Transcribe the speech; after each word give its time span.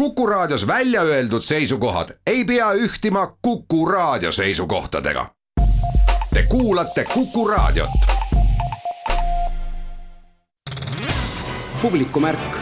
Kuku 0.00 0.26
Raadios 0.26 0.66
välja 0.66 1.02
öeldud 1.02 1.42
seisukohad 1.42 2.08
ei 2.26 2.44
pea 2.44 2.72
ühtima 2.72 3.36
Kuku 3.42 3.86
Raadio 3.86 4.32
seisukohtadega. 4.32 5.26
Te 6.34 6.42
kuulate 6.48 7.04
Kuku 7.14 7.48
Raadiot. 7.48 7.90
publikumärk. 11.82 12.56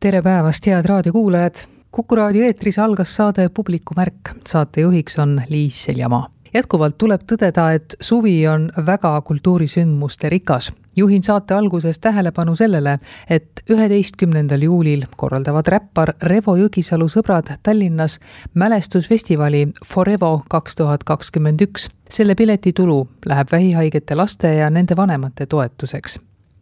tere 0.00 0.22
päevast, 0.22 0.66
head 0.66 0.84
raadiokuulajad. 0.84 1.54
kuku 1.90 2.14
raadio 2.14 2.44
eetris 2.44 2.78
algas 2.78 3.16
saade 3.16 3.48
Publikumärk. 3.48 4.30
saatejuhiks 4.46 5.18
on 5.18 5.42
Liis 5.48 5.84
Seljamaa 5.84 6.37
jätkuvalt 6.54 6.98
tuleb 6.98 7.22
tõdeda, 7.32 7.72
et 7.74 7.96
suvi 8.00 8.46
on 8.48 8.70
väga 8.86 9.20
kultuurisündmuste 9.20 10.28
rikas. 10.28 10.72
juhin 10.96 11.22
saate 11.22 11.54
alguses 11.54 11.98
tähelepanu 11.98 12.56
sellele, 12.56 12.98
et 13.30 13.62
üheteistkümnendal 13.70 14.62
juulil 14.62 15.04
korraldavad 15.16 15.66
räppar 15.66 16.14
Revo 16.22 16.56
Jõgisalu 16.56 17.08
sõbrad 17.08 17.52
Tallinnas 17.62 18.18
mälestusfestivali 18.54 19.68
Forevo 19.86 20.42
kaks 20.50 20.76
tuhat 20.76 21.04
kakskümmend 21.04 21.60
üks. 21.60 21.88
selle 22.08 22.34
piletitulu 22.34 23.08
läheb 23.26 23.52
vähihaigete 23.52 24.14
laste 24.14 24.54
ja 24.54 24.70
nende 24.70 24.96
vanemate 24.96 25.46
toetuseks 25.46 26.18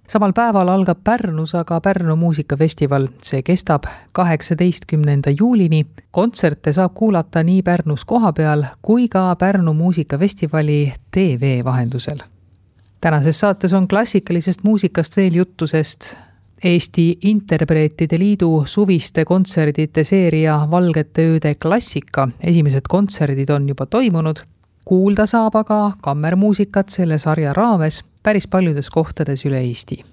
samal 0.09 0.33
päeval 0.33 0.69
algab 0.69 0.99
Pärnus 1.05 1.55
aga 1.55 1.81
Pärnu 1.81 2.17
muusikafestival, 2.17 3.09
see 3.23 3.43
kestab 3.43 3.85
kaheksateistkümnenda 4.13 5.31
juulini. 5.39 5.87
kontserte 6.11 6.73
saab 6.73 6.95
kuulata 6.95 7.43
nii 7.43 7.63
Pärnus 7.63 8.05
kohapeal 8.05 8.65
kui 8.83 9.09
ka 9.09 9.37
Pärnu 9.37 9.75
muusikafestivali 9.75 10.95
tv 11.11 11.65
vahendusel. 11.65 12.19
tänases 13.01 13.41
saates 13.41 13.73
on 13.73 13.89
klassikalisest 13.89 14.63
muusikast 14.63 15.17
veel 15.17 15.35
juttu, 15.35 15.67
sest 15.67 16.17
Eesti 16.65 17.19
Interpreetide 17.23 18.19
Liidu 18.19 18.65
suviste 18.67 19.25
kontserdite 19.25 20.05
seeria 20.05 20.69
Valgete 20.71 21.27
ööde 21.29 21.55
klassika 21.55 22.29
esimesed 22.41 22.89
kontserdid 22.89 23.51
on 23.51 23.69
juba 23.69 23.87
toimunud. 23.87 24.37
kuulda 24.85 25.27
saab 25.27 25.55
aga 25.57 25.93
kammermuusikat 26.03 26.89
selle 26.89 27.19
sarja 27.19 27.53
raames 27.53 28.05
päris 28.27 28.49
paljudes 28.49 28.91
kohtades 28.91 29.45
üle 29.47 29.61
Eesti. 29.61 30.05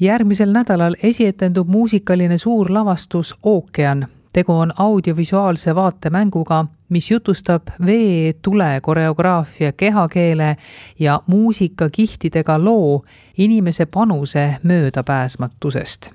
järgmisel 0.00 0.52
nädalal 0.52 0.94
esietendub 1.02 1.68
muusikaline 1.68 2.38
suurlavastus 2.38 3.34
Ookean. 3.42 4.06
tegu 4.32 4.52
on 4.52 4.72
audiovisuaalse 4.76 5.74
vaatemänguga, 5.74 6.64
mis 6.88 7.10
jutustab 7.10 7.62
vee, 7.86 8.32
tule, 8.42 8.80
koreograafia, 8.82 9.72
kehakeele 9.72 10.56
ja 10.98 11.20
muusikakihtidega 11.26 12.64
loo 12.64 13.04
inimese 13.38 13.86
panuse 13.86 14.56
möödapääsmatusest. 14.62 16.10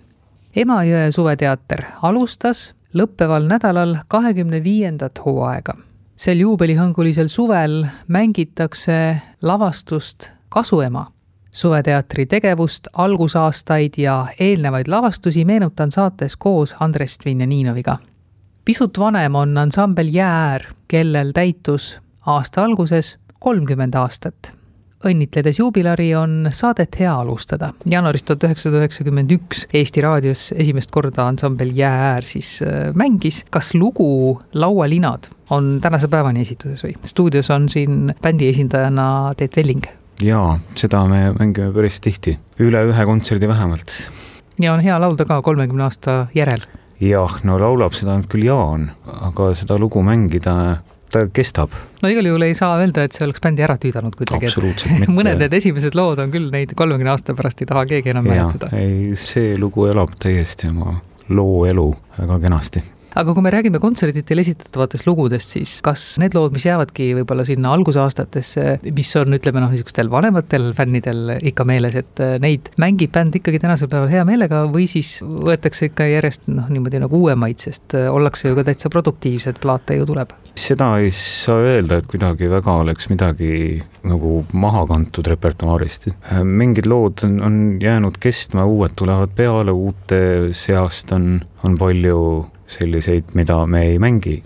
Emajõe 0.56 1.12
suveteater 1.12 1.84
alustas 2.02 2.74
lõppeval 2.94 3.48
nädalal 3.48 3.98
kahekümne 4.08 4.64
viiendat 4.64 5.20
hooaega 5.26 5.76
sel 6.16 6.40
juubelihõngulisel 6.40 7.28
suvel 7.28 7.86
mängitakse 8.08 9.22
lavastust 9.42 10.32
Kasuema 10.50 11.17
suveteatri 11.58 12.26
tegevust, 12.26 12.88
algusaastaid 12.94 13.98
ja 13.98 14.26
eelnevaid 14.40 14.88
lavastusi 14.88 15.46
meenutan 15.46 15.92
saates 15.92 16.36
koos 16.38 16.76
Andres 16.80 17.18
Dvinjaninoviga. 17.24 17.98
pisut 18.66 19.00
vanem 19.00 19.36
on 19.36 19.58
ansambel 19.58 20.08
Jäär, 20.12 20.62
kellel 20.88 21.32
täitus 21.32 22.00
aasta 22.26 22.64
alguses 22.64 23.18
kolmkümmend 23.40 23.96
aastat. 23.96 24.54
õnnitledes 25.06 25.60
juubilari 25.60 26.16
on 26.16 26.50
saadet 26.52 27.00
hea 27.00 27.20
alustada. 27.20 27.74
jaanuaris 27.90 28.24
tuhat 28.24 28.44
üheksasada 28.44 28.78
üheksakümmend 28.78 29.32
üks 29.32 29.68
Eesti 29.74 30.02
raadios 30.02 30.52
esimest 30.56 30.92
korda 30.92 31.28
ansambel 31.28 31.72
Jäär 31.74 32.22
siis 32.24 32.60
äh, 32.62 32.94
mängis. 32.94 33.46
kas 33.50 33.74
lugu 33.74 34.42
Laualinad 34.54 35.30
on 35.50 35.80
tänase 35.82 36.08
päevani 36.08 36.42
esituses 36.42 36.84
või? 36.84 36.98
stuudios 37.06 37.50
on 37.50 37.70
siin 37.70 38.14
bändi 38.22 38.50
esindajana 38.50 39.34
Teet 39.38 39.56
Velling 39.56 39.88
jaa, 40.24 40.58
seda 40.78 41.04
me 41.10 41.22
mängime 41.38 41.72
päris 41.76 42.02
tihti, 42.02 42.38
üle 42.64 42.82
ühe 42.90 43.06
kontserdi 43.06 43.48
vähemalt. 43.48 43.94
ja 44.60 44.74
on 44.74 44.82
hea 44.82 45.00
laulda 45.02 45.26
ka 45.26 45.42
kolmekümne 45.42 45.84
aasta 45.84 46.28
järel. 46.36 46.66
jah, 47.00 47.40
no 47.44 47.60
laulab 47.62 47.94
seda 47.94 48.16
ainult 48.16 48.30
küll 48.32 48.48
Jaan, 48.48 48.92
aga 49.06 49.54
seda 49.56 49.78
lugu 49.78 50.02
mängida 50.02 50.78
ta 51.12 51.24
kestab. 51.34 51.76
no 52.02 52.10
igal 52.10 52.26
juhul 52.26 52.48
ei 52.48 52.58
saa 52.58 52.80
öelda, 52.82 53.06
et 53.06 53.14
see 53.18 53.26
oleks 53.28 53.44
bändi 53.44 53.66
ära 53.66 53.78
tüüdanud 53.78 54.18
kuidagi. 54.18 54.52
mitte. 54.66 55.12
mõned 55.20 55.44
need 55.44 55.54
esimesed 55.54 55.98
lood 55.98 56.20
on 56.24 56.34
küll, 56.34 56.50
neid 56.54 56.74
kolmekümne 56.76 57.14
aasta 57.14 57.38
pärast 57.38 57.62
ei 57.62 57.70
taha 57.70 57.86
keegi 57.86 58.16
enam 58.16 58.28
mäletada. 58.28 58.74
ei, 58.78 59.14
see 59.20 59.56
lugu 59.60 59.86
elab 59.92 60.18
täiesti 60.20 60.72
oma 60.74 61.00
loo 61.30 61.66
elu 61.68 61.92
väga 62.18 62.40
kenasti 62.48 62.84
aga 63.18 63.34
kui 63.34 63.44
me 63.46 63.52
räägime 63.54 63.80
kontserditel 63.82 64.42
esitatavatest 64.44 65.08
lugudest, 65.08 65.56
siis 65.56 65.78
kas 65.86 66.04
need 66.22 66.36
lood, 66.38 66.54
mis 66.56 66.68
jäävadki 66.68 67.10
võib-olla 67.20 67.46
sinna 67.48 67.72
algusaastatesse, 67.78 68.66
mis 68.94 69.12
on, 69.20 69.38
ütleme 69.38 69.64
noh, 69.64 69.74
niisugustel 69.74 70.12
vanematel 70.14 70.70
fännidel 70.78 71.38
ikka 71.38 71.66
meeles, 71.68 71.98
et 71.98 72.24
äh, 72.24 72.36
neid 72.44 72.72
mängib 72.82 73.14
bänd 73.16 73.40
ikkagi 73.40 73.62
tänasel 73.64 73.90
päeval 73.92 74.12
hea 74.12 74.26
meelega 74.28 74.66
või 74.72 74.86
siis 74.92 75.18
võetakse 75.24 75.90
ikka 75.92 76.10
järjest 76.12 76.46
noh, 76.52 76.70
niimoodi 76.74 77.02
nagu 77.02 77.24
uuemaid, 77.24 77.62
sest 77.64 77.98
äh, 77.98 78.10
ollakse 78.14 78.52
ju 78.52 78.58
ka 78.60 78.68
täitsa 78.68 78.92
produktiivsed, 78.94 79.62
plaate 79.64 79.98
ju 80.00 80.10
tuleb? 80.10 80.36
seda 80.58 80.96
ei 80.98 81.12
saa 81.14 81.60
öelda, 81.62 82.00
et 82.02 82.08
kuidagi 82.10 82.48
väga 82.50 82.80
oleks 82.82 83.12
midagi 83.12 83.78
nagu 84.08 84.40
maha 84.58 84.88
kantud 84.90 85.28
repertuaarist. 85.30 86.10
Äh, 86.10 86.44
mingid 86.44 86.90
lood 86.90 87.24
on, 87.26 87.40
on 87.46 87.58
jäänud 87.82 88.18
kestma, 88.22 88.66
uued 88.66 88.96
tulevad 88.98 89.34
peale, 89.38 89.74
uute 89.74 90.22
seast 90.58 91.14
on, 91.14 91.40
on 91.66 91.78
palju 91.78 92.22
selliseid, 92.68 93.34
mida 93.34 93.60
me 93.66 93.84
ei 93.92 94.00
mängi, 94.00 94.42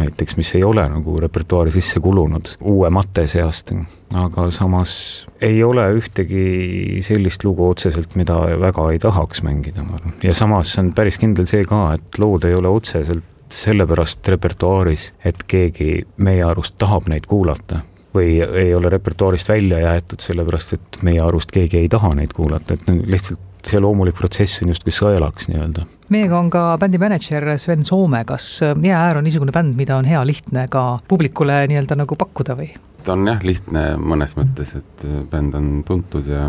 näiteks 0.00 0.36
mis 0.36 0.54
ei 0.54 0.64
ole 0.64 0.84
nagu 0.88 1.16
repertuaari 1.20 1.72
sisse 1.72 2.00
kulunud 2.00 2.54
uue 2.60 2.90
mate 2.92 3.26
seast, 3.30 3.72
aga 4.14 4.50
samas 4.54 5.26
ei 5.40 5.62
ole 5.64 5.86
ühtegi 5.96 7.00
sellist 7.06 7.44
lugu 7.44 7.68
otseselt, 7.70 8.16
mida 8.16 8.38
väga 8.60 8.90
ei 8.92 9.00
tahaks 9.02 9.42
mängida, 9.46 9.84
ma 9.84 9.96
arvan. 10.00 10.14
ja 10.22 10.34
samas 10.34 10.76
on 10.78 10.92
päris 10.96 11.18
kindel 11.22 11.48
see 11.48 11.64
ka, 11.64 11.88
et 11.96 12.20
lood 12.20 12.44
ei 12.48 12.54
ole 12.54 12.68
otseselt 12.68 13.24
sellepärast 13.52 14.28
repertuaaris, 14.28 15.12
et 15.24 15.44
keegi 15.46 16.00
meie 16.16 16.42
arust 16.44 16.74
tahab 16.82 17.06
neid 17.08 17.28
kuulata 17.30 17.84
või 18.16 18.38
ei 18.40 18.72
ole 18.74 18.90
repertuaarist 18.92 19.50
välja 19.52 19.82
jäetud 19.84 20.24
sellepärast, 20.24 20.72
et 20.76 21.02
meie 21.06 21.20
arust 21.24 21.52
keegi 21.54 21.82
ei 21.82 21.92
taha 21.92 22.14
neid 22.16 22.32
kuulata, 22.36 22.74
et 22.74 22.88
lihtsalt 22.88 23.42
see 23.66 23.80
loomulik 23.82 24.14
protsess 24.18 24.62
on 24.62 24.70
justkui 24.70 24.94
sõelaks 24.94 25.48
nii-öelda. 25.50 25.86
meiega 26.14 26.38
on 26.38 26.50
ka 26.54 26.66
bändi 26.80 27.00
mänedžer 27.02 27.48
Sven 27.58 27.84
Soome, 27.84 28.22
kas 28.24 28.60
Jäääär 28.62 29.18
on 29.18 29.26
niisugune 29.26 29.54
bänd, 29.54 29.74
mida 29.78 29.96
on 29.98 30.06
hea 30.06 30.22
lihtne 30.26 30.68
ka 30.70 30.98
publikule 31.08 31.64
nii-öelda 31.70 31.98
nagu 31.98 32.18
pakkuda 32.18 32.56
või? 32.58 32.70
ta 33.06 33.14
on 33.14 33.26
jah, 33.26 33.42
lihtne 33.42 33.88
mõnes 34.02 34.36
mõttes, 34.38 34.74
et 34.78 35.06
bänd 35.30 35.54
on 35.58 35.82
tuntud 35.86 36.30
ja 36.30 36.48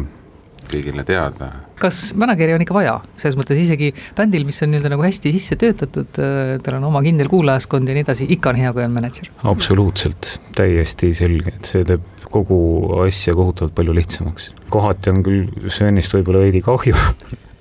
kõigile 0.71 1.05
teada. 1.07 1.51
kas 1.77 2.11
mänedžeri 2.17 2.55
on 2.57 2.65
ikka 2.65 2.75
vaja, 2.77 2.97
selles 3.19 3.37
mõttes 3.39 3.59
isegi 3.61 3.91
bändil, 4.17 4.45
mis 4.47 4.61
on 4.65 4.73
nii-öelda 4.73 4.93
nagu 4.93 5.05
hästi 5.05 5.33
sisse 5.35 5.57
töötatud, 5.61 6.21
tal 6.63 6.77
on 6.79 6.87
oma 6.89 7.03
kindel 7.05 7.29
kuulajaskond 7.31 7.89
ja 7.89 7.97
nii 7.97 8.05
edasi, 8.05 8.29
ikka 8.37 8.53
on 8.53 8.61
hea, 8.61 8.73
kui 8.75 8.85
on 8.85 8.95
mänedžer? 8.95 9.31
absoluutselt, 9.47 10.37
täiesti 10.57 11.13
selge, 11.17 11.53
et 11.55 11.73
see 11.73 11.87
teeb 11.87 12.05
kogu 12.27 12.59
asja 13.05 13.35
kohutavalt 13.37 13.75
palju 13.77 13.95
lihtsamaks. 13.95 14.51
kohati 14.73 15.13
on 15.13 15.21
küll 15.23 15.69
Svenist 15.71 16.15
võib-olla 16.17 16.43
veidi 16.43 16.63
kahju 16.65 16.97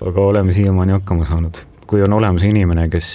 aga 0.05 0.21
oleme 0.21 0.53
siiamaani 0.53 0.91
hakkama 0.91 1.25
saanud. 1.25 1.57
kui 1.87 2.01
on 2.03 2.13
olemas 2.13 2.43
inimene, 2.43 2.89
kes 2.91 3.09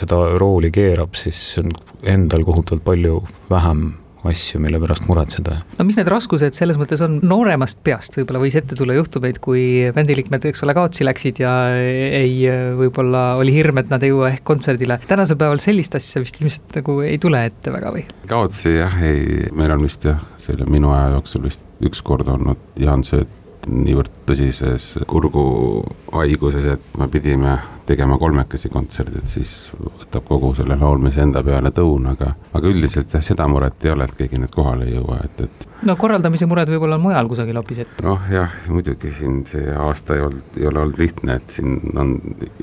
seda 0.00 0.16
rooli 0.38 0.72
keerab, 0.74 1.14
siis 1.14 1.38
on 1.62 1.70
endal 2.02 2.42
kohutavalt 2.44 2.82
palju 2.84 3.20
vähem 3.50 3.92
asju, 4.30 4.60
mille 4.62 4.80
pärast 4.82 5.06
muretseda. 5.08 5.60
no 5.78 5.86
mis 5.88 5.98
need 5.98 6.10
raskused 6.10 6.56
selles 6.58 6.78
mõttes 6.80 7.02
on, 7.04 7.18
nooremast 7.26 7.82
peast 7.86 8.18
võib-olla 8.18 8.42
võis 8.42 8.58
ette 8.58 8.78
tulla 8.78 8.96
juhtumeid, 8.98 9.40
kui 9.42 9.62
bändiliikmed, 9.96 10.48
eks 10.50 10.64
ole, 10.66 10.76
kaotsi 10.76 11.06
läksid 11.06 11.42
ja 11.44 11.54
ei, 11.76 12.42
võib-olla 12.78 13.26
oli 13.40 13.54
hirm, 13.56 13.82
et 13.82 13.92
nad 13.92 14.04
ei 14.04 14.12
jõua 14.12 14.32
ehk 14.34 14.44
kontserdile. 14.46 15.00
tänasel 15.08 15.40
päeval 15.40 15.62
sellist 15.62 15.98
asja 15.98 16.22
vist 16.24 16.40
ilmselt 16.40 16.80
nagu 16.80 17.00
ei 17.06 17.18
tule 17.22 17.46
ette 17.50 17.74
väga 17.74 17.94
või? 17.94 18.06
kaotsi 18.30 18.76
jah, 18.78 19.00
ei, 19.04 19.46
meil 19.56 19.74
on 19.76 19.86
vist 19.86 20.06
jah, 20.08 20.20
selle 20.46 20.68
minu 20.70 20.92
aja 20.94 21.16
jooksul 21.16 21.46
vist 21.48 21.64
üks 21.84 22.02
kord 22.04 22.28
olnud 22.32 22.80
Jaan 22.80 23.04
Sööt 23.06 23.32
niivõrd 23.66 24.12
tõsises 24.28 24.92
kurguhaiguses, 25.10 26.76
et 26.76 26.98
me 27.00 27.08
pidime 27.10 27.56
tegema 27.86 28.18
kolmekesi 28.18 28.68
kontserdi, 28.72 29.20
et 29.22 29.30
siis 29.30 29.52
võtab 29.78 30.26
kogu 30.28 30.52
selle 30.58 30.76
laulmise 30.80 31.22
enda 31.22 31.42
peale 31.46 31.70
tõun, 31.74 32.08
aga, 32.12 32.32
aga 32.56 32.70
üldiselt 32.70 33.14
jah, 33.14 33.22
seda 33.24 33.46
muret 33.50 33.84
ei 33.86 33.92
ole, 33.92 34.08
et 34.08 34.16
keegi 34.18 34.40
nüüd 34.42 34.52
kohale 34.54 34.88
ei 34.88 34.96
jõua, 34.96 35.20
et, 35.24 35.42
et. 35.46 35.66
no 35.86 35.96
korraldamise 36.00 36.48
mured 36.50 36.70
võib-olla 36.72 36.98
on 36.98 37.04
mujal 37.06 37.30
kusagil 37.30 37.60
hoopis, 37.60 37.82
et. 37.84 38.02
noh 38.06 38.26
jah, 38.32 38.56
muidugi 38.72 39.12
siin 39.18 39.42
see 39.48 39.74
aasta 39.86 40.16
ei 40.18 40.24
olnud, 40.26 40.58
ei 40.58 40.70
ole 40.70 40.82
olnud 40.84 41.02
lihtne, 41.02 41.38
et 41.40 41.58
siin 41.58 41.78
on 41.94 42.16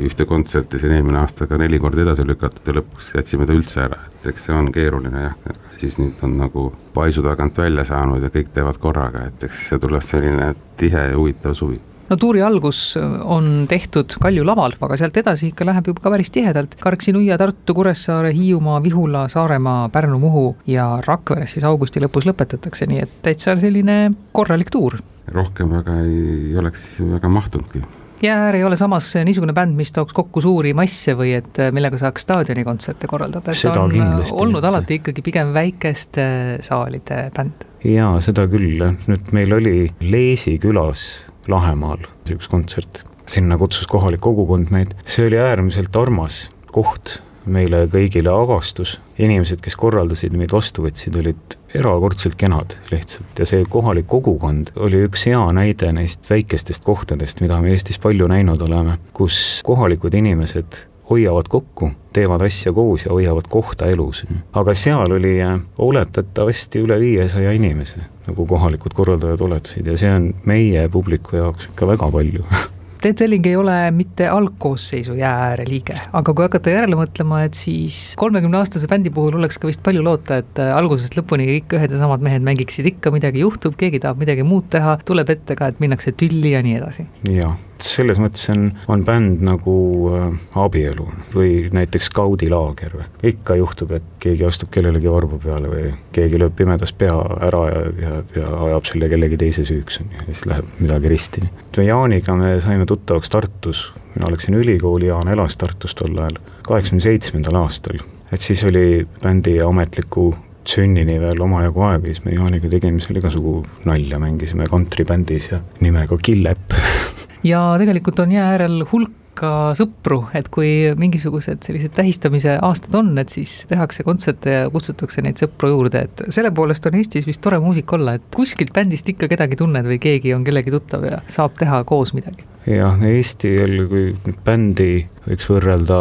ühte 0.10 0.28
kontserti 0.30 0.82
siin 0.82 0.98
eelmine 0.98 1.22
aasta 1.24 1.48
ka 1.48 1.60
neli 1.62 1.80
korda 1.84 2.04
edasi 2.06 2.28
lükatud 2.28 2.68
ja 2.68 2.78
lõpuks 2.80 3.14
jätsime 3.18 3.48
ta 3.48 3.56
üldse 3.56 3.86
ära, 3.88 4.02
et 4.10 4.30
eks 4.34 4.50
see 4.50 4.58
on 4.58 4.72
keeruline 4.76 5.28
jah, 5.30 5.56
siis 5.80 5.98
nüüd 6.02 6.20
on 6.28 6.38
nagu 6.42 6.68
paisu 6.94 7.24
tagant 7.26 7.58
välja 7.64 7.88
saanud 7.88 8.24
ja 8.24 8.34
kõik 8.34 8.52
teevad 8.56 8.80
korraga, 8.84 9.28
et 9.32 9.48
eks 9.48 9.70
see 9.72 9.82
tuleb 9.84 10.04
selline 10.06 10.54
tihe 10.80 11.10
ja 11.12 11.18
huvitav 11.18 11.56
suvi 11.58 11.80
no 12.14 12.18
tuuri 12.22 12.44
algus 12.46 12.94
on 13.24 13.66
tehtud 13.70 14.14
Kalju 14.22 14.46
laval, 14.46 14.76
aga 14.86 14.98
sealt 15.00 15.18
edasi 15.18 15.50
ikka 15.50 15.66
läheb 15.66 15.90
juba 15.90 16.04
ka 16.04 16.12
päris 16.14 16.30
tihedalt. 16.34 16.76
Karksi-Nuia, 16.82 17.38
Tartu, 17.42 17.74
Kuressaare, 17.74 18.34
Hiiumaa, 18.36 18.78
Vihula, 18.84 19.26
Saaremaa, 19.32 19.88
Pärnu, 19.94 20.20
Muhu 20.22 20.46
ja 20.70 20.88
Rakveres 21.06 21.56
siis 21.56 21.66
augusti 21.66 22.04
lõpus 22.04 22.28
lõpetatakse, 22.30 22.88
nii 22.90 23.02
et 23.06 23.18
täitsa 23.26 23.58
selline 23.60 24.14
korralik 24.32 24.72
tuur. 24.74 25.00
rohkem 25.34 25.70
väga 25.72 25.94
ei 26.04 26.56
oleks 26.60 27.00
väga 27.00 27.30
mahtunudki 27.32 27.82
Jäääär 28.24 28.56
ei 28.56 28.64
ole 28.64 28.76
samas 28.80 29.10
niisugune 29.26 29.54
bänd, 29.54 29.76
mis 29.76 29.92
tooks 29.92 30.14
kokku 30.14 30.42
suuri 30.42 30.74
masse 30.74 31.16
või 31.18 31.34
et 31.36 31.60
millega 31.76 31.98
saaks 32.00 32.24
staadionikontserte 32.24 33.08
korraldada, 33.08 33.52
et 33.52 33.60
ta 33.64 33.74
on 33.82 33.92
olnud 33.92 34.62
mitte. 34.62 34.68
alati 34.68 35.00
ikkagi 35.02 35.22
pigem 35.22 35.52
väikeste 35.54 36.28
saalide 36.62 37.26
bänd. 37.36 37.68
jaa, 37.84 38.20
seda 38.24 38.48
küll, 38.48 38.80
nüüd 39.08 39.36
meil 39.36 39.60
oli 39.60 39.76
Leesi 40.00 40.56
külas 40.60 41.24
Lahemaal 41.52 42.06
üks 42.32 42.48
kontsert, 42.52 43.04
sinna 43.28 43.58
kutsus 43.60 43.88
kohalik 43.92 44.24
kogukond 44.24 44.72
meid, 44.74 44.96
see 45.06 45.28
oli 45.28 45.40
äärmiselt 45.42 45.96
armas 46.00 46.48
koht 46.74 47.20
meile 47.46 47.84
kõigile 47.92 48.32
avastus, 48.32 48.98
inimesed, 49.20 49.60
kes 49.64 49.76
korraldasid, 49.80 50.36
meid 50.40 50.54
vastu 50.56 50.86
võtsid, 50.86 51.18
olid 51.20 51.58
erakordselt 51.76 52.38
kenad 52.40 52.78
lihtsalt. 52.92 53.36
Ja 53.40 53.48
see 53.50 53.66
kohalik 53.70 54.08
kogukond 54.12 54.72
oli 54.80 55.04
üks 55.08 55.26
hea 55.28 55.42
näide 55.56 55.92
neist 55.96 56.30
väikestest 56.30 56.86
kohtadest, 56.88 57.44
mida 57.44 57.60
me 57.62 57.74
Eestis 57.74 58.00
palju 58.02 58.30
näinud 58.32 58.64
oleme, 58.64 58.98
kus 59.18 59.60
kohalikud 59.68 60.16
inimesed 60.16 60.86
hoiavad 61.14 61.50
kokku, 61.52 61.92
teevad 62.14 62.44
asja 62.46 62.74
koos 62.74 63.06
ja 63.06 63.14
hoiavad 63.14 63.50
kohta 63.50 63.90
elus. 63.94 64.24
aga 64.54 64.76
seal 64.78 65.18
oli 65.18 65.38
äh, 65.42 65.58
oletatavasti 65.78 66.84
üle 66.84 67.00
viiesaja 67.00 67.56
inimese, 67.56 68.04
nagu 68.28 68.46
kohalikud 68.50 68.94
korraldajad 68.98 69.42
oletasid 69.42 69.88
ja 69.88 69.98
see 69.98 70.14
on 70.14 70.32
meie 70.50 70.88
publiku 70.90 71.38
jaoks 71.40 71.72
ikka 71.72 71.90
väga 71.96 72.12
palju 72.12 72.46
Ted 73.04 73.20
Velling 73.20 73.44
ei 73.50 73.56
ole 73.60 73.74
mitte 73.92 74.30
algkoosseisu 74.32 75.18
Jääääre 75.20 75.66
liige, 75.68 75.98
aga 76.16 76.34
kui 76.34 76.46
hakata 76.46 76.72
järele 76.72 76.96
mõtlema, 76.96 77.42
et 77.44 77.58
siis 77.60 77.98
kolmekümne 78.16 78.62
aastase 78.62 78.88
bändi 78.88 79.12
puhul 79.12 79.36
oleks 79.42 79.60
ka 79.60 79.68
vist 79.68 79.84
palju 79.84 80.06
loota, 80.06 80.38
et 80.40 80.62
äh, 80.64 80.72
algusest 80.72 81.18
lõpuni 81.20 81.50
kõik 81.50 81.76
ühed 81.76 81.98
ja 81.98 82.00
samad 82.00 82.24
mehed 82.24 82.48
mängiksid 82.48 82.88
ikka, 82.94 83.12
midagi 83.12 83.44
juhtub, 83.44 83.76
keegi 83.76 84.00
tahab 84.06 84.24
midagi 84.24 84.48
muud 84.48 84.72
teha, 84.72 84.96
tuleb 85.04 85.36
ette 85.36 85.60
ka, 85.60 85.74
et 85.74 85.84
minnakse 85.84 86.16
tülli 86.16 86.56
ja 86.56 86.64
nii 86.64 86.80
edasi. 86.80 87.08
jaa 87.28 87.52
selles 87.82 88.20
mõttes 88.22 88.46
on, 88.54 88.68
on 88.92 89.04
bänd 89.06 89.42
nagu 89.46 89.76
äh, 90.14 90.28
abielu 90.60 91.08
või 91.34 91.70
näiteks 91.74 92.10
skaudilaager 92.12 92.98
või. 92.98 93.08
ikka 93.34 93.58
juhtub, 93.60 93.92
et 93.98 94.06
keegi 94.24 94.46
astub 94.48 94.72
kellelegi 94.74 95.12
varbu 95.12 95.40
peale 95.44 95.72
või 95.72 95.90
keegi 96.16 96.40
lööb 96.42 96.56
pimedas 96.58 96.94
pea 96.98 97.16
ära 97.48 97.64
ja, 97.72 97.82
ja, 98.04 98.14
ja 98.38 98.54
ajab 98.70 98.88
selle 98.90 99.10
kellegi 99.12 99.40
teise 99.42 99.66
süüks, 99.68 100.00
on 100.04 100.12
ju, 100.12 100.22
ja 100.22 100.30
siis 100.30 100.46
läheb 100.50 100.80
midagi 100.80 101.12
risti. 101.12 101.46
Jaaniga 101.84 102.38
me 102.40 102.56
saime 102.64 102.88
tuttavaks 102.90 103.34
Tartus, 103.34 103.84
mina 104.16 104.32
läksin 104.32 104.58
ülikooli, 104.60 105.10
Jaan 105.10 105.32
elas 105.34 105.58
Tartus 105.58 105.96
tol 106.00 106.16
ajal, 106.18 106.40
kaheksakümne 106.68 107.04
seitsmendal 107.04 107.60
aastal. 107.64 108.00
et 108.32 108.42
siis 108.42 108.64
oli 108.64 109.08
bändi 109.24 109.60
ametliku 109.62 110.32
sünnini 110.68 111.20
veel 111.22 111.42
omajagu 111.44 111.84
aega, 111.90 112.08
siis 112.08 112.24
me 112.26 112.36
Jaaniga 112.38 112.70
tegime 112.72 113.02
seal 113.04 113.20
igasugu 113.20 113.58
nalja, 113.86 114.20
mängisime 114.22 114.68
kantribändis 114.72 115.52
ja 115.52 115.60
nimega 115.84 116.18
Killepp 116.24 116.78
ja 117.44 117.66
tegelikult 117.82 118.24
on 118.24 118.32
jää 118.32 118.48
äärel 118.54 118.86
hulk 118.92 119.20
ka 119.38 119.74
sõpru, 119.78 120.20
et 120.38 120.48
kui 120.54 120.70
mingisugused 120.98 121.66
sellised 121.66 121.96
tähistamise 121.98 122.56
aastad 122.62 122.94
on, 123.00 123.12
et 123.18 123.34
siis 123.34 123.64
tehakse 123.70 124.06
kontserte 124.06 124.58
ja 124.58 124.68
kutsutakse 124.74 125.24
neid 125.26 125.42
sõpru 125.42 125.72
juurde, 125.74 126.04
et 126.08 126.24
selle 126.34 126.54
poolest 126.56 126.86
on 126.90 126.98
Eestis 127.00 127.28
vist 127.30 127.42
tore 127.44 127.60
muusik 127.64 127.90
olla, 127.98 128.16
et 128.20 128.28
kuskilt 128.36 128.74
bändist 128.76 129.10
ikka 129.10 129.30
kedagi 129.32 129.58
tunned 129.60 129.90
või 129.90 130.00
keegi 130.02 130.36
on 130.38 130.46
kellegi 130.46 130.74
tuttav 130.74 131.08
ja 131.10 131.24
saab 131.34 131.58
teha 131.60 131.82
koos 131.90 132.14
midagi. 132.18 132.46
jah, 132.70 133.02
Eesti 133.14 133.56
jälle, 133.56 133.88
kui 133.90 134.36
bändi 134.46 134.92
võiks 135.26 135.50
võrrelda 135.50 135.98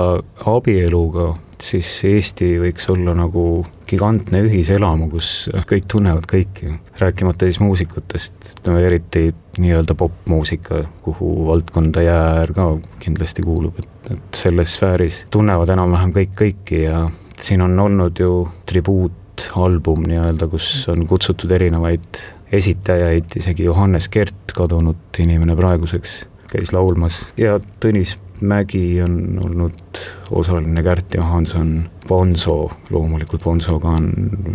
abieluga 0.52 1.32
siis 1.62 1.88
Eesti 2.06 2.56
võiks 2.60 2.88
olla 2.92 3.14
nagu 3.16 3.62
gigantne 3.88 4.42
ühiselamu, 4.46 5.08
kus 5.12 5.48
kõik 5.68 5.86
tunnevad 5.90 6.26
kõiki, 6.30 6.74
rääkimata 7.00 7.48
siis 7.48 7.60
muusikutest, 7.62 8.54
ütleme 8.58 8.82
eriti 8.88 9.30
nii-öelda 9.58 9.94
popmuusika, 9.94 10.84
kuhu 11.02 11.46
valdkonda 11.46 12.02
Jäääär 12.02 12.52
ka 12.56 12.68
kindlasti 13.00 13.42
kuulub, 13.42 13.78
et, 13.78 14.12
et 14.14 14.42
selles 14.44 14.76
sfääris 14.76 15.24
tunnevad 15.30 15.72
enam-vähem 15.74 16.14
kõik 16.16 16.36
kõiki 16.38 16.84
ja 16.86 17.02
siin 17.40 17.64
on 17.64 17.78
olnud 17.80 18.20
ju 18.20 18.46
tribuutalbum 18.66 20.06
nii-öelda, 20.08 20.48
kus 20.48 20.88
on 20.92 21.06
kutsutud 21.06 21.50
erinevaid 21.52 22.22
esitajaid, 22.52 23.32
isegi 23.36 23.64
Johannes 23.64 24.08
Kert, 24.12 24.52
kadunud 24.56 25.20
inimene 25.22 25.56
praeguseks, 25.56 26.22
käis 26.52 26.72
laulmas 26.72 27.24
ja 27.40 27.58
Tõnis 27.80 28.16
Mägi 28.42 29.02
on 29.02 29.38
olnud 29.44 29.98
osaline, 30.34 30.82
Kärt 30.82 31.14
Johanson, 31.14 31.84
Bonzo, 32.08 32.56
loomulikult 32.90 33.44
Bonzoga 33.44 33.94
on 34.00 34.08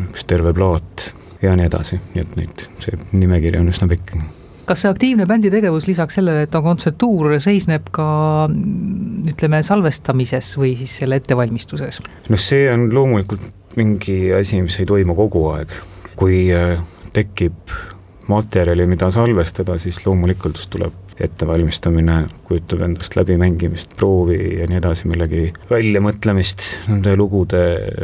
üks 0.10 0.28
terve 0.28 0.52
plaat 0.54 1.12
ja 1.42 1.56
nii 1.56 1.70
edasi, 1.70 2.02
nii 2.16 2.26
et 2.26 2.36
neid, 2.36 2.66
see 2.84 3.00
nimekiri 3.14 3.62
on 3.62 3.72
üsna 3.72 3.88
pikk 3.88 4.18
kas 4.68 4.84
see 4.84 4.92
aktiivne 4.92 5.28
bändi 5.30 5.52
tegevus 5.54 5.88
lisaks 5.88 6.20
sellele, 6.20 6.46
et 6.48 6.56
on 6.58 6.66
kontsertuur, 6.66 7.32
seisneb 7.44 7.88
ka 7.96 8.08
ütleme, 9.32 9.62
salvestamises 9.66 10.54
või 10.60 10.76
siis 10.80 11.00
selle 11.02 11.22
ettevalmistuses? 11.22 12.02
noh, 12.28 12.42
see 12.42 12.68
on 12.74 12.90
loomulikult 12.94 13.76
mingi 13.78 14.34
asi, 14.36 14.62
mis 14.66 14.80
ei 14.82 14.90
toimu 14.90 15.16
kogu 15.18 15.46
aeg. 15.54 15.74
kui 16.18 16.48
äh, 16.54 16.80
tekib 17.14 17.76
materjali, 18.28 18.88
mida 18.90 19.12
salvestada, 19.14 19.78
siis 19.80 20.02
loomulikult 20.06 20.64
tuleb 20.74 21.22
ettevalmistamine 21.24 22.18
kujutab 22.46 22.84
endast 22.86 23.16
läbimängimist, 23.18 23.96
proovi 23.98 24.60
ja 24.60 24.68
nii 24.70 24.78
edasi, 24.78 25.08
millegi 25.10 25.48
väljamõtlemist, 25.70 26.68
nende 26.92 27.16
lugude 27.18 27.64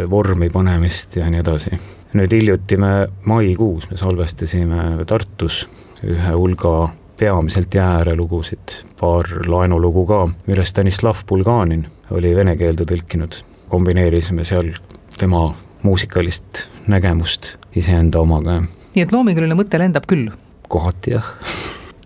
vormi 0.10 0.50
panemist 0.54 1.20
ja 1.20 1.30
nii 1.30 1.44
edasi. 1.44 1.78
nüüd 2.14 2.34
hiljuti 2.34 2.78
me 2.78 2.94
maikuus 3.26 3.90
me 3.90 3.98
salvestasime 3.98 5.06
Tartus 5.10 5.64
ühe 6.04 6.36
hulga 6.36 6.90
peamiselt 7.20 7.76
jääre 7.76 8.16
lugusid, 8.16 8.80
paar 9.00 9.28
laenulugu 9.48 10.06
ka, 10.10 10.22
millest 10.48 10.74
Stanislav 10.74 11.24
Bulganin 11.30 11.86
oli 12.12 12.36
vene 12.36 12.58
keelde 12.58 12.88
tõlkinud. 12.90 13.44
kombineerisime 13.70 14.44
seal 14.46 14.74
tema 15.18 15.56
muusikalist 15.84 16.68
nägemust 16.88 17.56
iseenda 17.76 18.20
omaga. 18.20 18.62
nii 18.96 19.04
et 19.04 19.12
loominguline 19.12 19.56
mõte 19.56 19.80
lendab 19.80 20.06
küll? 20.10 20.30
kohati 20.68 21.16
jah 21.16 21.32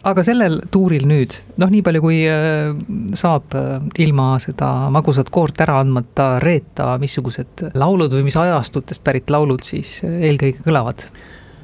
aga 0.07 0.23
sellel 0.23 0.59
tuuril 0.71 1.07
nüüd, 1.09 1.35
noh, 1.59 1.71
nii 1.71 1.83
palju 1.85 2.01
kui 2.03 2.21
äh, 2.29 2.71
saab 3.17 3.55
äh, 3.57 3.81
ilma 4.03 4.35
seda 4.44 4.89
magusat 4.94 5.31
koort 5.33 5.59
ära 5.63 5.79
andmata 5.81 6.38
reeta, 6.44 6.94
missugused 7.01 7.68
laulud 7.77 8.13
või 8.16 8.27
mis 8.30 8.37
ajastutest 8.39 9.04
pärit 9.04 9.33
laulud 9.33 9.66
siis 9.68 9.99
äh, 10.06 10.21
eelkõige 10.30 10.63
kõlavad? 10.66 11.07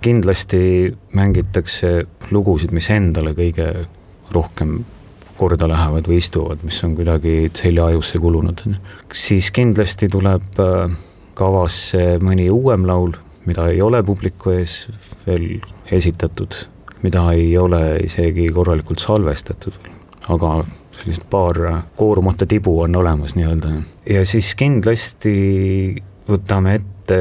Kindlasti 0.03 0.91
mängitakse 1.15 1.93
lugusid, 2.31 2.73
mis 2.75 2.89
endale 2.93 3.33
kõige 3.37 3.69
rohkem 4.33 4.81
korda 5.37 5.67
lähevad 5.69 6.07
või 6.09 6.19
istuvad, 6.21 6.61
mis 6.63 6.77
on 6.85 6.93
kuidagi 6.97 7.49
seljaajusse 7.57 8.19
kulunud. 8.21 8.61
siis 9.13 9.49
kindlasti 9.51 10.09
tuleb 10.09 10.59
kavasse 11.33 12.19
mõni 12.21 12.49
uuem 12.53 12.85
laul, 12.85 13.15
mida 13.45 13.67
ei 13.71 13.81
ole 13.81 14.03
publiku 14.03 14.53
ees 14.53 14.83
veel 15.25 15.57
esitatud 15.91 16.55
mida 17.03 17.31
ei 17.35 17.57
ole 17.57 17.97
isegi 18.03 18.47
korralikult 18.55 19.03
salvestatud, 19.03 19.75
aga 20.31 20.55
sellist 20.99 21.25
paar 21.29 21.59
koorumata 21.99 22.47
tibu 22.49 22.79
on 22.85 22.95
olemas 22.95 23.35
nii-öelda. 23.35 23.73
ja 24.09 24.25
siis 24.25 24.53
kindlasti 24.55 25.33
võtame 26.29 26.77
ette 26.79 27.19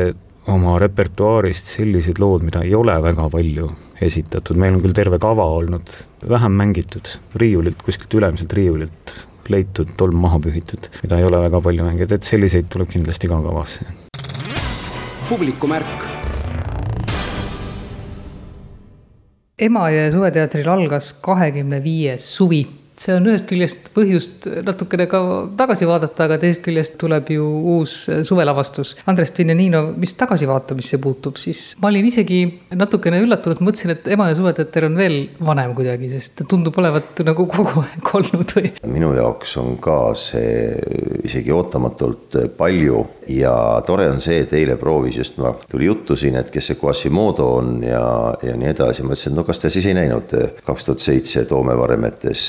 oma 0.51 0.79
repertuaarist 0.83 1.75
sellised 1.77 2.19
lood, 2.19 2.43
mida 2.47 2.63
ei 2.67 2.75
ole 2.75 2.97
väga 3.03 3.29
palju 3.31 3.69
esitatud, 4.03 4.59
meil 4.59 4.75
on 4.77 4.83
küll 4.83 4.97
terve 4.97 5.19
kava 5.23 5.45
olnud, 5.59 5.93
vähem 6.29 6.57
mängitud, 6.59 7.13
riiulilt, 7.39 7.83
kuskilt 7.87 8.15
ülemiselt 8.19 8.53
riiulilt 8.59 9.15
leitud, 9.53 9.91
tolm 9.99 10.21
maha 10.23 10.39
pühitud, 10.43 10.87
mida 11.03 11.19
ei 11.19 11.27
ole 11.27 11.43
väga 11.45 11.61
palju 11.63 11.87
mängitud, 11.87 12.17
et 12.17 12.27
selliseid 12.27 12.71
tuleb 12.73 12.91
kindlasti 12.91 13.31
ka 13.31 13.41
kavasse. 13.43 13.87
publikumärk 15.29 16.11
Emajõe 19.63 20.09
suveteatril 20.11 20.69
algas 20.73 21.13
kahekümne 21.23 21.79
viies 21.85 22.25
suvi. 22.37 22.65
See 23.03 23.15
on 23.17 23.27
ühest 23.31 23.49
küljest 23.51 23.91
põhjust 23.97 24.47
natukene 24.67 25.09
ka 25.11 25.21
tagasi 25.59 25.89
vaadata, 25.89 26.27
aga 26.27 26.39
teisest 26.43 26.65
küljest 26.67 26.99
tuleb 27.01 27.33
ju 27.35 27.47
uus 27.77 27.97
suvelavastus. 28.29 28.95
Andres 29.11 29.35
Tvinjanino, 29.35 29.85
mis 29.99 30.15
tagasivaatamisse 30.19 31.01
puutub, 31.03 31.41
siis 31.43 31.73
ma 31.83 31.91
olin 31.91 32.09
isegi 32.09 32.43
natukene 32.79 33.23
üllatunud, 33.25 33.63
mõtlesin, 33.65 33.95
et 33.97 34.11
Emajõe 34.13 34.39
suveteater 34.39 34.89
on 34.89 34.99
veel 34.99 35.19
vanem 35.43 35.75
kuidagi, 35.79 36.11
sest 36.13 36.37
ta 36.41 36.47
tundub 36.49 36.77
olevat 36.83 37.23
nagu 37.27 37.47
kogu 37.51 37.85
aeg 37.85 38.13
olnud 38.19 38.57
või? 38.59 38.73
minu 38.93 39.13
jaoks 39.17 39.57
on 39.63 39.77
ka 39.83 39.99
see 40.19 40.73
isegi 41.27 41.53
ootamatult 41.55 42.37
palju 42.59 43.03
ja 43.29 43.83
tore 43.87 44.09
on 44.11 44.21
see, 44.21 44.43
et 44.45 44.53
eile 44.57 44.77
proovis 44.81 45.19
just 45.19 45.39
ma, 45.43 45.53
tuli 45.71 45.87
juttu 45.87 46.17
siin, 46.19 46.37
et 46.41 46.51
kes 46.53 46.73
see 46.73 46.81
Quasimodo 46.81 47.49
on 47.59 47.75
ja, 47.87 48.03
ja 48.43 48.57
nii 48.59 48.71
edasi, 48.73 49.05
ma 49.07 49.15
ütlesin, 49.15 49.37
no 49.37 49.45
kas 49.47 49.63
te 49.63 49.71
siis 49.73 49.87
ei 49.91 49.97
näinud 49.97 50.35
kaks 50.65 50.89
tuhat 50.89 51.05
seitse 51.05 51.45
Toome 51.49 51.77
varemetes 51.79 52.45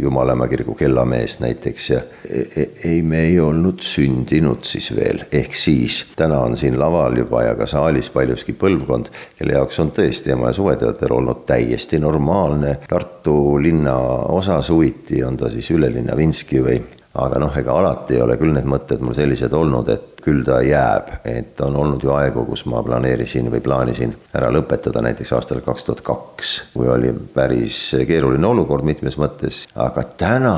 Jumalamaa 0.00 0.48
kirgu 0.48 0.74
kellameest 0.78 1.42
näiteks 1.44 1.90
ja 1.90 2.00
e, 2.24 2.44
e, 2.56 2.66
ei, 2.90 3.02
me 3.02 3.24
ei 3.28 3.38
olnud 3.40 3.82
sündinud 3.84 4.64
siis 4.68 4.90
veel, 4.96 5.24
ehk 5.32 5.56
siis 5.58 6.00
täna 6.16 6.40
on 6.44 6.56
siin 6.60 6.78
laval 6.80 7.16
juba 7.18 7.44
ja 7.48 7.54
ka 7.58 7.68
saalis 7.70 8.10
paljuski 8.14 8.56
põlvkond, 8.58 9.10
kelle 9.38 9.58
jaoks 9.58 9.80
on 9.84 9.92
tõesti 9.94 10.34
Emajõe 10.34 10.58
suveteater 10.58 11.12
olnud 11.14 11.44
täiesti 11.46 11.98
normaalne. 12.02 12.78
Tartu 12.88 13.56
linna 13.62 13.94
osa 14.34 14.60
suviti, 14.62 15.22
on 15.24 15.36
ta 15.38 15.50
siis 15.52 15.70
Ülelinna 15.74 16.16
Vinski 16.16 16.62
või 16.64 16.80
aga 17.14 17.38
noh, 17.38 17.54
ega 17.56 17.76
alati 17.78 18.16
ei 18.16 18.24
ole 18.24 18.36
küll 18.40 18.54
need 18.54 18.66
mõtted 18.68 19.02
mul 19.04 19.14
sellised 19.16 19.54
olnud, 19.54 19.90
et 19.92 20.22
küll 20.24 20.42
ta 20.46 20.60
jääb, 20.64 21.10
et 21.28 21.60
on 21.64 21.76
olnud 21.76 22.02
ju 22.02 22.12
aegu, 22.16 22.46
kus 22.48 22.64
ma 22.70 22.82
planeerisin 22.82 23.50
või 23.52 23.62
plaanisin 23.64 24.14
ära 24.34 24.50
lõpetada 24.54 25.02
näiteks 25.04 25.34
aastal 25.36 25.60
kaks 25.64 25.88
tuhat 25.88 26.04
kaks, 26.06 26.54
kui 26.74 26.88
oli 26.90 27.12
päris 27.34 27.80
keeruline 28.08 28.48
olukord 28.48 28.86
mitmes 28.88 29.18
mõttes, 29.20 29.64
aga 29.76 30.06
täna 30.18 30.56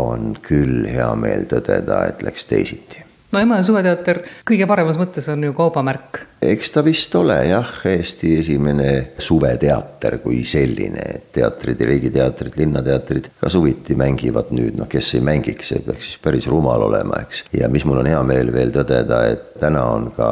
on 0.00 0.32
küll 0.42 0.88
hea 0.90 1.10
meel 1.18 1.46
tõdeda, 1.50 2.06
et 2.10 2.24
läks 2.26 2.48
teisiti 2.50 3.05
no 3.32 3.42
Emajõe 3.42 3.66
suveteater 3.70 4.22
kõige 4.48 4.68
paremas 4.70 4.98
mõttes 5.00 5.28
on 5.32 5.44
ju 5.48 5.56
kaubamärk 5.56 6.24
eks 6.42 6.70
ta 6.70 6.82
vist 6.84 7.14
ole 7.16 7.36
jah, 7.48 7.68
Eesti 7.88 8.32
esimene 8.40 8.90
suveteater 9.18 10.18
kui 10.22 10.42
selline, 10.46 11.02
et 11.16 11.30
teatrid 11.36 11.80
ja 11.80 11.88
riigiteatrid, 11.88 12.58
linnateatrid 12.60 13.30
ka 13.40 13.50
suviti 13.52 13.96
mängivad 13.98 14.52
nüüd, 14.54 14.76
noh, 14.78 14.88
kes 14.90 15.14
ei 15.16 15.24
mängiks, 15.24 15.72
see 15.72 15.82
peaks 15.84 16.10
siis 16.10 16.20
päris 16.22 16.48
rumal 16.50 16.84
olema, 16.86 17.22
eks. 17.24 17.44
ja 17.56 17.70
mis 17.72 17.86
mul 17.88 18.02
on 18.02 18.10
hea 18.10 18.20
meel 18.26 18.52
veel 18.54 18.72
tõdeda, 18.74 19.22
et 19.32 19.56
täna 19.60 19.86
on 19.94 20.10
ka 20.16 20.28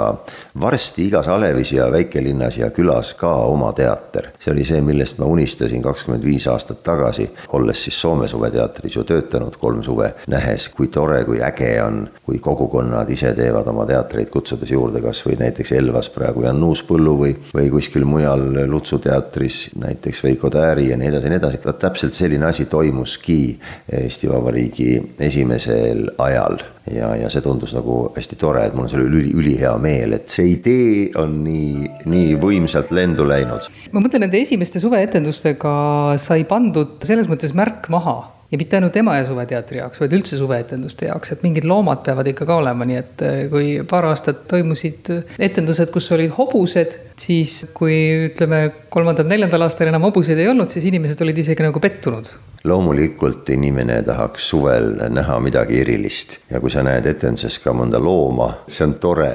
varsti 0.60 1.08
igas 1.08 1.28
alevis 1.32 1.72
ja 1.72 1.88
väikelinnas 1.92 2.60
ja 2.60 2.68
külas 2.74 3.14
ka 3.18 3.32
oma 3.48 3.72
teater. 3.72 4.30
see 4.38 4.52
oli 4.52 4.64
see, 4.68 4.82
millest 4.84 5.18
ma 5.18 5.28
unistasin 5.30 5.82
kakskümmend 5.82 6.24
viis 6.24 6.46
aastat 6.52 6.82
tagasi, 6.84 7.30
olles 7.56 7.84
siis 7.84 8.00
Soome 8.04 8.28
suveteatris 8.28 8.98
ju 8.98 9.04
töötanud 9.08 9.56
kolm 9.56 9.82
suve, 9.82 10.12
nähes, 10.28 10.68
kui 10.68 10.90
tore, 10.92 11.22
kui 11.24 11.40
äge 11.42 11.72
on, 11.82 12.04
kui 12.26 12.38
kogukonnad 12.84 13.10
ise 13.10 13.32
teevad 13.34 13.68
oma 13.70 13.86
teatreid, 13.88 14.28
kutsudes 14.30 14.70
juurde 14.70 15.00
kas 15.02 15.22
või 15.24 15.38
näiteks 15.40 15.72
Elvas 15.78 16.10
praegu 16.12 16.44
Jan 16.44 16.62
Uuspõllu 16.62 17.14
või, 17.18 17.32
või 17.54 17.70
kuskil 17.72 18.04
mujal 18.04 18.42
Lutsu 18.68 18.98
teatris 18.98 19.70
näiteks 19.80 20.22
Veiko 20.24 20.50
Tääri 20.50 20.90
ja 20.90 20.98
nii 21.00 21.08
edasi 21.08 21.26
ja 21.26 21.32
nii 21.32 21.40
edasi. 21.40 21.60
vot 21.64 21.78
täpselt 21.78 22.14
selline 22.14 22.46
asi 22.46 22.66
toimuski 22.66 23.58
Eesti 23.88 24.28
Vabariigi 24.28 25.14
esimesel 25.18 26.10
ajal 26.18 26.58
ja, 26.92 27.14
ja 27.16 27.30
see 27.32 27.40
tundus 27.44 27.72
nagu 27.74 28.10
hästi 28.16 28.36
tore, 28.36 28.66
et 28.66 28.76
mul 28.76 28.84
on 28.84 28.92
selle 28.92 29.08
üli, 29.08 29.32
ülihea 29.32 29.74
meel, 29.80 30.18
et 30.18 30.28
see 30.28 30.52
idee 30.52 31.08
on 31.20 31.40
nii, 31.46 31.88
nii 32.04 32.36
võimsalt 32.40 32.92
lendu 32.92 33.24
läinud. 33.28 33.70
ma 33.92 34.04
mõtlen, 34.04 34.26
nende 34.26 34.40
esimeste 34.42 34.82
suveetendustega 34.82 35.74
sai 36.20 36.44
pandud 36.44 37.00
selles 37.06 37.30
mõttes 37.30 37.56
märk 37.56 37.88
maha 37.88 38.20
ja 38.54 38.60
mitte 38.60 38.78
ainult 38.78 38.96
Emajõe 38.96 39.26
suveteatri 39.26 39.80
jaoks, 39.80 40.00
vaid 40.02 40.14
üldse 40.14 40.38
suveetenduste 40.38 41.08
jaoks, 41.08 41.34
et 41.34 41.42
mingid 41.42 41.66
loomad 41.66 42.04
peavad 42.06 42.28
ikka 42.30 42.46
ka 42.46 42.58
olema, 42.62 42.86
nii 42.86 43.00
et 43.00 43.24
eh, 43.26 43.40
kui 43.50 43.74
paar 43.90 44.06
aastat 44.12 44.44
toimusid 44.50 45.10
etendused, 45.42 45.90
kus 45.94 46.10
olid 46.14 46.32
hobused, 46.38 46.94
siis 47.20 47.64
kui 47.74 47.96
ütleme, 48.30 48.66
kolmandal-neljandal 48.94 49.66
aastal 49.66 49.90
enam 49.90 50.06
hobuseid 50.06 50.38
ei 50.38 50.50
olnud, 50.50 50.70
siis 50.70 50.86
inimesed 50.90 51.20
olid 51.26 51.40
isegi 51.42 51.66
nagu 51.66 51.82
pettunud. 51.82 52.30
Loomulikult 52.64 53.50
inimene 53.52 53.98
tahaks 54.06 54.46
suvel 54.54 54.94
näha 55.12 55.36
midagi 55.44 55.82
erilist. 55.82 56.38
Ja 56.50 56.62
kui 56.62 56.72
sa 56.72 56.84
näed 56.86 57.04
etenduses 57.10 57.58
ka 57.60 57.74
mõnda 57.76 58.00
looma, 58.00 58.48
see 58.70 58.86
on 58.86 58.94
tore 59.02 59.32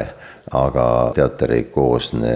aga 0.55 1.11
teater 1.15 1.51
ei 1.53 1.63
koosne 1.69 2.33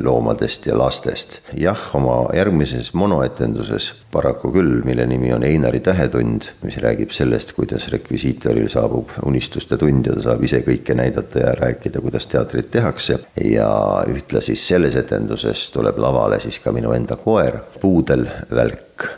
loomadest 0.00 0.66
ja 0.66 0.78
lastest. 0.78 1.40
jah, 1.56 1.80
oma 1.94 2.22
järgmises 2.36 2.92
monoetenduses 2.94 3.92
paraku 4.12 4.50
küll, 4.54 4.80
mille 4.84 5.06
nimi 5.06 5.32
on 5.32 5.44
Einari 5.46 5.80
tähetund, 5.84 6.50
mis 6.62 6.78
räägib 6.82 7.12
sellest, 7.14 7.52
kuidas 7.56 7.88
rekvisiitoril 7.92 8.68
saabub 8.72 9.12
unistuste 9.26 9.78
tund 9.80 10.06
ja 10.06 10.16
ta 10.16 10.24
saab 10.30 10.44
ise 10.46 10.62
kõike 10.66 10.96
näidata 10.98 11.44
ja 11.44 11.54
rääkida, 11.58 12.00
kuidas 12.00 12.26
teatrit 12.30 12.70
tehakse. 12.70 13.18
ja 13.44 13.70
ühtlasi 14.08 14.56
selles 14.56 14.96
etenduses 14.96 15.68
tuleb 15.74 15.98
lavale 15.98 16.40
siis 16.40 16.58
ka 16.58 16.72
minu 16.72 16.92
enda 16.96 17.16
koer, 17.16 17.60
puudelvälk. 17.80 19.08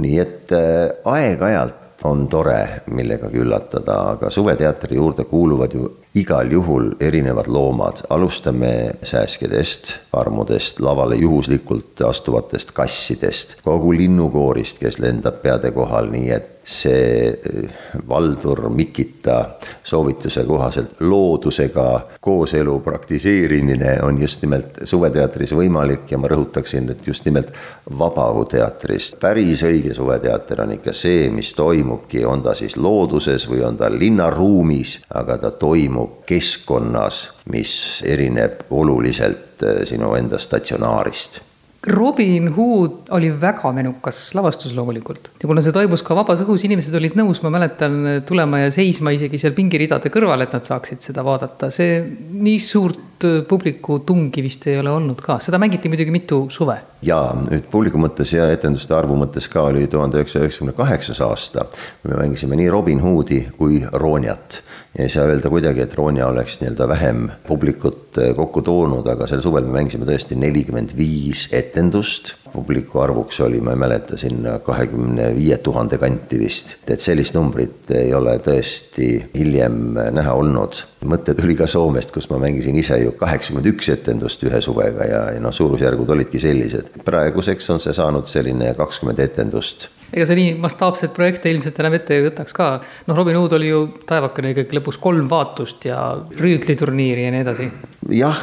nii 0.00 0.18
et 0.18 0.52
äh, 0.56 0.88
aeg-ajalt 1.04 1.89
on 2.04 2.26
tore 2.28 2.82
millegagi 2.86 3.40
üllatada, 3.42 3.96
aga 4.14 4.30
suveteatri 4.32 4.96
juurde 4.96 5.24
kuuluvad 5.28 5.74
ju 5.74 5.88
igal 6.14 6.50
juhul 6.52 6.94
erinevad 7.00 7.46
loomad, 7.46 8.04
alustame 8.10 8.96
sääskedest, 9.02 9.92
armudest, 10.12 10.80
lavale 10.80 11.16
juhuslikult 11.20 12.00
astuvatest 12.06 12.72
kassidest, 12.72 13.58
kogu 13.64 13.92
linnukoorist, 13.94 14.80
kes 14.80 14.98
lendab 14.98 15.42
peade 15.44 15.70
kohal, 15.76 16.10
nii 16.10 16.32
et 16.34 16.48
see 16.70 17.28
eh, 17.28 17.70
Valdur 18.08 18.68
Mikita 18.70 19.50
soovituse 19.84 20.44
kohaselt 20.44 21.00
loodusega 21.00 22.06
kooselu 22.20 22.80
praktiseerimine 22.80 23.98
on 24.02 24.20
just 24.22 24.42
nimelt 24.42 24.78
Suveteatris 24.84 25.54
võimalik 25.56 26.10
ja 26.10 26.18
ma 26.18 26.30
rõhutaksin, 26.30 26.90
et 26.90 27.06
just 27.06 27.26
nimelt 27.26 27.50
Vabaõhuteatris. 27.98 29.14
päris 29.20 29.64
õige 29.66 29.94
suveteater 29.94 30.62
on 30.62 30.76
ikka 30.78 30.94
see, 30.94 31.28
mis 31.34 31.52
toimubki, 31.58 32.24
on 32.24 32.42
ta 32.42 32.54
siis 32.54 32.76
looduses 32.76 33.48
või 33.50 33.64
on 33.66 33.76
ta 33.76 33.90
linnaruumis, 33.90 35.00
aga 35.14 35.38
ta 35.38 35.50
toimub 35.50 36.22
keskkonnas, 36.26 37.22
mis 37.50 38.02
erineb 38.06 38.66
oluliselt 38.70 39.62
eh, 39.66 39.86
sinu 39.90 40.14
enda 40.14 40.38
statsionaarist 40.38 41.49
Robin 41.86 42.50
Hood 42.52 43.08
oli 43.16 43.30
väga 43.40 43.70
menukas 43.72 44.18
lavastus 44.36 44.74
loomulikult. 44.76 45.30
Ja 45.40 45.48
kuna 45.48 45.62
see 45.64 45.72
toimus 45.72 46.02
ka 46.04 46.16
vabas 46.18 46.42
õhus, 46.44 46.66
inimesed 46.68 46.96
olid 46.98 47.16
nõus, 47.16 47.40
ma 47.40 47.52
mäletan, 47.54 47.96
tulema 48.28 48.60
ja 48.66 48.74
seisma 48.74 49.14
isegi 49.16 49.40
seal 49.40 49.56
pingiridade 49.56 50.12
kõrval, 50.12 50.44
et 50.44 50.52
nad 50.58 50.68
saaksid 50.68 51.00
seda 51.08 51.24
vaadata, 51.24 51.70
see 51.72 52.02
nii 52.36 52.60
suurt 52.60 53.24
publiku 53.48 54.02
tungi 54.04 54.44
vist 54.44 54.68
ei 54.68 54.76
ole 54.80 54.92
olnud 54.92 55.24
ka, 55.24 55.38
seda 55.40 55.60
mängiti 55.60 55.88
muidugi 55.88 56.12
mitu 56.12 56.42
suve. 56.52 56.76
Ja 57.02 57.20
nüüd 57.36 57.68
publiku 57.72 58.00
mõttes 58.00 58.34
ja 58.34 58.48
etenduste 58.52 58.94
arvu 58.96 59.16
mõttes 59.20 59.48
ka 59.50 59.68
oli 59.70 59.86
tuhande 59.90 60.20
üheksasaja 60.20 60.48
üheksakümne 60.48 60.76
kaheksas 60.76 61.20
aasta, 61.24 61.66
me 62.04 62.18
mängisime 62.18 62.58
nii 62.60 62.70
Robin 62.72 63.00
Hoodi 63.04 63.44
kui 63.58 63.82
Rooniat 63.92 64.60
ja 64.98 65.04
ei 65.04 65.08
saa 65.08 65.24
öelda 65.24 65.50
kuidagi, 65.50 65.84
et 65.84 65.94
Ronja 65.94 66.26
oleks 66.26 66.58
nii-öelda 66.60 66.88
vähem 66.88 67.28
publikut 67.46 68.18
eh, 68.18 68.34
kokku 68.36 68.62
toonud, 68.66 69.06
aga 69.06 69.28
sel 69.30 69.42
suvel 69.44 69.68
me 69.68 69.78
mängisime 69.78 70.06
tõesti 70.08 70.38
nelikümmend 70.38 70.96
viis 70.98 71.48
etendust. 71.54 72.34
publiku 72.50 72.98
arvuks 72.98 73.36
oli, 73.40 73.60
ma 73.62 73.76
ei 73.76 73.78
mäleta, 73.78 74.16
sinna 74.18 74.56
kahekümne 74.58 75.28
viie 75.36 75.56
tuhande 75.62 75.98
kanti 75.98 76.38
vist. 76.38 76.74
et 76.90 77.00
sellist 77.00 77.34
numbrit 77.34 77.90
ei 77.94 78.14
ole 78.14 78.38
tõesti 78.42 79.30
hiljem 79.34 79.94
näha 80.10 80.32
olnud. 80.34 80.82
mõte 81.04 81.34
tuli 81.38 81.54
ka 81.54 81.66
Soomest, 81.66 82.10
kus 82.10 82.26
ma 82.30 82.38
mängisin 82.38 82.76
ise 82.76 82.98
ju 82.98 83.12
kaheksakümmend 83.12 83.70
üks 83.70 83.92
etendust 83.94 84.42
ühe 84.42 84.60
suvega 84.60 85.06
ja, 85.06 85.22
ja 85.36 85.40
noh, 85.40 85.54
suurusjärgud 85.54 86.10
olidki 86.10 86.42
sellised. 86.42 86.89
Praeguseks 87.04 87.70
on 87.70 87.80
see 87.80 87.96
saanud 87.96 88.28
selline 88.30 88.74
kakskümmend 88.78 89.22
etendust 89.24 89.88
ega 90.12 90.26
sa 90.26 90.36
nii 90.36 90.54
mastaapseid 90.60 91.12
projekte 91.14 91.50
ilmselt 91.52 91.78
enam 91.82 91.94
ette 91.98 92.16
ei 92.16 92.24
võtaks 92.24 92.54
ka. 92.54 92.70
noh, 93.06 93.16
Robin 93.16 93.38
Hood 93.38 93.54
oli 93.58 93.70
ju 93.70 93.82
taevakene 94.08 94.52
ikkagi 94.54 94.78
lõpuks 94.78 94.98
kolm 95.02 95.28
vaatust 95.30 95.86
ja 95.86 96.00
rüütliturniiri 96.40 97.26
ja 97.26 97.34
nii 97.34 97.44
edasi. 97.44 97.68
jah, 98.16 98.40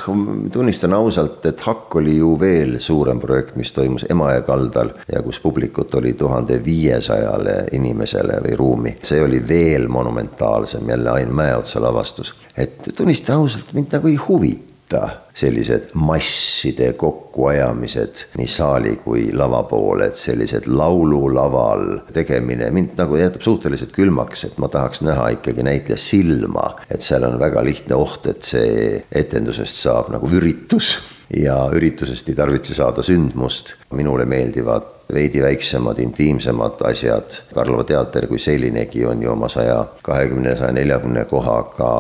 tunnistan 0.54 0.96
ausalt, 0.98 1.46
et 1.50 1.66
Hakk 1.68 2.00
oli 2.00 2.18
ju 2.18 2.34
veel 2.40 2.78
suurem 2.84 3.20
projekt, 3.20 3.58
mis 3.60 3.74
toimus 3.76 4.08
Emajõe 4.10 4.46
kaldal 4.48 4.94
ja 5.12 5.22
kus 5.26 5.42
publikut 5.44 5.96
oli 6.00 6.14
tuhande 6.20 6.62
viiesajale 6.64 7.58
inimesele 7.76 8.40
või 8.46 8.56
ruumi. 8.60 8.96
see 9.04 9.22
oli 9.24 9.42
veel 9.48 9.88
monumentaalsem, 9.92 10.88
jälle 10.90 11.12
Ain 11.12 11.36
Mäeotsa 11.36 11.84
lavastus. 11.84 12.34
et 12.56 12.94
tunnistan 12.96 13.42
ausalt, 13.42 13.74
mind 13.74 13.92
nagu 13.92 14.08
ei 14.08 14.16
huvita 14.16 14.77
võtta 14.88 15.28
sellised 15.36 15.92
masside 15.94 16.94
kokkuajamised 16.98 18.38
nii 18.40 18.48
saali 18.48 18.96
kui 19.04 19.32
lava 19.34 19.64
poole, 19.68 20.08
et 20.08 20.18
sellised 20.18 20.68
laululaval 20.68 22.08
tegemine 22.14 22.72
mind 22.72 22.96
nagu 22.98 23.18
jätab 23.20 23.44
suhteliselt 23.44 23.92
külmaks, 23.92 24.46
et 24.46 24.58
ma 24.58 24.68
tahaks 24.68 25.02
näha 25.02 25.30
ikkagi 25.36 25.64
näitleja 25.64 26.00
silma, 26.00 26.78
et 26.90 27.02
seal 27.02 27.28
on 27.28 27.38
väga 27.40 27.64
lihtne 27.64 27.96
oht, 27.96 28.28
et 28.28 28.44
see 28.44 29.04
etendusest 29.12 29.78
saab 29.84 30.12
nagu 30.14 30.28
üritus 30.32 30.98
ja 31.36 31.68
üritusest 31.76 32.30
ei 32.30 32.36
tarvitse 32.36 32.74
saada 32.74 33.04
sündmust. 33.04 33.76
minule 33.92 34.26
meeldivad 34.26 34.97
veidi 35.14 35.42
väiksemad, 35.42 36.00
intiimsemad 36.00 36.82
asjad. 36.90 37.38
Karlova 37.56 37.84
teater 37.88 38.28
kui 38.28 38.40
sellinegi 38.40 39.06
on 39.08 39.22
ju 39.24 39.32
oma 39.32 39.50
saja 39.50 39.80
kahekümne, 40.04 40.56
saja 40.60 40.74
neljakümne 40.76 41.24
kohaga, 41.30 41.92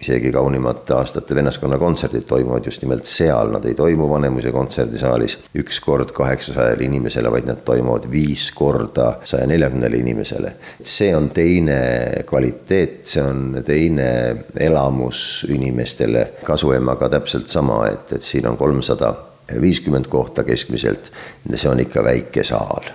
isegi 0.00 0.32
kaunimate 0.32 0.94
aastate 0.94 1.34
vennaskonna 1.34 1.78
kontserdid 1.80 2.26
toimuvad 2.28 2.68
just 2.68 2.84
nimelt 2.84 3.08
seal, 3.08 3.54
nad 3.54 3.64
ei 3.68 3.74
toimu 3.78 4.08
Vanemuise 4.10 4.52
kontserdisaalis 4.52 5.38
üks 5.58 5.80
kord 5.80 6.12
kaheksasajale 6.16 6.84
inimesele, 6.84 7.32
vaid 7.32 7.48
nad 7.48 7.64
toimuvad 7.64 8.08
viis 8.12 8.50
korda 8.54 9.14
saja 9.24 9.48
neljakümnele 9.48 10.02
inimesele. 10.04 10.52
see 10.82 11.16
on 11.16 11.30
teine 11.30 11.80
kvaliteet, 12.26 13.00
see 13.06 13.22
on 13.22 13.62
teine 13.64 14.08
elamus 14.60 15.46
inimestele, 15.48 16.28
kasuemaga 16.44 17.08
täpselt 17.08 17.48
sama, 17.48 17.86
et, 17.88 18.12
et 18.12 18.22
siin 18.22 18.46
on 18.46 18.56
kolmsada 18.56 19.14
viiskümmend 19.60 20.08
kohta 20.12 20.44
keskmiselt, 20.44 21.12
see 21.54 21.70
on 21.70 21.80
ikka 21.82 22.04
väike 22.04 22.44
saal. 22.44 22.92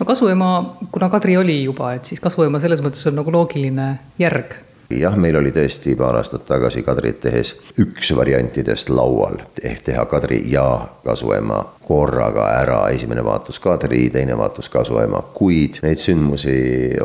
No 0.00 0.06
Kasuema, 0.06 0.78
kuna 0.92 1.10
Kadri 1.12 1.36
oli 1.36 1.62
juba, 1.64 1.92
et 1.94 2.08
siis 2.08 2.20
Kasuema 2.24 2.60
selles 2.60 2.80
mõttes 2.80 3.04
on 3.10 3.18
nagu 3.20 3.32
loogiline 3.34 3.92
järg. 4.18 4.56
Jah, 4.90 5.14
meil 5.14 5.36
oli 5.38 5.52
tõesti 5.54 5.92
paar 5.94 6.16
aastat 6.18 6.42
tagasi 6.48 6.80
Kadrit 6.82 7.20
tehes 7.22 7.52
üks 7.78 8.08
variantidest 8.18 8.88
laual, 8.90 9.36
ehk 9.62 9.84
teha 9.86 10.02
Kadri 10.10 10.40
ja 10.50 10.64
Kasuema 11.04 11.60
korraga 11.86 12.48
ära, 12.56 12.80
esimene 12.90 13.22
vaatus 13.22 13.60
Kadri, 13.62 14.08
teine 14.10 14.34
vaatus 14.38 14.66
Kasuema, 14.72 15.20
kuid 15.36 15.78
neid 15.84 16.02
sündmusi 16.02 16.56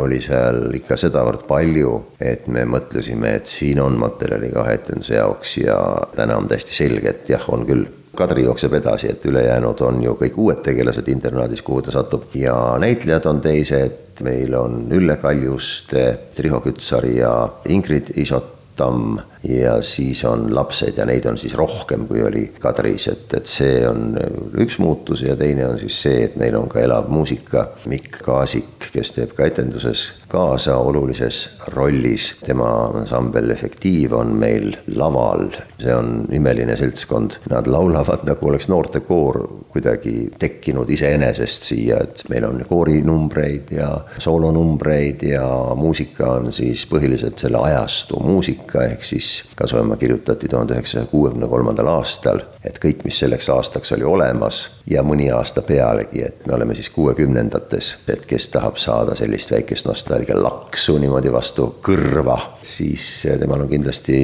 oli 0.02 0.18
seal 0.24 0.72
ikka 0.80 0.98
sedavõrd 0.98 1.46
palju, 1.46 1.94
et 2.18 2.48
me 2.50 2.66
mõtlesime, 2.66 3.36
et 3.38 3.54
siin 3.54 3.84
on 3.84 4.00
materjali 4.02 4.50
kahe 4.56 4.80
etenduse 4.80 5.20
jaoks. 5.20 5.58
Ja 5.62 5.78
täna 6.16 6.40
on 6.42 6.50
täiesti 6.50 6.74
selge, 6.74 7.14
et 7.14 7.30
jah, 7.36 7.46
on 7.54 7.68
küll 7.70 7.86
Kadri 8.16 8.44
jookseb 8.44 8.74
edasi, 8.74 9.10
et 9.12 9.26
ülejäänud 9.26 9.82
on 9.86 10.02
ju 10.04 10.16
kõik 10.20 10.40
uued 10.42 10.64
tegelased 10.66 11.08
internaadis, 11.12 11.62
kuhu 11.66 11.84
ta 11.86 11.94
satub 11.96 12.34
ja 12.36 12.56
näitlejad 12.82 13.28
on 13.30 13.42
teised, 13.44 14.24
meil 14.24 14.56
on 14.56 14.86
Ülle 14.96 15.18
Kaljuste, 15.22 16.06
Riho 16.40 16.62
Kütsari 16.64 17.18
ja 17.18 17.34
Ingrid 17.70 18.14
Isotamm 18.16 19.20
ja 19.50 19.82
siis 19.82 20.24
on 20.26 20.48
lapsed 20.56 20.98
ja 20.98 21.06
neid 21.06 21.26
on 21.30 21.38
siis 21.38 21.56
rohkem, 21.58 22.08
kui 22.08 22.24
oli 22.24 22.46
Kadris, 22.60 23.08
et, 23.12 23.34
et 23.38 23.50
see 23.50 23.82
on 23.88 24.16
üks 24.62 24.80
muutus 24.82 25.26
ja 25.26 25.36
teine 25.40 25.68
on 25.68 25.80
siis 25.80 26.02
see, 26.06 26.24
et 26.28 26.38
meil 26.40 26.58
on 26.58 26.70
ka 26.72 26.82
elav 26.84 27.10
muusika, 27.12 27.70
Mikk 27.92 28.22
Kaasik, 28.26 28.90
kes 28.94 29.14
teeb 29.16 29.36
ka 29.38 29.48
etenduses 29.50 30.08
kaasa 30.36 30.78
olulises 30.78 31.50
rollis, 31.74 32.32
tema 32.44 32.68
ansambel 33.00 33.52
Efektiiv 33.54 34.14
on 34.18 34.34
meil 34.40 34.74
laval, 34.98 35.48
see 35.80 35.94
on 35.94 36.26
imeline 36.34 36.76
seltskond, 36.80 37.40
nad 37.52 37.70
laulavad 37.70 38.26
nagu 38.28 38.50
oleks 38.50 38.68
noortekoor 38.72 39.42
kuidagi 39.72 40.16
tekkinud 40.40 40.90
iseenesest 40.92 41.70
siia, 41.70 42.02
et 42.04 42.26
meil 42.32 42.48
on 42.48 42.64
koorinumbreid 42.68 43.76
ja 43.78 43.90
soolonumbreid 44.18 45.24
ja 45.30 45.46
muusika 45.78 46.32
on 46.40 46.52
siis 46.56 46.86
põhiliselt 46.90 47.42
selle 47.42 47.62
ajastu 47.70 48.20
muusika, 48.24 48.86
ehk 48.90 49.06
siis 49.06 49.35
Kasvamaa 49.56 49.98
kirjutati 49.98 50.48
tuhande 50.48 50.74
üheksasaja 50.74 51.06
kuuekümne 51.12 51.48
kolmandal 51.48 51.88
aastal, 51.94 52.42
et 52.64 52.80
kõik, 52.82 53.04
mis 53.08 53.20
selleks 53.20 53.50
aastaks 53.50 53.92
oli 53.96 54.04
olemas 54.08 54.62
ja 54.90 55.04
mõni 55.04 55.30
aasta 55.34 55.62
pealegi, 55.66 56.24
et 56.26 56.46
me 56.48 56.56
oleme 56.58 56.76
siis 56.76 56.90
kuuekümnendates, 56.94 57.92
et 58.08 58.26
kes 58.30 58.50
tahab 58.54 58.80
saada 58.82 59.16
sellist 59.16 59.52
väikest 59.52 59.88
nostalgialaksu 59.90 60.98
niimoodi 61.02 61.34
vastu 61.34 61.68
kõrva, 61.86 62.40
siis 62.62 63.26
temal 63.40 63.66
on 63.66 63.72
kindlasti 63.72 64.18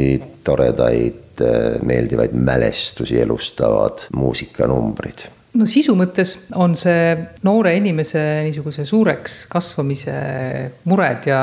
toredaid, 0.44 1.44
meeldivaid 1.86 2.34
mälestusi 2.38 3.22
elustavad 3.22 4.08
muusikanumbrid. 4.16 5.30
No 5.58 5.66
sisu 5.68 5.98
mõttes 6.00 6.38
on 6.56 6.78
see 6.80 7.16
noore 7.44 7.74
inimese 7.76 8.22
niisuguse 8.46 8.86
suureks 8.88 9.42
kasvamise 9.52 10.14
mured 10.88 11.28
ja 11.28 11.42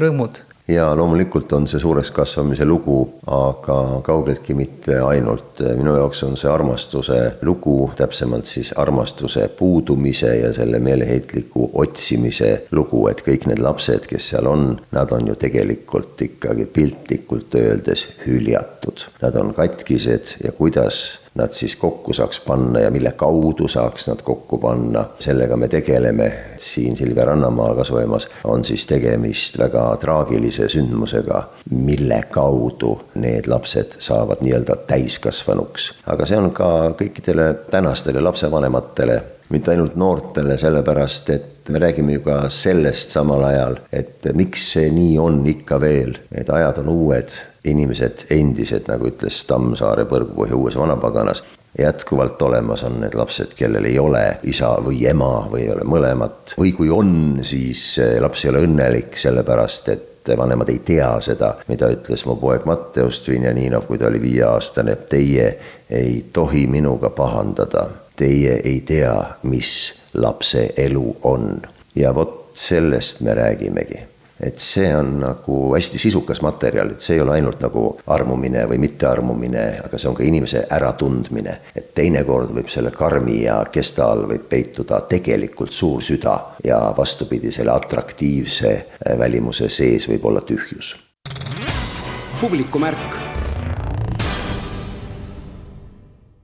rõõmud 0.00 0.38
ja 0.70 0.96
loomulikult 0.96 1.52
on 1.52 1.66
see 1.68 1.80
suureks 1.80 2.10
kasvamise 2.14 2.64
lugu, 2.64 2.96
aga 3.26 4.00
kaugeltki 4.06 4.54
mitte 4.54 5.00
ainult. 5.00 5.60
minu 5.76 5.94
jaoks 5.96 6.22
on 6.24 6.36
see 6.40 6.50
armastuse 6.50 7.18
lugu, 7.42 7.90
täpsemalt 7.96 8.46
siis 8.46 8.72
armastuse 8.78 9.48
puudumise 9.58 10.36
ja 10.36 10.52
selle 10.56 10.78
meeleheitliku 10.78 11.70
otsimise 11.82 12.52
lugu, 12.72 13.06
et 13.10 13.22
kõik 13.26 13.48
need 13.50 13.62
lapsed, 13.62 14.06
kes 14.10 14.30
seal 14.32 14.48
on, 14.50 14.76
nad 14.96 15.12
on 15.12 15.28
ju 15.32 15.36
tegelikult 15.40 16.22
ikkagi 16.22 16.66
piltlikult 16.66 17.54
öeldes 17.60 18.06
hüljatud. 18.26 19.06
Nad 19.22 19.36
on 19.36 19.54
katkised 19.54 20.36
ja 20.44 20.52
kuidas 20.52 21.20
nad 21.34 21.52
siis 21.52 21.76
kokku 21.76 22.12
saaks 22.12 22.40
panna 22.40 22.80
ja 22.80 22.90
mille 22.90 23.12
kaudu 23.16 23.68
saaks 23.68 24.08
nad 24.08 24.22
kokku 24.22 24.58
panna. 24.58 25.04
sellega 25.18 25.56
me 25.56 25.68
tegeleme 25.68 26.32
siin 26.56 26.96
Silvia 26.96 27.24
Rannamaal 27.24 27.74
kasvamas, 27.74 28.28
on 28.44 28.64
siis 28.64 28.86
tegemist 28.86 29.58
väga 29.58 29.96
traagilise 30.00 30.68
sündmusega, 30.68 31.42
mille 31.70 32.22
kaudu 32.30 32.98
need 33.14 33.46
lapsed 33.46 33.98
saavad 33.98 34.40
nii-öelda 34.40 34.76
täiskasvanuks. 34.86 35.92
aga 36.06 36.26
see 36.26 36.38
on 36.38 36.50
ka 36.50 36.70
kõikidele 36.98 37.54
tänastele 37.70 38.20
lapsevanematele 38.20 39.22
mitte 39.50 39.70
ainult 39.70 39.96
noortele, 39.98 40.56
sellepärast 40.58 41.30
et 41.30 41.68
me 41.68 41.78
räägime 41.78 42.12
ju 42.12 42.20
ka 42.26 42.42
sellest 42.54 43.10
samal 43.10 43.42
ajal, 43.44 43.78
et 43.92 44.26
miks 44.34 44.68
see 44.74 44.90
nii 44.94 45.16
on 45.18 45.40
ikka 45.46 45.80
veel, 45.82 46.14
need 46.30 46.50
ajad 46.54 46.78
on 46.84 46.92
uued, 46.92 47.34
inimesed 47.64 48.26
endised, 48.30 48.86
nagu 48.88 49.08
ütles 49.10 49.42
Tammsaare 49.48 50.06
Põrgupohja 50.08 50.56
uues 50.56 50.76
vanapaganas, 50.80 51.42
jätkuvalt 51.78 52.42
olemas 52.42 52.84
on 52.84 53.00
need 53.00 53.14
lapsed, 53.14 53.54
kellel 53.56 53.84
ei 53.84 53.98
ole 53.98 54.24
isa 54.48 54.72
või 54.84 55.04
ema 55.08 55.46
või 55.50 55.66
ei 55.66 55.72
ole 55.74 55.84
mõlemat. 55.86 56.54
Või 56.58 56.72
kui 56.76 56.90
on, 56.90 57.40
siis 57.46 57.94
laps 58.20 58.44
ei 58.44 58.52
ole 58.52 58.64
õnnelik, 58.66 59.18
sellepärast 59.20 59.92
et 59.94 60.32
vanemad 60.36 60.68
ei 60.68 60.80
tea 60.84 61.12
seda, 61.24 61.54
mida 61.68 61.88
ütles 61.92 62.24
mu 62.28 62.36
poeg 62.40 62.66
Matteus 62.68 63.22
Dvinjaninov, 63.26 63.86
kui 63.88 63.98
ta 63.98 64.10
oli 64.10 64.20
viieaastane, 64.22 64.96
teie 65.10 65.48
ei 65.90 66.20
tohi 66.32 66.66
minuga 66.70 67.10
pahandada. 67.10 67.88
Teie 68.20 68.58
ei 68.68 68.82
tea, 68.84 69.14
mis 69.48 69.72
lapse 70.14 70.72
elu 70.76 71.16
on. 71.22 71.60
ja 71.94 72.14
vot 72.14 72.50
sellest 72.54 73.20
me 73.20 73.34
räägimegi 73.34 74.09
et 74.40 74.58
see 74.58 74.88
on 74.96 75.18
nagu 75.20 75.58
hästi 75.74 75.98
sisukas 75.98 76.40
materjal, 76.42 76.94
et 76.94 77.04
see 77.04 77.18
ei 77.18 77.24
ole 77.24 77.36
ainult 77.36 77.60
nagu 77.62 77.84
armumine 78.06 78.64
või 78.70 78.80
mittearmumine, 78.86 79.64
aga 79.84 79.98
see 80.00 80.10
on 80.10 80.16
ka 80.16 80.26
inimese 80.26 80.64
äratundmine. 80.70 81.56
et 81.76 81.94
teinekord 81.94 82.54
võib 82.56 82.68
selle 82.72 82.90
karmi 82.90 83.42
ja 83.44 83.60
kesta 83.72 84.10
all 84.10 84.26
võib 84.28 84.48
peituda 84.48 85.00
tegelikult 85.08 85.72
suur 85.72 86.02
süda 86.02 86.36
ja 86.64 86.80
vastupidi, 86.96 87.52
selle 87.52 87.72
atraktiivse 87.72 88.74
välimuse 89.18 89.68
sees 89.68 90.08
võib 90.08 90.24
olla 90.24 90.40
tühjus. 90.40 90.96
publikumärk 92.40 93.29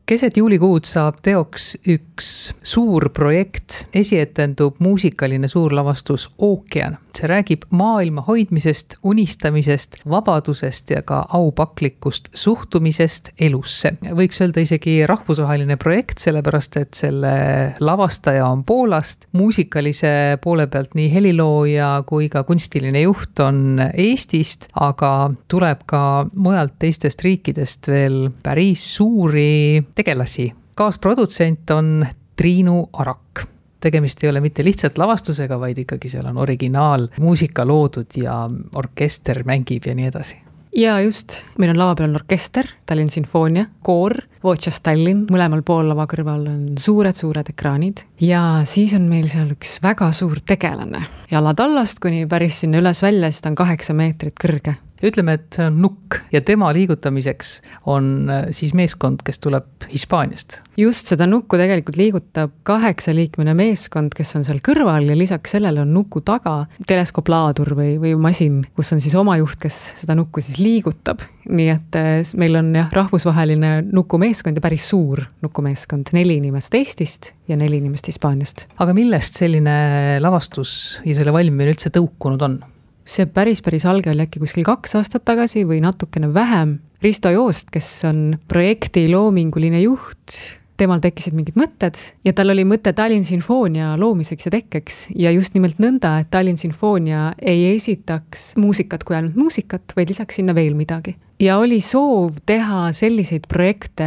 keset 0.06 0.36
juulikuud 0.38 0.86
saab 0.86 1.18
teoks 1.24 1.72
üks 1.90 2.28
suur 2.62 3.08
projekt, 3.14 3.80
esietendub 3.94 4.78
muusikaline 4.78 5.48
suurlavastus 5.50 6.28
Ookean. 6.38 6.98
see 7.16 7.28
räägib 7.30 7.62
maailma 7.72 8.20
hoidmisest, 8.26 8.98
unistamisest, 9.02 9.94
vabadusest 10.08 10.90
ja 10.92 11.00
ka 11.02 11.22
aupaklikust 11.32 12.28
suhtumisest 12.34 13.30
elusse. 13.40 13.94
võiks 14.04 14.40
öelda 14.44 14.60
isegi 14.60 14.98
rahvusvaheline 15.06 15.76
projekt, 15.76 16.18
sellepärast 16.20 16.76
et 16.76 16.94
selle 16.94 17.32
lavastaja 17.80 18.46
on 18.46 18.64
Poolast, 18.64 19.26
muusikalise 19.32 20.38
poole 20.42 20.66
pealt 20.66 20.94
nii 20.94 21.08
helilooja 21.12 22.02
kui 22.06 22.28
ka 22.28 22.44
kunstiline 22.44 23.00
juht 23.00 23.40
on 23.40 23.80
Eestist, 23.94 24.68
aga 24.74 25.30
tuleb 25.48 25.82
ka 25.86 26.26
mujalt 26.34 26.76
teistest 26.78 27.24
riikidest 27.24 27.88
veel 27.88 28.28
päris 28.42 28.84
suuri 28.94 29.82
tegelasi. 29.96 30.52
kaasprodutsent 30.74 31.70
on 31.70 32.06
Triinu 32.36 32.88
Arak. 32.92 33.46
Tegemist 33.80 34.24
ei 34.24 34.30
ole 34.30 34.40
mitte 34.40 34.64
lihtsalt 34.64 34.98
lavastusega, 34.98 35.60
vaid 35.60 35.78
ikkagi 35.78 36.08
seal 36.08 36.26
on 36.26 36.38
originaalmuusika 36.42 37.64
loodud 37.66 38.18
ja 38.20 38.42
orkester 38.74 39.44
mängib 39.44 39.86
ja 39.86 39.94
nii 39.94 40.10
edasi. 40.12 40.36
Ja 40.76 40.98
just, 41.00 41.38
meil 41.56 41.70
on 41.72 41.78
lava 41.80 41.94
peal 41.96 42.10
on 42.10 42.18
orkester, 42.18 42.66
Tallinn 42.86 43.08
Sinfoonia, 43.08 43.64
koor, 43.86 44.12
Voces 44.44 44.82
Tallinn, 44.84 45.22
mõlemal 45.32 45.62
pool 45.64 45.88
lava 45.88 46.04
kõrval 46.10 46.42
on 46.50 46.64
suured-suured 46.80 47.48
ekraanid. 47.54 48.02
Ja 48.20 48.42
siis 48.68 48.92
on 48.98 49.06
meil 49.08 49.30
seal 49.32 49.54
üks 49.54 49.78
väga 49.84 50.10
suur 50.12 50.42
tegelane. 50.44 51.06
jalad 51.30 51.60
allast 51.64 52.02
kuni 52.04 52.26
päris 52.28 52.60
sinna 52.60 52.84
üles 52.84 53.00
välja, 53.02 53.30
siis 53.30 53.40
ta 53.40 53.54
on 53.54 53.56
kaheksa 53.62 53.96
meetrit 53.96 54.36
kõrge 54.36 54.76
ütleme, 55.04 55.36
et 55.36 55.56
see 55.56 55.66
on 55.68 55.78
nukk 55.82 56.20
ja 56.32 56.40
tema 56.44 56.70
liigutamiseks 56.74 57.52
on 57.92 58.30
äh, 58.32 58.46
siis 58.56 58.74
meeskond, 58.76 59.22
kes 59.26 59.40
tuleb 59.42 59.66
Hispaaniast. 59.92 60.60
just, 60.76 61.10
seda 61.12 61.26
nukku 61.28 61.58
tegelikult 61.60 61.98
liigutab 62.00 62.52
kaheksaliikmeline 62.66 63.54
meeskond, 63.58 64.14
kes 64.16 64.34
on 64.38 64.46
seal 64.46 64.62
kõrval 64.64 65.08
ja 65.10 65.16
lisaks 65.18 65.56
sellele 65.56 65.82
on 65.84 65.92
nuku 65.94 66.22
taga 66.26 66.58
teleskooplaadur 66.88 67.74
või, 67.78 67.96
või 68.02 68.14
masin, 68.20 68.62
kus 68.76 68.92
on 68.96 69.02
siis 69.04 69.16
oma 69.18 69.36
juht, 69.40 69.58
kes 69.62 69.80
seda 70.02 70.16
nukku 70.18 70.44
siis 70.44 70.60
liigutab. 70.62 71.24
nii 71.46 71.68
et 71.70 71.98
äh, 71.98 72.14
meil 72.40 72.56
on 72.58 72.72
jah, 72.74 72.88
rahvusvaheline 72.92 73.74
nukumeeskond 73.92 74.56
ja 74.56 74.64
päris 74.64 74.88
suur 74.90 75.26
nukumeeskond, 75.44 76.14
neli 76.16 76.40
inimest 76.40 76.74
Eestist 76.74 77.32
ja 77.48 77.56
neli 77.56 77.82
inimest 77.82 78.08
Hispaaniast. 78.08 78.66
aga 78.78 78.96
millest 78.96 79.36
selline 79.38 79.76
lavastus 80.20 81.00
ja 81.04 81.14
selle 81.18 81.36
valmimine 81.36 81.76
üldse 81.76 81.92
tõukunud 81.94 82.42
on? 82.48 82.58
See 83.06 83.26
päris, 83.30 83.62
päris 83.62 83.86
alge 83.86 84.10
oli 84.10 84.26
äkki 84.26 84.42
kuskil 84.42 84.66
kaks 84.66 84.96
aastat 84.98 85.24
tagasi 85.28 85.64
või 85.68 85.80
natukene 85.84 86.32
vähem. 86.34 86.78
Risto 87.02 87.30
Joost, 87.30 87.70
kes 87.70 87.88
on 88.08 88.38
projekti 88.48 89.06
loominguline 89.12 89.80
juht, 89.84 90.34
temal 90.76 91.00
tekkisid 91.04 91.36
mingid 91.36 91.56
mõtted 91.56 91.98
ja 92.26 92.32
tal 92.36 92.52
oli 92.52 92.64
mõte 92.68 92.92
Tallinn 92.96 93.24
sümfoonia 93.24 93.94
loomiseks 94.00 94.48
ja 94.48 94.54
tekkeks 94.56 94.98
ja 95.16 95.32
just 95.32 95.54
nimelt 95.56 95.80
nõnda, 95.82 96.18
et 96.20 96.32
Tallinn 96.32 96.60
sümfoonia 96.60 97.30
ei 97.40 97.70
esitaks 97.74 98.54
muusikat 98.60 99.06
kui 99.06 99.16
ainult 99.16 99.38
muusikat, 99.38 99.96
vaid 99.96 100.12
lisaks 100.12 100.40
sinna 100.40 100.56
veel 100.56 100.76
midagi 100.76 101.16
ja 101.40 101.58
oli 101.58 101.80
soov 101.84 102.38
teha 102.48 102.90
selliseid 102.96 103.46
projekte, 103.48 104.06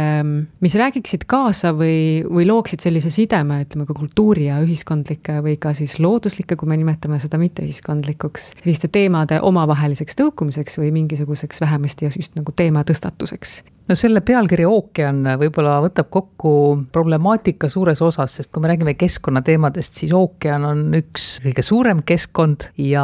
mis 0.60 0.76
räägiksid 0.78 1.26
kaasa 1.30 1.72
või, 1.76 2.22
või 2.26 2.46
looksid 2.48 2.82
sellise 2.82 3.12
sideme, 3.14 3.60
ütleme 3.64 3.86
ka 3.88 3.96
kultuuri 3.96 4.48
ja 4.48 4.60
ühiskondlike 4.64 5.38
või 5.44 5.56
ka 5.62 5.74
siis 5.76 5.98
looduslike, 6.02 6.58
kui 6.58 6.70
me 6.70 6.78
nimetame 6.80 7.20
seda 7.22 7.38
mitteühiskondlikuks, 7.42 8.52
selliste 8.62 8.90
teemade 8.92 9.40
omavaheliseks 9.46 10.18
tõukumiseks 10.18 10.80
või 10.82 10.92
mingisuguseks 11.00 11.62
vähemasti 11.62 12.10
just 12.10 12.38
nagu 12.38 12.54
teema 12.56 12.84
tõstatuseks. 12.86 13.60
No 13.90 13.96
selle 13.98 14.20
pealkiri 14.22 14.62
ookean 14.70 15.24
võib-olla 15.40 15.80
võtab 15.82 16.06
kokku 16.14 16.50
problemaatika 16.94 17.66
suures 17.72 17.98
osas, 18.06 18.36
sest 18.38 18.52
kui 18.54 18.62
me 18.62 18.68
räägime 18.70 18.94
keskkonnateemadest, 18.94 19.98
siis 19.98 20.12
ookean 20.14 20.62
on 20.68 20.84
üks 20.94 21.24
kõige 21.42 21.64
suurem 21.66 22.04
keskkond 22.06 22.68
ja 22.78 23.02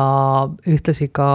ühtlasi 0.71 1.09
ka 1.11 1.29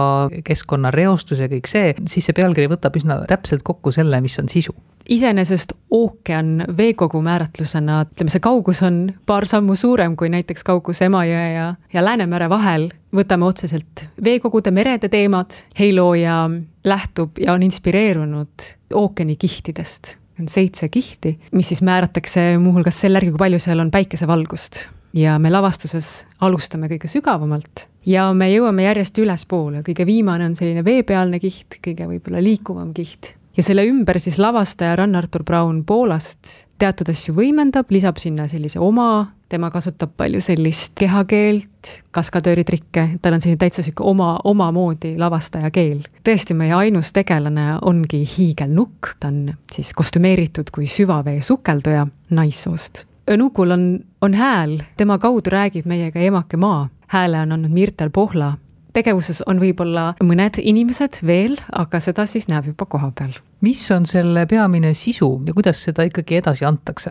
keskkonnareostus 0.46 1.44
ja 1.44 1.50
kõik 1.52 1.68
see, 1.68 1.92
siis 2.08 2.30
see 2.30 2.38
pealkiri 2.38 2.70
võtab 2.72 2.81
võtab 2.82 2.98
üsna 2.98 3.22
täpselt 3.30 3.62
kokku 3.62 3.94
selle, 3.94 4.20
mis 4.20 4.38
on 4.42 4.50
sisu 4.50 4.74
iseenesest 5.08 5.72
ookean 5.90 6.64
veekogu 6.78 7.20
määratlusena, 7.22 8.02
ütleme, 8.06 8.30
see 8.32 8.42
kaugus 8.42 8.82
on 8.86 9.00
paar 9.26 9.46
sammu 9.48 9.74
suurem 9.78 10.14
kui 10.18 10.30
näiteks 10.32 10.64
kaugus 10.66 11.02
Emajõe 11.02 11.48
ja, 11.54 11.66
ja 11.92 12.04
Läänemere 12.04 12.48
vahel. 12.52 12.90
võtame 13.12 13.44
otseselt 13.44 14.06
veekogude, 14.24 14.70
merede 14.70 15.08
teemad, 15.12 15.52
Heilooja 15.78 16.50
lähtub 16.84 17.38
ja 17.38 17.52
on 17.52 17.62
inspireerunud 17.62 18.68
ookeanikihtidest. 18.94 20.16
on 20.40 20.48
seitse 20.48 20.88
kihti, 20.88 21.38
mis 21.52 21.68
siis 21.68 21.82
määratakse 21.82 22.58
muuhulgas 22.58 23.00
selle 23.00 23.18
järgi, 23.18 23.34
kui 23.34 23.38
palju 23.38 23.58
seal 23.58 23.80
on 23.80 23.90
päikesevalgust 23.90 24.86
ja 25.12 25.38
me 25.38 25.50
lavastuses 25.52 26.24
alustame 26.40 26.88
kõige 26.90 27.10
sügavamalt 27.10 27.86
ja 28.06 28.30
me 28.34 28.48
jõuame 28.52 28.86
järjest 28.88 29.18
ülespoole, 29.22 29.84
kõige 29.86 30.06
viimane 30.08 30.48
on 30.48 30.56
selline 30.58 30.84
veepealne 30.84 31.40
kiht, 31.42 31.78
kõige 31.84 32.08
võib-olla 32.08 32.42
liikuvam 32.42 32.92
kiht. 32.94 33.34
ja 33.56 33.62
selle 33.62 33.84
ümber 33.86 34.18
siis 34.20 34.38
lavastaja 34.38 34.96
Rann-Artur 34.96 35.44
Braun 35.44 35.84
Poolast 35.84 36.66
teatud 36.78 37.12
asju 37.12 37.34
võimendab, 37.36 37.90
lisab 37.90 38.16
sinna 38.18 38.48
sellise 38.48 38.80
oma, 38.80 39.28
tema 39.48 39.70
kasutab 39.70 40.16
palju 40.16 40.40
sellist 40.40 40.96
kehakeelt, 40.98 41.92
kaskadööri 42.10 42.64
trikke, 42.64 43.06
tal 43.22 43.36
on 43.36 43.44
selline 43.44 43.60
täitsa 43.60 43.84
sihuke 43.84 44.02
oma, 44.08 44.38
omamoodi 44.44 45.14
lavastaja 45.20 45.70
keel. 45.70 46.00
tõesti, 46.24 46.56
meie 46.56 46.74
ainus 46.74 47.12
tegelane 47.12 47.76
ongi 47.82 48.24
hiigelnukk, 48.24 49.14
ta 49.20 49.28
on 49.28 49.52
siis 49.72 49.92
kostümeeritud 49.94 50.72
kui 50.72 50.88
süvavee 50.88 51.40
sukelduja 51.42 52.06
naissoost 52.30 53.06
Nukul 53.36 53.70
on, 53.70 54.00
on 54.22 54.34
hääl, 54.34 54.78
tema 54.96 55.18
kaudu 55.18 55.50
räägib 55.50 55.86
meiega 55.86 56.20
emake 56.20 56.56
maa. 56.56 56.88
hääle 57.06 57.40
on 57.40 57.52
andnud 57.52 57.70
Mirtel 57.70 58.10
Pohla. 58.10 58.52
tegevuses 58.92 59.42
on 59.46 59.60
võib-olla 59.60 60.14
mõned 60.22 60.60
inimesed 60.62 61.18
veel, 61.26 61.56
aga 61.72 62.00
seda 62.00 62.26
siis 62.26 62.48
näeb 62.48 62.66
juba 62.66 62.86
koha 62.86 63.10
peal. 63.18 63.32
mis 63.60 63.90
on 63.90 64.06
selle 64.06 64.46
peamine 64.46 64.94
sisu 64.94 65.42
ja 65.46 65.54
kuidas 65.54 65.84
seda 65.84 66.02
ikkagi 66.02 66.36
edasi 66.36 66.64
antakse? 66.64 67.10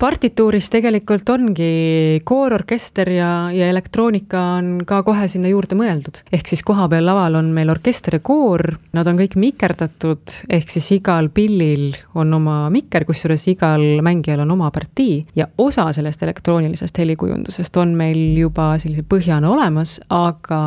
Partituuris 0.00 0.70
tegelikult 0.72 1.28
ongi 1.28 2.20
koororkester 2.24 3.10
ja, 3.12 3.30
ja 3.52 3.68
elektroonika 3.68 4.40
on 4.56 4.70
ka 4.88 5.02
kohe 5.04 5.26
sinna 5.28 5.50
juurde 5.52 5.76
mõeldud. 5.76 6.22
ehk 6.32 6.48
siis 6.48 6.62
kohapeal 6.64 7.04
laval 7.04 7.36
on 7.40 7.50
meil 7.52 7.68
orkester 7.72 8.16
ja 8.16 8.22
koor, 8.24 8.64
nad 8.96 9.08
on 9.10 9.18
kõik 9.20 9.36
mikerdatud, 9.40 10.36
ehk 10.48 10.72
siis 10.72 10.88
igal 10.96 11.28
pillil 11.34 11.90
on 12.16 12.32
oma 12.38 12.62
mikker, 12.72 13.04
kusjuures 13.08 13.44
igal 13.52 13.84
mängijal 14.04 14.44
on 14.46 14.54
oma 14.56 14.70
partii. 14.72 15.20
Ja 15.36 15.50
osa 15.60 15.90
sellest 15.92 16.22
elektroonilisest 16.24 17.02
helikujundusest 17.02 17.76
on 17.80 17.92
meil 17.98 18.38
juba 18.38 18.72
sellise 18.80 19.04
põhjana 19.04 19.52
olemas, 19.52 19.98
aga 20.08 20.62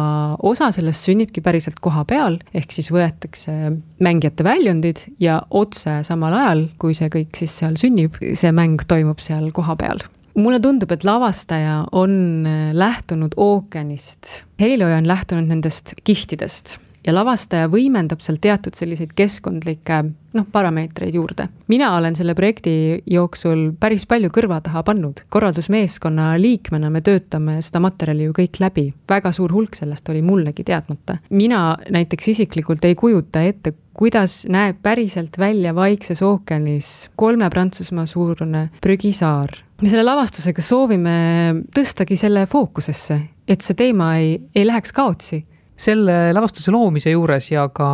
osa 0.46 0.70
sellest 0.76 1.10
sünnibki 1.10 1.42
päriselt 1.42 1.82
koha 1.82 2.06
peal, 2.10 2.38
ehk 2.54 2.76
siis 2.76 2.92
võetakse 2.94 3.74
mängijate 4.04 4.46
väljundid 4.46 5.02
ja 5.24 5.42
otse 5.50 6.02
samal 6.06 6.38
ajal, 6.38 6.68
kui 6.78 6.94
see 6.98 7.10
kõik 7.14 7.34
siis 7.40 7.58
seal 7.64 7.80
sünnib, 7.82 8.20
see 8.22 8.54
mäng 8.54 8.86
toimub 8.88 9.23
seal 9.24 9.50
kohapeal. 9.56 10.04
Mulle 10.34 10.58
tundub, 10.60 10.92
et 10.92 11.04
lavastaja 11.06 11.84
on 11.92 12.14
äh, 12.50 12.72
lähtunud 12.74 13.36
ookeanist, 13.38 14.44
helilooja 14.62 14.98
on 15.02 15.08
lähtunud 15.08 15.50
nendest 15.50 15.94
kihtidest 16.04 16.78
ja 17.06 17.14
lavastaja 17.14 17.70
võimendab 17.72 18.22
seal 18.24 18.40
teatud 18.42 18.76
selliseid 18.78 19.14
keskkondlikke 19.16 20.00
noh, 20.34 20.46
parameetreid 20.52 21.16
juurde. 21.16 21.48
mina 21.68 21.92
olen 21.98 22.16
selle 22.16 22.36
projekti 22.36 23.04
jooksul 23.06 23.72
päris 23.80 24.06
palju 24.08 24.32
kõrva 24.34 24.62
taha 24.64 24.84
pannud. 24.84 25.24
korraldusmeeskonna 25.30 26.34
liikmena 26.40 26.90
me 26.90 27.02
töötame 27.02 27.60
seda 27.62 27.80
materjali 27.84 28.30
ju 28.30 28.36
kõik 28.40 28.60
läbi, 28.60 28.88
väga 29.10 29.32
suur 29.32 29.52
hulk 29.54 29.76
sellest 29.76 30.10
oli 30.10 30.22
mullegi 30.22 30.64
teadmata. 30.64 31.18
mina 31.30 31.78
näiteks 31.90 32.28
isiklikult 32.28 32.86
ei 32.86 32.96
kujuta 32.96 33.44
ette, 33.44 33.74
kuidas 33.94 34.46
näeb 34.50 34.80
päriselt 34.82 35.38
välja 35.38 35.76
Vaikses 35.76 36.22
ookeanis 36.22 37.10
kolme 37.16 37.50
Prantsusmaa 37.50 38.06
suurune 38.06 38.70
prügisaar. 38.82 39.52
me 39.82 39.90
selle 39.90 40.04
lavastusega 40.04 40.62
soovime 40.62 41.64
tõstagi 41.76 42.18
selle 42.18 42.46
fookusesse, 42.46 43.20
et 43.48 43.62
see 43.62 43.76
teema 43.76 44.16
ei, 44.18 44.38
ei 44.56 44.66
läheks 44.66 44.94
kaotsi 44.94 45.46
selle 45.80 46.34
lavastuse 46.36 46.72
loomise 46.72 47.14
juures 47.14 47.50
ja 47.52 47.66
ka 47.74 47.88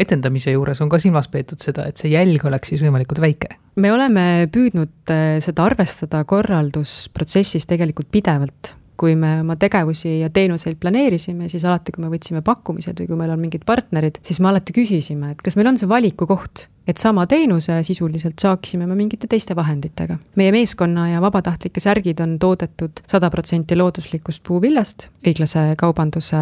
etendamise 0.00 0.54
juures 0.54 0.80
on 0.80 0.90
ka 0.92 1.00
silmas 1.02 1.28
peetud 1.32 1.60
seda, 1.62 1.86
et 1.90 2.00
see 2.00 2.14
jälg 2.14 2.44
oleks 2.48 2.72
siis 2.72 2.84
võimalikult 2.84 3.20
väike? 3.22 3.56
me 3.76 3.92
oleme 3.92 4.48
püüdnud 4.52 5.12
äh, 5.12 5.36
seda 5.44 5.66
arvestada 5.68 6.22
korraldusprotsessis 6.24 7.68
tegelikult 7.68 8.08
pidevalt 8.12 8.76
kui 8.96 9.12
me 9.18 9.40
oma 9.42 9.58
tegevusi 9.60 10.20
ja 10.22 10.30
teenuseid 10.32 10.78
planeerisime, 10.80 11.50
siis 11.52 11.66
alati, 11.68 11.92
kui 11.92 12.04
me 12.04 12.08
võtsime 12.12 12.40
pakkumised 12.44 12.96
või 13.02 13.10
kui 13.10 13.18
meil 13.20 13.34
on 13.34 13.42
mingid 13.42 13.66
partnerid, 13.68 14.22
siis 14.24 14.40
me 14.40 14.48
alati 14.50 14.72
küsisime, 14.76 15.34
et 15.34 15.44
kas 15.44 15.58
meil 15.58 15.68
on 15.68 15.76
see 15.76 15.90
valikukoht, 15.90 16.66
et 16.86 16.96
sama 16.96 17.26
teenuse 17.26 17.80
sisuliselt 17.82 18.38
saaksime 18.38 18.86
me 18.86 18.94
mingite 18.94 19.26
teiste 19.26 19.56
vahenditega. 19.56 20.18
meie 20.36 20.52
meeskonna 20.52 21.08
ja 21.10 21.20
vabatahtlike 21.20 21.80
särgid 21.80 22.20
on 22.22 22.38
toodetud 22.38 23.02
sada 23.06 23.30
protsenti 23.30 23.76
looduslikust 23.76 24.42
puuviljast 24.46 25.08
õiglase 25.26 25.74
kaubanduse 25.78 26.36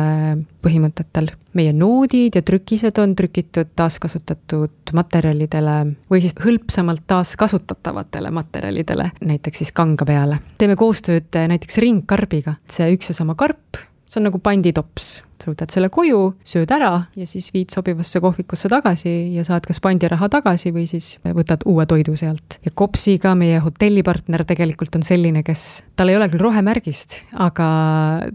põhimõtetel. 0.63 1.31
meie 1.55 1.73
noodid 1.73 2.35
ja 2.35 2.43
trükised 2.43 2.99
on 2.99 3.17
trükitud 3.17 3.73
taaskasutatud 3.77 4.93
materjalidele 4.93 5.77
või 6.11 6.21
siis 6.21 6.37
hõlpsamalt 6.45 7.07
taaskasutatavatele 7.07 8.31
materjalidele, 8.31 9.11
näiteks 9.25 9.65
siis 9.65 9.73
kanga 9.73 10.05
peale. 10.05 10.39
teeme 10.59 10.77
koostööd 10.77 11.33
näiteks 11.33 11.79
ringkarbiga, 11.79 12.59
see 12.69 12.93
üks 12.97 13.13
ja 13.13 13.15
sama 13.15 13.35
karp, 13.35 13.81
see 14.07 14.21
on 14.21 14.29
nagu 14.31 14.39
panditops 14.39 15.23
sa 15.43 15.51
võtad 15.53 15.73
selle 15.75 15.91
koju, 15.93 16.21
sööd 16.47 16.71
ära 16.75 16.93
ja 17.19 17.27
siis 17.29 17.51
viid 17.55 17.73
sobivasse 17.75 18.21
kohvikusse 18.23 18.71
tagasi 18.73 19.13
ja 19.35 19.45
saad 19.47 19.67
kas 19.67 19.81
pandiraha 19.85 20.29
tagasi 20.33 20.73
või 20.75 20.87
siis 20.91 21.15
võtad 21.25 21.65
uue 21.71 21.87
toidu 21.91 22.17
sealt. 22.19 22.59
ja 22.65 22.73
Kopsiga 22.75 23.35
meie 23.39 23.61
hotellipartner 23.65 24.45
tegelikult 24.49 24.97
on 24.99 25.07
selline, 25.07 25.45
kes, 25.47 25.85
tal 25.97 26.13
ei 26.13 26.19
ole 26.19 26.29
küll 26.33 26.43
rohemärgist, 26.45 27.21
aga 27.35 27.69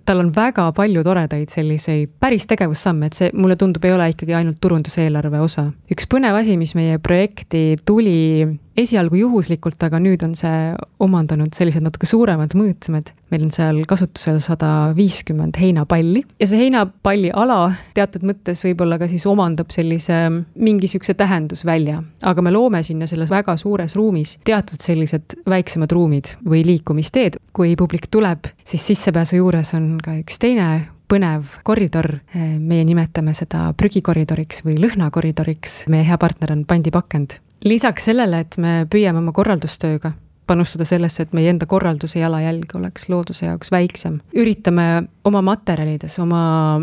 tal 0.06 0.24
on 0.24 0.32
väga 0.36 0.70
palju 0.76 1.04
toredaid 1.06 1.52
selliseid 1.54 2.16
päris 2.20 2.48
tegevussamme, 2.50 3.10
et 3.10 3.20
see 3.20 3.34
mulle 3.34 3.58
tundub, 3.60 3.86
ei 3.86 3.96
ole 3.96 4.10
ikkagi 4.14 4.36
ainult 4.38 4.60
turunduseelarve 4.62 5.44
osa. 5.44 5.70
üks 5.92 6.10
põnev 6.10 6.40
asi, 6.40 6.58
mis 6.58 6.76
meie 6.78 7.00
projekti 7.04 7.78
tuli 7.86 8.48
esialgu 8.80 9.20
juhuslikult, 9.20 9.82
aga 9.84 10.00
nüüd 10.02 10.24
on 10.26 10.36
see 10.38 10.74
omandanud 11.04 11.54
sellised 11.56 11.84
natuke 11.84 12.10
suuremad 12.10 12.56
mõõtmed. 12.58 13.14
meil 13.30 13.44
on 13.46 13.52
seal 13.54 13.84
kasutusel 13.86 14.40
sada 14.42 14.92
viiskümmend 14.98 15.60
heinapalli 15.62 16.24
ja 16.40 16.48
see 16.50 16.64
heina 16.64 16.88
palliala 17.04 17.72
teatud 17.94 18.26
mõttes 18.28 18.64
võib-olla 18.66 19.00
ka 19.00 19.08
siis 19.12 19.26
omandab 19.30 19.72
sellise 19.74 20.18
mingi 20.56 20.88
niisuguse 20.88 21.14
tähendusvälja, 21.20 22.02
aga 22.24 22.44
me 22.46 22.54
loome 22.54 22.84
sinna 22.84 23.08
selles 23.10 23.32
väga 23.34 23.58
suures 23.60 23.96
ruumis 23.98 24.38
teatud 24.48 24.82
sellised 24.82 25.40
väiksemad 25.50 25.92
ruumid 25.92 26.36
või 26.46 26.64
liikumisteed. 26.66 27.40
kui 27.54 27.76
publik 27.76 28.08
tuleb, 28.12 28.48
siis 28.64 28.86
sissepääsu 28.88 29.36
juures 29.42 29.74
on 29.74 29.98
ka 30.04 30.16
üks 30.22 30.40
teine 30.40 30.70
põnev 31.10 31.58
koridor, 31.66 32.20
meie 32.36 32.86
nimetame 32.86 33.34
seda 33.34 33.74
prügikoridoriks 33.78 34.64
või 34.66 34.78
lõhnakoridoriks, 34.80 35.84
meie 35.90 36.06
hea 36.06 36.18
partner 36.22 36.54
on 36.54 36.66
Pandi 36.66 36.92
Pakend. 36.92 37.40
lisaks 37.64 38.06
sellele, 38.06 38.40
et 38.40 38.58
me 38.58 38.86
püüame 38.90 39.20
oma 39.20 39.32
korraldustööga 39.36 40.14
panustada 40.50 40.88
sellesse, 40.88 41.26
et 41.26 41.36
meie 41.38 41.52
enda 41.54 41.68
korralduse 41.70 42.22
jalajälg 42.22 42.74
oleks 42.80 43.08
looduse 43.12 43.46
jaoks 43.46 43.72
väiksem. 43.72 44.20
üritame 44.34 44.88
oma 45.24 45.42
materjalides, 45.46 46.18
oma 46.24 46.42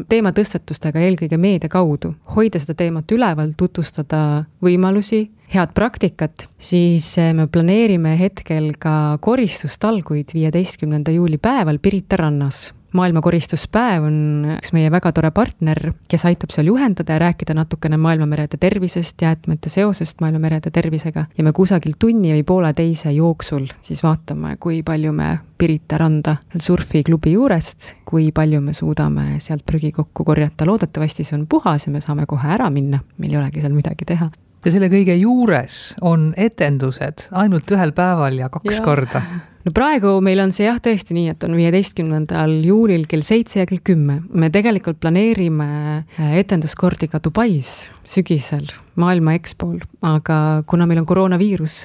teematõstetustega, 0.08 1.02
eelkõige 1.02 1.38
meedia 1.40 1.70
kaudu, 1.72 2.14
hoida 2.36 2.62
seda 2.62 2.76
teemat 2.78 3.10
üleval, 3.12 3.52
tutvustada 3.58 4.20
võimalusi, 4.62 5.26
head 5.52 5.74
praktikat, 5.74 6.48
siis 6.58 7.12
me 7.34 7.46
planeerime 7.50 8.16
hetkel 8.18 8.72
ka 8.78 9.18
koristustalguid 9.22 10.34
viieteistkümnenda 10.34 11.14
juuli 11.14 11.38
päeval 11.42 11.78
Pirita 11.82 12.18
rannas 12.22 12.70
maailma 12.96 13.20
koristuspäev 13.24 14.06
on 14.08 14.18
üks 14.56 14.72
meie 14.76 14.90
väga 14.92 15.12
tore 15.16 15.30
partner, 15.34 15.80
kes 16.10 16.24
aitab 16.28 16.52
seal 16.54 16.70
juhendada 16.70 17.16
ja 17.16 17.22
rääkida 17.26 17.54
natukene 17.56 17.98
maailmamerede 18.00 18.58
tervisest, 18.60 19.22
jäätmete 19.22 19.72
seosest 19.72 20.20
maailmamerede 20.24 20.72
tervisega. 20.74 21.26
Ja 21.38 21.44
me 21.44 21.52
kusagil 21.56 21.96
tunni 21.98 22.32
või 22.34 22.44
pooleteise 22.46 23.12
jooksul 23.16 23.68
siis 23.80 24.02
vaatame, 24.06 24.56
kui 24.60 24.82
palju 24.86 25.12
me 25.16 25.36
Pirita 25.56 25.96
randa 25.96 26.34
surfiklubi 26.60 27.30
juurest, 27.32 27.94
kui 28.04 28.28
palju 28.34 28.60
me 28.60 28.74
suudame 28.76 29.38
sealt 29.40 29.64
prügi 29.64 29.88
kokku 29.96 30.24
korjata, 30.24 30.66
loodetavasti 30.68 31.24
see 31.24 31.38
on 31.38 31.46
puhas 31.48 31.86
ja 31.86 31.92
me 31.94 32.02
saame 32.04 32.26
kohe 32.28 32.50
ära 32.52 32.68
minna, 32.70 33.00
meil 33.16 33.32
ei 33.32 33.40
olegi 33.40 33.64
seal 33.64 33.72
midagi 33.72 34.04
teha. 34.04 34.28
Ja 34.66 34.72
selle 34.74 34.90
kõige 34.92 35.16
juures 35.16 35.94
on 36.04 36.32
etendused 36.36 37.28
ainult 37.30 37.70
ühel 37.72 37.96
päeval 37.96 38.36
ja 38.42 38.50
kaks 38.52 38.80
ja. 38.80 38.84
korda 38.84 39.22
no 39.66 39.74
praegu 39.74 40.16
meil 40.22 40.40
on 40.44 40.54
see 40.54 40.68
jah, 40.68 40.78
tõesti 40.82 41.16
nii, 41.16 41.34
et 41.34 41.46
on 41.46 41.56
viieteistkümnendal 41.58 42.54
juulil 42.66 43.06
kell 43.10 43.26
seitse 43.26 43.60
ja 43.60 43.68
kell 43.68 43.82
kümme. 43.84 44.22
me 44.30 44.50
tegelikult 44.54 45.00
planeerime 45.02 45.68
äh, 45.98 46.36
etenduskordi 46.40 47.10
ka 47.10 47.20
Dubais 47.22 47.90
sügisel 48.06 48.70
maailma 49.00 49.36
EXPO-l, 49.36 49.80
aga 50.06 50.38
kuna 50.68 50.86
meil 50.88 51.02
on 51.02 51.08
koroonaviirus, 51.08 51.78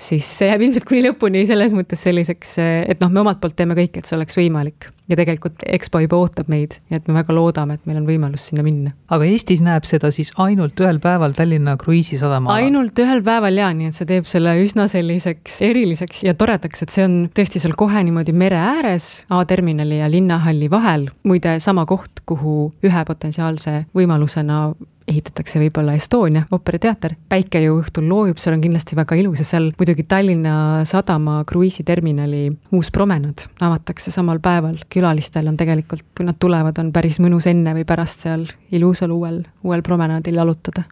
siis 0.00 0.28
see 0.38 0.50
jääb 0.50 0.66
ilmselt 0.66 0.88
kuni 0.88 1.04
lõpuni 1.06 1.44
selles 1.48 1.74
mõttes 1.76 2.02
selliseks, 2.06 2.56
et 2.62 3.00
noh, 3.02 3.12
me 3.12 3.22
omalt 3.24 3.40
poolt 3.42 3.56
teeme 3.58 3.76
kõik, 3.78 3.98
et 3.98 4.08
see 4.08 4.18
oleks 4.18 4.38
võimalik. 4.38 4.90
ja 5.04 5.18
tegelikult 5.20 5.60
EXPO 5.68 6.00
juba 6.00 6.16
ootab 6.16 6.48
meid, 6.48 6.78
nii 6.88 6.96
et 6.96 7.08
me 7.10 7.18
väga 7.18 7.34
loodame, 7.36 7.74
et 7.76 7.82
meil 7.84 7.98
on 8.00 8.06
võimalus 8.08 8.46
sinna 8.48 8.62
minna. 8.64 8.94
aga 9.12 9.26
Eestis 9.28 9.60
näeb 9.64 9.84
seda 9.84 10.08
siis 10.14 10.30
ainult 10.40 10.80
ühel 10.80 11.00
päeval 11.02 11.34
Tallinna 11.36 11.76
kruiisisadama 11.76 12.54
ainult 12.54 12.98
ühel 13.04 13.20
päeval 13.24 13.58
jaa, 13.60 13.72
nii 13.76 13.90
et 13.90 13.98
see 13.98 14.08
teeb 14.08 14.28
selle 14.28 14.54
üsna 14.62 14.86
selliseks 14.88 15.60
eriliseks 15.66 16.24
ja 16.24 16.32
toredaks, 16.38 16.86
et 16.86 16.94
see 16.94 17.04
on 17.04 17.18
tõesti 17.36 17.60
seal 17.60 17.76
kohe 17.76 18.00
niimoodi 18.06 18.32
mere 18.32 18.56
ääres, 18.60 19.26
A-terminali 19.28 20.00
ja 20.00 20.08
linnahalli 20.10 20.70
vahel. 20.70 21.08
muide, 21.24 21.58
sama 21.60 21.84
koht, 21.86 22.24
kuhu 22.24 22.72
ühe 22.84 23.04
potentsiaalse 23.04 23.84
võimalusena 23.96 24.72
ehitatakse 25.08 25.60
võib-olla 25.60 25.94
Estonia 25.98 26.44
ooperiteater, 26.52 27.16
päike 27.28 27.60
ju 27.64 27.78
õhtul 27.80 28.06
loojub, 28.08 28.40
seal 28.40 28.56
on 28.56 28.64
kindlasti 28.64 28.96
väga 28.98 29.18
ilus 29.20 29.42
ja 29.42 29.48
seal 29.48 29.70
muidugi 29.78 30.06
Tallinna 30.08 30.84
Sadama 30.88 31.42
kruiisiterminali 31.48 32.46
uus 32.72 32.90
promenad 32.94 33.46
avatakse 33.60 34.14
samal 34.14 34.40
päeval. 34.44 34.78
külalistel 34.88 35.48
on 35.48 35.56
tegelikult, 35.60 36.06
kui 36.16 36.26
nad 36.26 36.38
tulevad, 36.40 36.78
on 36.78 36.92
päris 36.92 37.20
mõnus 37.20 37.48
enne 37.50 37.74
või 37.76 37.84
pärast 37.88 38.24
seal 38.26 38.46
ilusal 38.72 39.12
uuel, 39.14 39.42
uuel 39.62 39.82
promenaadil 39.82 40.40
jalutada. 40.40 40.84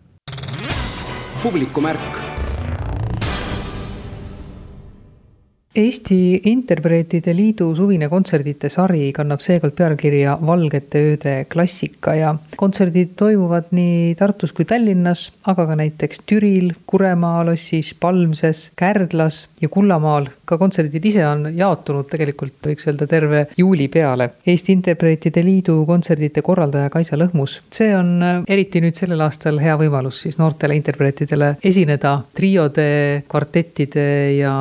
publikumärk 1.42 2.21
Eesti 5.72 6.42
Interpreetide 6.50 7.32
Liidu 7.32 7.70
suvine 7.72 8.11
kontserdite 8.12 8.68
sari 8.68 9.06
kannab 9.16 9.40
seekord 9.40 9.72
pealkirja 9.78 10.35
Valgete 10.44 11.00
ööde 11.00 11.32
klassika 11.48 12.12
ja 12.12 12.35
kontserdid 12.61 13.14
toimuvad 13.16 13.70
nii 13.72 14.12
Tartus 14.20 14.52
kui 14.52 14.66
Tallinnas, 14.68 15.30
aga 15.48 15.64
ka 15.70 15.78
näiteks 15.80 16.26
Türil, 16.28 16.74
Kuremaa 16.85 17.40
lossis, 17.48 17.94
Palmses, 17.96 18.66
Kärdlas 18.76 19.46
ja 19.62 19.68
Kullamaal. 19.68 20.27
ka 20.44 20.59
kontserdid 20.59 21.05
ise 21.09 21.22
on 21.25 21.46
jaotunud 21.57 22.09
tegelikult 22.11 22.66
võiks 22.66 22.85
öelda 22.90 23.07
terve 23.09 23.46
juuli 23.57 23.87
peale. 23.88 24.29
Eesti 24.46 24.75
Interpreetide 24.77 25.40
Liidu 25.44 25.79
kontserdite 25.88 26.42
korraldaja 26.44 26.90
Kaisa 26.92 27.16
Lõhmus, 27.16 27.61
see 27.72 27.94
on 27.96 28.11
äh, 28.22 28.42
eriti 28.53 28.83
nüüd 28.85 28.98
sellel 28.98 29.22
aastal 29.25 29.61
hea 29.62 29.77
võimalus 29.81 30.20
siis 30.27 30.37
noortele 30.40 30.77
interpreetidele 30.77 31.55
esineda 31.64 32.18
triode, 32.37 33.22
kvartettide 33.31 34.05
ja 34.37 34.53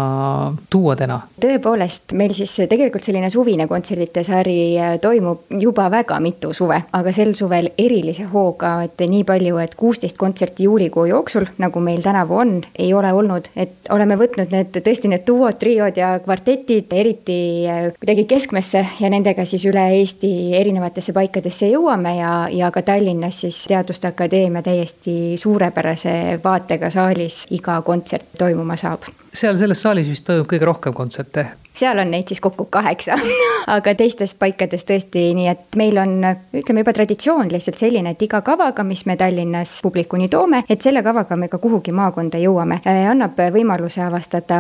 duode 0.71 1.01
täna? 1.01 1.17
tõepoolest, 1.41 2.15
meil 2.15 2.35
siis 2.37 2.53
tegelikult 2.71 3.03
selline 3.03 3.31
suvine 3.33 3.67
kontserdite 3.67 4.23
sari 4.23 4.77
äh, 4.79 4.95
toimub 5.03 5.51
juba 5.59 5.89
väga 5.91 6.21
mitu 6.23 6.53
suve, 6.55 6.77
aga 6.93 7.15
sel 7.15 7.33
suvel 7.35 7.71
erilise 7.81 8.29
hooga, 8.31 8.77
et 8.87 9.01
nii 9.01 9.25
palju, 9.27 9.59
et 9.65 9.75
kuusteist 9.75 10.19
kontserti 10.21 10.69
juulikuu 10.69 11.09
jooksul, 11.09 11.49
nagu 11.59 11.83
meil 11.83 12.05
tänavu 12.05 12.39
on, 12.45 12.55
ei 12.79 12.93
ole 12.95 13.11
olnud, 13.11 13.51
et 13.59 13.91
oleme 13.91 14.15
võtnud 14.21 14.55
need 14.55 14.71
tõesti 14.71 14.90
need 15.07 15.23
duod, 15.27 15.55
triod 15.59 15.97
ja 15.97 16.11
kvartetid 16.23 16.91
eriti 16.93 17.37
äh, 17.69 17.87
kuidagi 17.99 18.25
keskmesse 18.29 18.83
ja 18.99 19.09
nendega 19.13 19.45
siis 19.45 19.65
üle 19.69 19.85
Eesti 20.01 20.31
erinevatesse 20.59 21.15
paikadesse 21.15 21.71
jõuame 21.71 22.17
ja, 22.17 22.33
ja 22.51 22.71
ka 22.71 22.83
Tallinnas 22.85 23.41
siis 23.45 23.63
Teaduste 23.71 24.11
Akadeemia 24.11 24.61
täiesti 24.65 25.37
suurepärase 25.39 26.39
vaatega 26.43 26.89
saalis 26.89 27.45
iga 27.51 27.81
kontsert 27.85 28.33
toimuma 28.39 28.77
saab 28.77 29.07
seal 29.33 29.57
selles 29.57 29.81
saalis 29.81 30.09
vist 30.11 30.25
toimub 30.27 30.49
kõige 30.51 30.67
rohkem 30.67 30.93
kontserte 30.93 31.47
seal 31.73 31.99
on 31.99 32.11
neid 32.11 32.27
siis 32.27 32.39
kokku 32.43 32.65
kaheksa 32.69 33.15
aga 33.75 33.93
teistes 33.95 34.33
paikades 34.37 34.83
tõesti 34.87 35.23
nii, 35.35 35.47
et 35.51 35.77
meil 35.79 35.97
on, 36.01 36.17
ütleme 36.57 36.83
juba 36.83 36.93
traditsioon 36.95 37.51
lihtsalt 37.51 37.79
selline, 37.81 38.13
et 38.13 38.25
iga 38.25 38.41
kavaga, 38.45 38.83
mis 38.87 39.05
me 39.07 39.15
Tallinnas 39.19 39.77
publikuni 39.83 40.29
toome, 40.31 40.63
et 40.69 40.81
selle 40.83 41.03
kavaga 41.05 41.37
me 41.39 41.47
ka 41.51 41.61
kuhugi 41.61 41.93
maakonda 41.95 42.41
jõuame. 42.41 42.81
Äh, 42.87 43.03
annab 43.11 43.39
võimaluse 43.53 44.03
avastada 44.05 44.59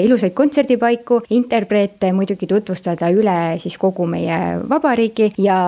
ilusaid 0.00 0.34
kontserdipaiku, 0.36 1.22
interpreete, 1.34 2.12
muidugi 2.16 2.48
tutvustada 2.50 3.10
üle 3.14 3.36
siis 3.62 3.76
kogu 3.80 4.06
meie 4.10 4.38
vabariigi 4.68 5.32
ja 5.42 5.58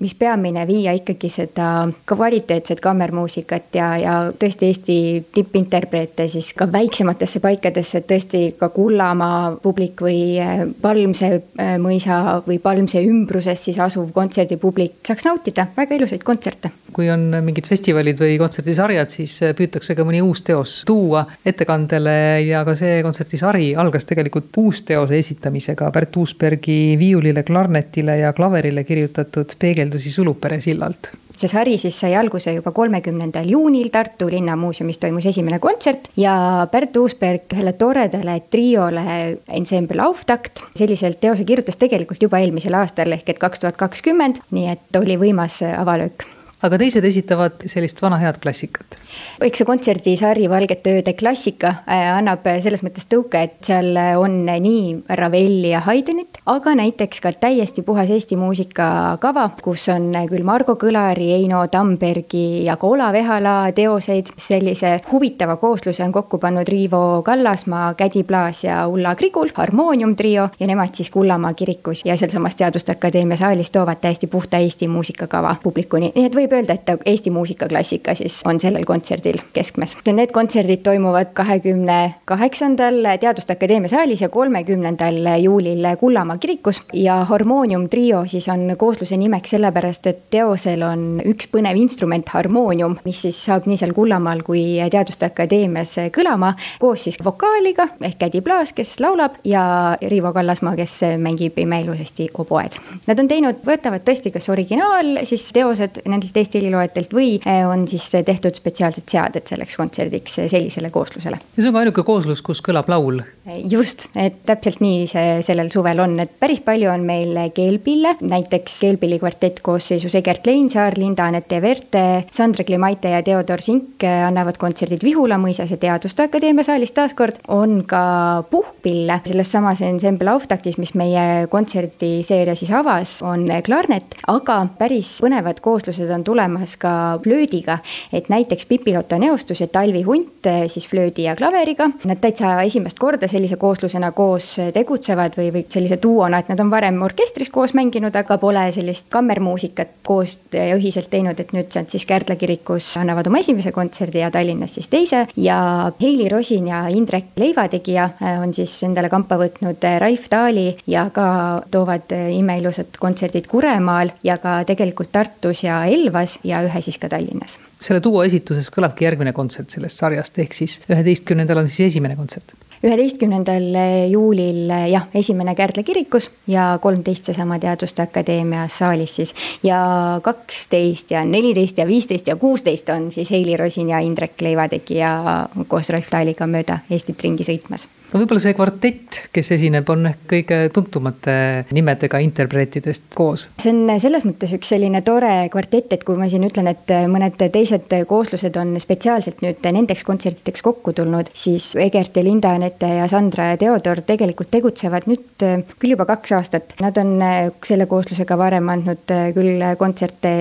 mis 0.00 0.16
peamine, 0.18 0.66
viia 0.66 0.94
ikkagi 0.96 1.30
seda 1.32 1.68
kvaliteetset 2.08 2.80
kammermuusikat 2.82 3.78
ja, 3.78 3.92
ja 4.00 4.18
tõesti 4.38 4.70
Eesti 4.72 4.98
tippinterpreete 5.34 6.24
siis 6.30 6.52
ka 6.56 6.64
väiksematesse 6.72 7.40
paikadesse, 7.44 7.91
et 7.98 8.06
tõesti 8.08 8.42
ka 8.58 8.68
Kullamaa 8.74 9.56
publik 9.62 10.02
või 10.04 10.36
Palmse 10.82 11.30
äh, 11.32 11.74
mõisa 11.82 12.40
või 12.46 12.58
Palmse 12.62 13.02
ümbruses 13.04 13.64
siis 13.68 13.78
asuv 13.82 14.10
kontserdipublik 14.14 15.00
saaks 15.06 15.26
nautida 15.28 15.66
väga 15.76 15.98
ilusaid 15.98 16.24
kontserte. 16.26 16.72
kui 16.92 17.08
on 17.10 17.30
mingid 17.40 17.64
festivalid 17.64 18.18
või 18.20 18.36
kontserdisarjad, 18.40 19.10
siis 19.10 19.38
äh, 19.42 19.54
püütakse 19.56 19.96
ka 19.96 20.04
mõni 20.04 20.20
uus 20.22 20.42
teos 20.46 20.82
tuua 20.88 21.24
ettekandele 21.44 22.16
ja 22.46 22.64
ka 22.68 22.76
see 22.78 23.00
kontserdisari 23.02 23.72
algas 23.76 24.04
tegelikult 24.08 24.52
uusteose 24.62 25.18
esitamisega 25.18 25.90
Pärt 25.92 26.16
Uusbergi 26.16 26.96
viiulile, 27.00 27.42
klarnetile 27.42 28.18
ja 28.22 28.32
klaverile 28.36 28.84
kirjutatud 28.84 29.56
Peegeldusi 29.58 30.12
Sulupere 30.12 30.60
sillalt 30.60 31.12
see 31.36 31.50
sari 31.50 31.78
siis 31.80 31.96
sai 32.00 32.12
alguse 32.18 32.52
juba 32.54 32.72
kolmekümnendal 32.74 33.48
juunil 33.48 33.88
Tartu 33.92 34.28
Linnamuuseumis 34.32 35.00
toimus 35.02 35.26
esimene 35.30 35.58
kontsert 35.62 36.10
ja 36.16 36.34
Pärt 36.72 36.96
Uusberg 36.96 37.52
ühele 37.54 37.74
toredale 37.78 38.38
triole 38.50 39.06
Ensemble 39.48 40.04
Auftakt 40.04 40.64
selliselt 40.78 41.20
teose 41.20 41.46
kirjutas 41.48 41.80
tegelikult 41.80 42.22
juba 42.22 42.42
eelmisel 42.42 42.76
aastal 42.78 43.12
ehk 43.16 43.34
et 43.34 43.42
kaks 43.42 43.64
tuhat 43.64 43.80
kakskümmend, 43.80 44.44
nii 44.50 44.70
et 44.76 45.02
oli 45.02 45.18
võimas 45.20 45.62
avalöök 45.72 46.26
aga 46.62 46.78
teised 46.78 47.04
esitavad 47.04 47.64
sellist 47.70 48.00
vana 48.02 48.18
head 48.22 48.38
klassikat. 48.42 48.98
eks 49.42 49.62
see 49.62 49.66
kontserdisari 49.66 50.48
Valgete 50.50 50.96
ööde 50.98 51.14
klassika 51.18 51.74
äh, 51.86 52.08
annab 52.14 52.46
selles 52.62 52.82
mõttes 52.86 53.08
tõuke, 53.10 53.42
et 53.42 53.58
seal 53.66 53.96
on 54.20 54.44
nii 54.46 55.16
Ravelli 55.18 55.72
ja 55.72 55.82
Haydnit, 55.86 56.38
aga 56.46 56.74
näiteks 56.78 57.22
ka 57.24 57.32
täiesti 57.32 57.82
puhas 57.86 58.10
Eesti 58.10 58.36
muusikakava, 58.38 59.48
kus 59.62 59.88
on 59.92 60.10
küll 60.30 60.46
Margo 60.46 60.76
Kõlari, 60.80 61.32
Eino 61.36 61.64
Tambergi 61.72 62.64
ja 62.66 62.76
ka 62.76 62.86
Olav 62.86 63.18
Ehala 63.18 63.56
teoseid. 63.74 64.32
sellise 64.36 65.00
huvitava 65.10 65.56
koosluse 65.56 66.04
on 66.04 66.12
kokku 66.12 66.38
pannud 66.38 66.68
Riivo 66.68 67.22
Kallasmaa, 67.24 67.94
Kädi 67.94 68.22
Plaas 68.22 68.64
ja 68.64 68.86
Ulla 68.88 69.14
Krigul, 69.14 69.50
harmooniumtrio 69.54 70.48
ja 70.60 70.66
nemad 70.66 70.94
siis 70.94 71.10
Kullamaa 71.10 71.54
kirikus 71.54 72.04
ja 72.04 72.16
sealsamas 72.16 72.56
Teaduste 72.56 72.92
Akadeemia 72.92 73.36
saalis 73.36 73.70
toovad 73.70 74.00
täiesti 74.00 74.26
puhta 74.26 74.58
Eesti 74.58 74.88
muusikakava 74.88 75.56
publikuni, 75.62 76.12
nii 76.14 76.26
et 76.26 76.36
võib 76.36 76.51
võib 76.52 76.68
öelda, 76.68 76.74
et 76.74 77.06
Eesti 77.06 77.30
muusikaklassika 77.30 78.14
siis 78.14 78.40
on 78.48 78.60
sellel 78.60 78.84
kontserdil 78.88 79.40
keskmes. 79.52 79.96
Need 80.06 80.32
kontserdid 80.34 80.82
toimuvad 80.84 81.32
kahekümne 81.36 82.14
kaheksandal 82.28 83.00
Teaduste 83.20 83.56
Akadeemia 83.56 83.88
saalis 83.88 84.20
ja 84.20 84.28
kolmekümnendal 84.28 85.40
juulil 85.40 85.86
Kullamaa 86.00 86.38
kirikus 86.38 86.82
ja 86.92 87.22
Harmoonium 87.28 87.88
trio 87.88 88.24
siis 88.26 88.48
on 88.52 88.74
koosluse 88.78 89.16
nimeks 89.16 89.54
sellepärast, 89.56 90.06
et 90.06 90.22
teosel 90.30 90.82
on 90.86 91.22
üks 91.28 91.48
põnev 91.52 91.78
instrument, 91.80 92.28
harmoonium, 92.34 92.98
mis 93.04 93.22
siis 93.26 93.38
saab 93.46 93.66
nii 93.70 93.80
seal 93.80 93.94
Kullamaal 93.96 94.42
kui 94.46 94.64
Teaduste 94.90 95.30
Akadeemias 95.30 95.96
kõlama 96.14 96.52
koos 96.82 97.06
siis 97.08 97.18
vokaaliga 97.24 97.88
ehk 98.00 98.20
Kädi 98.22 98.42
Plaas, 98.44 98.74
kes 98.76 98.98
laulab 99.00 99.40
ja 99.48 99.96
Riivo 100.02 100.32
Kallasmaa, 100.32 100.76
kes 100.78 101.00
mängib 101.22 101.58
imeilusasti 101.58 102.28
oboed. 102.38 102.76
Nad 103.06 103.20
on 103.20 103.28
teinud, 103.30 103.62
võtavad 103.66 104.04
tõesti 104.06 104.32
kas 104.34 104.48
originaal 104.52 105.22
siis 105.28 105.48
teosed 105.54 106.02
nendelt 106.06 106.36
Eesti 106.42 106.60
heliloojatelt 106.60 107.14
või 107.14 107.36
on 107.68 107.86
siis 107.90 108.08
tehtud 108.26 108.56
spetsiaalsed 108.58 109.08
seaded 109.10 109.46
selleks 109.48 109.78
kontserdiks 109.78 110.40
sellisele 110.42 110.90
kooslusele. 110.90 111.38
ja 111.38 111.62
see 111.62 111.70
on 111.70 111.76
ka 111.76 111.84
ainuke 111.84 112.04
kooslus, 112.06 112.42
kus 112.42 112.62
kõlab 112.64 112.90
laul? 112.92 113.22
just, 113.70 114.08
et 114.18 114.42
täpselt 114.46 114.80
nii 114.82 115.06
see 115.10 115.38
sellel 115.46 115.70
suvel 115.72 116.02
on, 116.02 116.14
et 116.22 116.34
päris 116.40 116.60
palju 116.62 116.90
on 116.92 117.04
meil 117.06 117.38
keelpille, 117.54 118.14
näiteks 118.20 118.78
keelpillikvartett 118.84 119.62
koosseisus 119.64 120.14
Egert 120.18 120.46
Leinsaar, 120.46 120.94
Linda-Anette 120.98 121.58
Verte, 121.62 122.04
Sandra 122.30 122.64
Klimaite 122.64 123.12
ja 123.14 123.22
Theodor 123.22 123.62
Sink 123.62 124.04
annavad 124.06 124.58
kontserdid 124.62 125.02
Vihula 125.06 125.38
mõisas 125.42 125.72
ja 125.72 125.78
Teaduste 125.80 126.26
Akadeemia 126.28 126.66
saalis 126.66 126.94
taaskord. 126.94 127.40
on 127.48 127.82
ka 127.86 128.44
puhkpille, 128.50 129.20
selles 129.26 129.52
samas 129.52 129.82
ensemble 129.82 130.30
Auftaktis, 130.30 130.78
mis 130.78 130.94
meie 130.98 131.46
kontserdiseeria 131.50 132.54
siis 132.58 132.70
avas, 132.74 133.18
on 133.26 133.48
klarnet, 133.64 134.16
aga 134.30 134.60
päris 134.78 135.16
põnevad 135.22 135.60
kooslused 135.64 136.10
on 136.14 136.24
tulemas 136.32 136.76
ka 136.80 137.18
flöödiga. 137.22 137.78
et 138.12 138.28
näiteks 138.28 138.66
Pipilotta 138.66 139.18
neostus 139.18 139.60
ja 139.60 139.66
Talvi 139.66 140.02
Hunt 140.02 140.48
siis 140.66 140.88
flöödi 140.88 141.22
ja 141.22 141.36
klaveriga, 141.36 141.90
nad 142.04 142.20
täitsa 142.20 142.54
esimest 142.62 142.98
korda 142.98 143.28
sellise 143.28 143.56
kooslusena 143.56 144.12
koos 144.12 144.56
tegutsevad 144.74 145.36
või, 145.38 145.50
või 145.54 145.64
sellise 145.68 145.98
duona, 146.02 146.40
et 146.40 146.48
nad 146.50 146.60
on 146.60 146.70
varem 146.70 147.00
orkestris 147.02 147.50
koos 147.52 147.74
mänginud, 147.76 148.16
aga 148.16 148.38
pole 148.42 148.64
sellist 148.72 149.10
kammermuusikat 149.12 149.92
koos 150.06 150.38
ja 150.52 150.76
ühiselt 150.76 151.10
teinud, 151.12 151.38
et 151.40 151.52
nüüd 151.52 151.70
nad 151.76 151.90
siis 151.92 152.06
Kärdla 152.08 152.36
kirikus 152.40 152.88
annavad 153.00 153.28
oma 153.30 153.42
esimese 153.42 153.72
kontserdi 153.72 154.22
ja 154.22 154.30
Tallinnas 154.32 154.74
siis 154.78 154.88
teise. 154.92 155.26
ja 155.36 155.58
Heili 156.00 156.28
Rosin 156.32 156.68
ja 156.68 156.86
Indrek 156.88 157.36
Leivategija 157.36 158.08
on 158.42 158.54
siis 158.54 158.74
endale 158.88 159.12
kampa 159.12 159.38
võtnud 159.40 159.84
Raif 160.02 160.28
Taali 160.32 160.68
ja 160.86 161.08
ka 161.12 161.26
toovad 161.70 162.14
imeilusad 162.32 162.98
kontserdid 162.98 163.46
Kuremaal 163.50 164.14
ja 164.24 164.38
ka 164.42 164.62
tegelikult 164.68 165.12
Tartus 165.12 165.64
ja 165.64 165.82
Elvas 165.86 166.11
ja 166.44 166.62
ühe 166.66 166.82
siis 166.84 166.98
ka 166.98 167.10
Tallinnas. 167.12 167.58
Selle 167.82 168.02
duo 168.04 168.22
esituses 168.24 168.68
kõlabki 168.72 169.06
järgmine 169.06 169.32
kontsert 169.36 169.72
sellest 169.74 169.98
sarjast, 169.98 170.38
ehk 170.38 170.54
siis 170.56 170.80
üheteistkümnendal 170.88 171.62
on 171.64 171.70
siis 171.70 171.92
esimene 171.92 172.16
kontsert. 172.16 172.54
Üheteistkümnendal 172.82 173.76
juulil 174.10 174.72
jah, 174.90 175.04
esimene 175.14 175.54
Kärdla 175.54 175.84
kirikus 175.86 176.26
ja 176.50 176.72
kolmteist 176.82 177.30
seesama 177.30 177.60
Teaduste 177.62 178.02
Akadeemia 178.02 178.66
saalis 178.66 179.14
siis. 179.20 179.34
ja 179.62 179.78
kaksteist 180.22 181.14
ja 181.14 181.22
neliteist 181.24 181.78
ja 181.78 181.86
viisteist 181.86 182.26
ja 182.26 182.36
kuusteist 182.36 182.88
on 182.90 183.10
siis 183.14 183.30
Heili 183.30 183.56
Rosin 183.56 183.94
ja 183.94 184.02
Indrek 184.02 184.40
Leivategija 184.40 185.48
koos 185.68 185.94
Raif 185.94 186.10
Taaliga 186.10 186.46
mööda 186.46 186.82
Eestit 186.90 187.22
ringi 187.22 187.46
sõitmas 187.46 187.86
no 188.12 188.20
võib-olla 188.20 188.42
see 188.42 188.56
kvartett, 188.56 189.18
kes 189.32 189.50
esineb, 189.56 189.88
on 189.92 190.06
ehk 190.10 190.24
kõige 190.28 190.58
tuntumate 190.74 191.34
nimedega 191.72 192.20
interpreetidest 192.22 193.14
koos. 193.16 193.46
see 193.62 193.72
on 193.72 193.88
selles 194.02 194.26
mõttes 194.28 194.52
üks 194.56 194.72
selline 194.74 195.00
tore 195.06 195.48
kvartett, 195.52 195.94
et 195.96 196.04
kui 196.04 196.18
ma 196.20 196.28
siin 196.28 196.44
ütlen, 196.46 196.68
et 196.72 196.92
mõned 197.10 197.38
teised 197.40 197.92
kooslused 198.08 198.56
on 198.60 198.74
spetsiaalselt 198.82 199.40
nüüd 199.44 199.64
nendeks 199.64 200.04
kontsertideks 200.08 200.64
kokku 200.64 200.92
tulnud, 200.96 201.32
siis 201.34 201.72
Egert 201.80 202.16
ja 202.16 202.24
Linda, 202.26 202.52
Anette 202.58 202.90
ja 203.00 203.08
Sandra 203.10 203.52
ja 203.52 203.60
Theodor 203.60 204.02
tegelikult 204.06 204.52
tegutsevad 204.52 205.08
nüüd 205.10 205.46
küll 205.80 205.94
juba 205.94 206.06
kaks 206.08 206.36
aastat. 206.36 206.76
Nad 206.82 206.98
on 207.00 207.16
selle 207.64 207.88
kooslusega 207.90 208.36
varem 208.38 208.68
andnud 208.72 209.14
küll 209.36 209.64
kontserte 209.80 210.34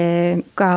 ka 0.60 0.72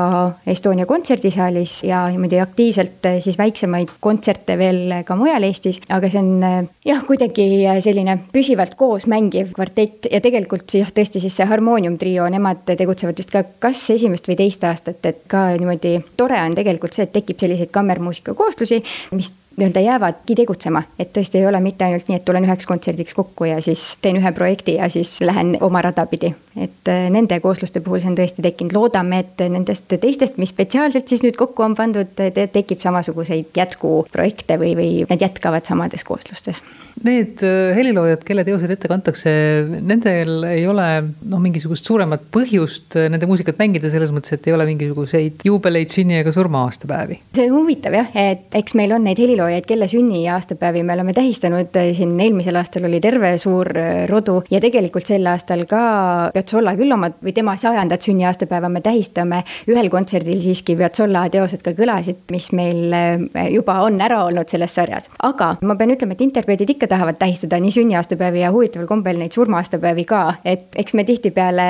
Estonia 0.50 0.86
kontserdisaalis 0.86 1.80
ja 1.86 2.04
niimoodi 2.12 2.38
aktiivselt 2.42 3.10
siis 3.24 3.38
väiksemaid 3.40 3.96
kontserte 4.04 4.58
veel 4.60 5.00
ka 5.06 5.18
mujal 5.18 5.46
Eestis, 5.48 5.80
aga 5.92 6.10
see 6.12 6.22
on 6.22 6.70
jah, 6.84 7.04
kuidagi 7.06 7.46
selline 7.84 8.16
püsivalt 8.32 8.74
koos 8.78 9.06
mängiv 9.10 9.54
kvartett 9.56 10.08
ja 10.12 10.20
tegelikult 10.24 10.74
jah, 10.76 10.90
tõesti 10.94 11.22
siis 11.22 11.36
see 11.38 11.48
Harmoonium 11.48 11.96
trio, 12.00 12.26
nemad 12.32 12.64
tegutsevad 12.68 13.20
vist 13.20 13.32
ka 13.32 13.44
kas 13.62 13.82
esimest 13.94 14.28
või 14.28 14.38
teist 14.40 14.64
aastat, 14.68 15.00
et 15.08 15.24
ka 15.30 15.46
niimoodi 15.56 15.96
tore 16.18 16.40
on 16.42 16.56
tegelikult 16.56 16.96
see, 16.96 17.08
et 17.08 17.14
tekib 17.14 17.40
selliseid 17.40 17.72
kammermuusika 17.74 18.36
kooslusi, 18.36 18.82
mis 19.16 19.32
nii-öelda 19.56 19.80
jäävadki 19.80 20.34
tegutsema, 20.38 20.82
et 20.98 21.12
tõesti 21.16 21.40
ei 21.40 21.46
ole 21.46 21.60
mitte 21.60 21.84
ainult 21.86 22.08
nii, 22.08 22.18
et 22.20 22.24
tulen 22.24 22.46
üheks 22.46 22.66
kontserdiks 22.66 23.14
kokku 23.14 23.48
ja 23.48 23.60
siis 23.64 23.82
teen 24.02 24.18
ühe 24.20 24.32
projekti 24.36 24.76
ja 24.78 24.88
siis 24.92 25.16
lähen 25.24 25.56
oma 25.60 25.82
rada 25.82 26.06
pidi. 26.06 26.34
et 26.56 26.88
äh, 26.88 27.08
nende 27.10 27.40
koosluste 27.40 27.80
puhul 27.80 28.02
see 28.02 28.12
on 28.12 28.18
tõesti 28.18 28.42
tekkinud, 28.42 28.76
loodame, 28.76 29.18
et 29.24 29.44
nendest 29.50 29.90
teistest, 30.00 30.38
mis 30.38 30.54
spetsiaalselt 30.54 31.08
siis 31.08 31.24
nüüd 31.26 31.36
kokku 31.36 31.62
on 31.62 31.74
pandud, 31.74 32.14
tekib 32.52 32.80
samasuguseid 32.80 33.56
jätkuprojekte 33.56 34.58
või, 34.60 34.74
või 34.78 34.90
need 35.10 35.26
jätkavad 35.26 35.66
samades 35.66 36.04
kooslustes. 36.04 36.62
Need 37.02 37.42
äh, 37.42 37.74
heliloojad, 37.74 38.22
kelle 38.24 38.44
teosed 38.46 38.70
ette 38.70 38.88
kantakse, 38.88 39.30
nendel 39.82 40.44
ei 40.46 40.62
ole 40.70 40.86
noh, 41.26 41.40
mingisugust 41.42 41.88
suuremat 41.88 42.22
põhjust 42.32 42.94
äh, 43.00 43.08
nende 43.10 43.26
muusikat 43.26 43.58
mängida 43.58 43.90
selles 43.90 44.12
mõttes, 44.14 44.36
et 44.36 44.46
ei 44.46 44.54
ole 44.54 44.66
mingisuguseid 44.68 45.42
juubeleid, 45.44 45.90
sünni 45.90 46.20
ega 46.20 46.30
surma-aastapäevi. 46.34 47.18
see 47.34 47.48
on 47.48 47.56
huvitav 47.58 47.96
jah, 47.98 48.12
et 48.14 48.54
eks 48.54 48.76
meil 48.78 48.94
on 48.94 49.02
neid 49.08 49.18
heliloojaid 49.18 49.66
kelle 49.66 49.88
sünni 49.90 50.22
ja 50.22 50.36
aastapäevi 50.38 50.84
me 50.86 50.94
oleme 50.94 51.16
tähistanud 51.16 51.74
äh, 51.80 51.90
siin 51.98 52.14
eelmisel 52.14 52.60
aastal 52.62 52.86
oli 52.86 53.02
terve 53.02 53.34
suur 53.42 53.72
rodu 54.08 54.38
ja 54.54 54.62
tegelikult 54.62 55.10
sel 55.10 55.26
aastal 55.32 55.66
ka 55.68 55.82
Piazzolla 56.34 56.76
küll 56.78 56.94
oma 56.94 57.10
või 57.18 57.34
tema 57.34 57.56
sajandat 57.58 58.06
sünniaastapäeva 58.06 58.70
me 58.70 58.84
tähistame. 58.86 59.42
ühel 59.66 59.90
kontserdil 59.90 60.40
siiski 60.46 60.78
Piazzolla 60.78 61.26
teosed 61.28 61.66
ka 61.66 61.74
kõlasid, 61.74 62.22
mis 62.30 62.52
meil 62.54 62.94
juba 63.50 63.80
on 63.82 64.00
ära 64.00 64.22
olnud 64.24 64.48
selles 64.48 64.78
sarjas. 64.78 65.10
aga 65.18 65.56
ma 65.60 65.74
pean 65.74 65.96
ütlema, 65.98 66.14
et 66.14 66.26
interpreedid 66.30 66.70
ikka 66.76 66.83
tahavad 66.90 67.18
tähistada 67.18 67.58
nii 67.60 67.74
sünniaastapäevi 67.74 68.44
ja 68.44 68.52
huvitaval 68.54 68.86
kombel 68.90 69.18
neid 69.18 69.34
surma-aastapäevi 69.34 70.06
ka, 70.08 70.22
et 70.44 70.78
eks 70.78 70.94
me 70.94 71.04
tihtipeale 71.04 71.68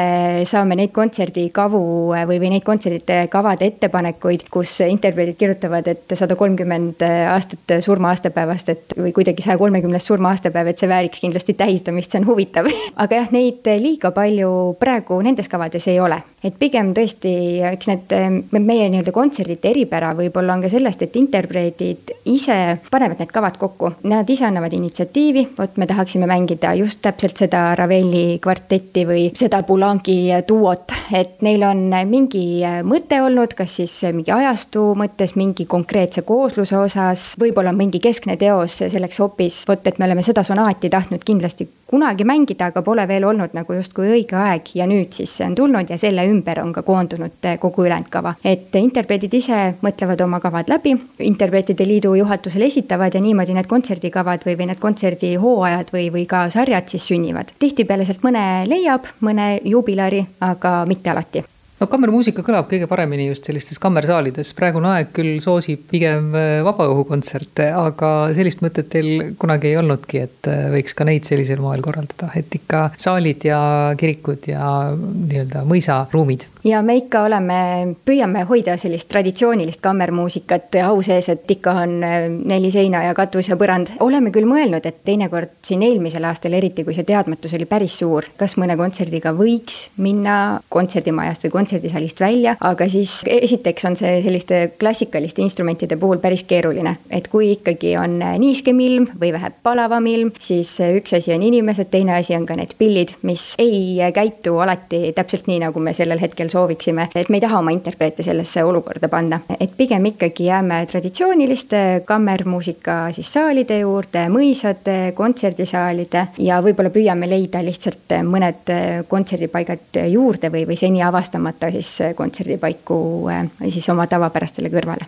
saame 0.51 0.77
neid 0.79 0.93
kontserdikavu 0.97 1.83
või, 2.13 2.39
või 2.39 2.53
neid 2.57 2.67
kontserdite 2.67 3.25
kavade 3.33 3.71
ettepanekuid, 3.73 4.49
kus 4.53 4.77
interpreedid 4.87 5.39
kirjutavad, 5.41 5.89
et 5.89 6.19
sada 6.19 6.37
kolmkümmend 6.39 7.03
aastat 7.05 7.55
aastat 7.55 7.85
surma-aastapäevast, 7.85 8.69
et 8.69 8.95
või 8.99 9.13
kuidagi 9.13 9.43
saja 9.43 9.59
kolmekümnes 9.59 10.07
surma-aastapäev, 10.07 10.73
et 10.73 10.79
see 10.79 10.89
vääriks 10.89 11.21
kindlasti 11.21 11.55
tähistamist, 11.55 12.13
see 12.13 12.23
on 12.23 12.29
huvitav 12.29 12.69
aga 13.03 13.23
jah, 13.23 13.33
neid 13.35 13.67
liiga 13.81 14.11
palju 14.15 14.77
praegu 14.81 15.21
nendes 15.23 15.49
kavades 15.49 15.89
ei 15.89 16.01
ole. 16.01 16.23
Et 16.45 16.57
pigem 16.61 16.93
tõesti, 16.97 17.33
eks 17.73 17.89
need 17.91 18.15
meie 18.61 18.89
nii-öelda 18.93 19.13
kontserdite 19.15 19.71
eripära 19.71 20.13
võib-olla 20.19 20.57
on 20.57 20.65
ka 20.65 20.71
sellest, 20.73 21.03
et 21.07 21.17
interpreedid 21.17 22.13
ise 22.31 22.57
panevad 22.91 23.23
need 23.23 23.33
kavad 23.33 23.57
kokku. 23.61 23.91
Nad 24.11 24.29
ise 24.31 24.47
annavad 24.49 24.75
initsiatiivi, 24.77 25.47
vot 25.59 25.79
me 25.81 25.89
tahaksime 25.89 26.29
mängida 26.31 26.75
just 26.79 27.01
täpselt 27.05 27.41
seda 27.41 27.67
Ravelli 27.79 28.39
kvartetti 28.45 29.07
või 29.09 29.27
seda 29.37 29.63
Poulenki 29.65 30.19
duot, 30.49 30.93
et 31.17 31.41
neil 31.47 31.65
on 31.67 31.87
mingi 32.11 32.45
mõte 32.85 33.21
olnud, 33.25 33.57
kas 33.57 33.79
siis 33.81 33.97
mingi 34.13 34.35
ajastu 34.35 34.91
mõttes, 34.99 35.35
mingi 35.41 35.67
konkreetse 35.71 36.25
koosluse 36.27 36.77
osas, 36.79 37.31
võib-olla 37.41 37.73
mingi 37.73 38.03
keskne 38.05 38.37
teos 38.41 38.83
selleks 38.85 39.23
hoopis, 39.23 39.63
vot 39.69 39.87
et 39.89 39.99
me 39.99 40.09
oleme 40.09 40.23
seda 40.27 40.45
sonaati 40.45 40.93
tahtnud 40.93 41.25
kindlasti 41.25 41.69
kunagi 41.95 42.27
mängida, 42.27 42.73
aga 42.73 42.83
pole 42.83 43.07
veel 43.09 43.25
olnud 43.29 43.55
nagu 43.55 43.77
justkui 43.79 44.11
õige 44.17 44.39
aeg 44.39 44.73
ja 44.75 44.89
nüüd 44.91 45.15
siis 45.15 45.37
see 45.39 45.47
on 45.47 45.55
tulnud 45.59 45.91
ja 45.91 45.99
selle 46.01 46.27
ümber 46.27 46.59
on 46.65 46.73
ka 46.75 46.83
koondunud 46.87 47.49
kogu 47.63 47.87
ülejäänud 47.87 48.11
kava. 48.11 48.35
et 48.45 48.75
interpreedid 48.81 49.39
ise 49.39 49.61
mõtlevad 49.85 50.25
oma 50.27 50.41
kavad 50.43 50.73
läbi, 50.73 50.97
interpreetide 51.31 51.87
liidu 51.87 52.15
juhatusele 52.19 52.67
esitavad 52.73 53.15
ja 53.15 53.23
niimoodi 53.23 53.55
need 53.55 53.71
kontserdikavad 53.71 54.47
või, 54.47 54.59
või 54.59 54.71
need 54.73 54.83
kontserdihooajad 54.83 55.95
või, 55.95 56.11
või 56.19 56.27
ka 56.27 56.49
sarjad 56.51 56.91
siis 56.91 57.07
sünnivad. 57.13 57.55
tihtipeale 57.59 58.05
sealt 58.09 58.27
mõne 58.27 58.45
leiab, 58.67 59.11
mõne 59.21 59.59
juubilari, 59.65 60.25
aga 60.41 60.81
mitte 60.91 61.15
alati 61.15 61.45
no 61.85 61.91
kammermuusika 61.93 62.43
kõlab 62.45 62.69
kõige 62.71 62.89
paremini 62.89 63.29
just 63.29 63.45
sellistes 63.49 63.81
kammersaalides, 63.83 64.55
praegune 64.57 64.89
aeg 64.95 65.11
küll 65.17 65.37
soosib 65.45 65.85
pigem 65.91 66.31
äh, 66.37 66.63
vabaõhukontserte, 66.65 67.69
aga 67.77 68.11
sellist 68.37 68.63
mõtet 68.65 68.89
teil 68.93 69.35
kunagi 69.41 69.73
ei 69.73 69.79
olnudki, 69.81 70.23
et 70.25 70.49
äh, 70.51 70.67
võiks 70.73 70.97
ka 70.97 71.07
neid 71.09 71.29
sellisel 71.29 71.61
moel 71.63 71.85
korraldada, 71.85 72.31
et 72.39 72.53
ikka 72.57 72.87
saalid 73.01 73.45
ja 73.45 73.59
kirikud 74.01 74.49
ja 74.49 74.71
nii-öelda 74.95 75.65
mõisaruumid. 75.69 76.49
ja 76.65 76.81
me 76.83 76.97
ikka 77.03 77.25
oleme, 77.29 77.59
püüame 78.07 78.47
hoida 78.49 78.79
sellist 78.81 79.11
traditsioonilist 79.13 79.83
kammermuusikat 79.85 80.81
au 80.87 81.03
sees, 81.05 81.29
et 81.35 81.57
ikka 81.57 81.77
on 81.85 81.97
äh, 82.07 82.29
neli 82.33 82.73
seina 82.73 83.05
ja 83.05 83.15
katus 83.15 83.53
ja 83.53 83.61
põrand. 83.61 83.93
oleme 84.01 84.33
küll 84.33 84.49
mõelnud, 84.49 84.87
et 84.89 85.03
teinekord 85.05 85.59
siin 85.63 85.85
eelmisel 85.85 86.25
aastal, 86.25 86.57
eriti 86.57 86.87
kui 86.87 86.97
see 86.97 87.05
teadmatus 87.09 87.59
oli 87.59 87.69
päris 87.69 87.99
suur, 88.01 88.31
kas 88.41 88.57
mõne 88.57 88.79
kontserdiga 88.81 89.35
võiks 89.37 89.91
minna 90.01 90.61
kontserdimajast 90.73 91.45
või 91.45 91.57
kontserdi 91.59 91.74
kontserdisaalist 91.75 92.21
välja, 92.21 92.57
aga 92.61 92.87
siis 92.89 93.23
esiteks 93.27 93.85
on 93.89 93.97
see 93.99 94.21
selliste 94.23 94.59
klassikaliste 94.79 95.43
instrumentide 95.43 95.97
puhul 95.97 96.21
päris 96.23 96.45
keeruline, 96.47 96.97
et 97.11 97.27
kui 97.29 97.51
ikkagi 97.55 97.97
on 97.99 98.19
niiskem 98.39 98.79
ilm 98.81 99.09
või 99.21 99.33
vähe 99.35 99.51
palavam 99.63 100.07
ilm, 100.07 100.31
siis 100.41 100.71
üks 100.85 101.17
asi 101.19 101.35
on 101.35 101.43
inimesed, 101.43 101.91
teine 101.91 102.15
asi 102.19 102.37
on 102.37 102.47
ka 102.47 102.57
need 102.59 102.77
pillid, 102.79 103.15
mis 103.23 103.55
ei 103.59 103.99
käitu 104.15 104.59
alati 104.63 105.13
täpselt 105.17 105.49
nii, 105.51 105.61
nagu 105.67 105.83
me 105.83 105.95
sellel 105.97 106.21
hetkel 106.23 106.51
sooviksime, 106.53 107.09
et 107.15 107.31
me 107.31 107.41
ei 107.41 107.45
taha 107.45 107.59
oma 107.59 107.75
interpreete 107.75 108.23
sellesse 108.27 108.65
olukorda 108.65 109.11
panna, 109.11 109.41
et 109.59 109.75
pigem 109.77 110.07
ikkagi 110.13 110.49
jääme 110.51 110.85
traditsiooniliste 110.91 112.05
kammermuusika 112.07 113.01
siis 113.17 113.33
saalide 113.35 113.81
juurde, 113.83 114.29
mõisade, 114.31 114.99
kontserdisaalide 115.19 116.29
ja 116.45 116.61
võib-olla 116.63 116.93
püüame 116.95 117.29
leida 117.31 117.63
lihtsalt 117.65 118.19
mõned 118.29 118.71
kontserdipaigad 119.11 120.03
juurde 120.13 120.53
või, 120.53 120.67
või 120.69 120.79
seni 120.79 121.03
avastamata 121.03 121.54
siis 121.71 121.99
kontserdipaiku 122.15 123.29
siis 123.69 123.89
oma 123.89 124.07
tavapärastele 124.07 124.69
kõrvale. 124.69 125.07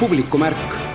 publikumärk 0.00 0.86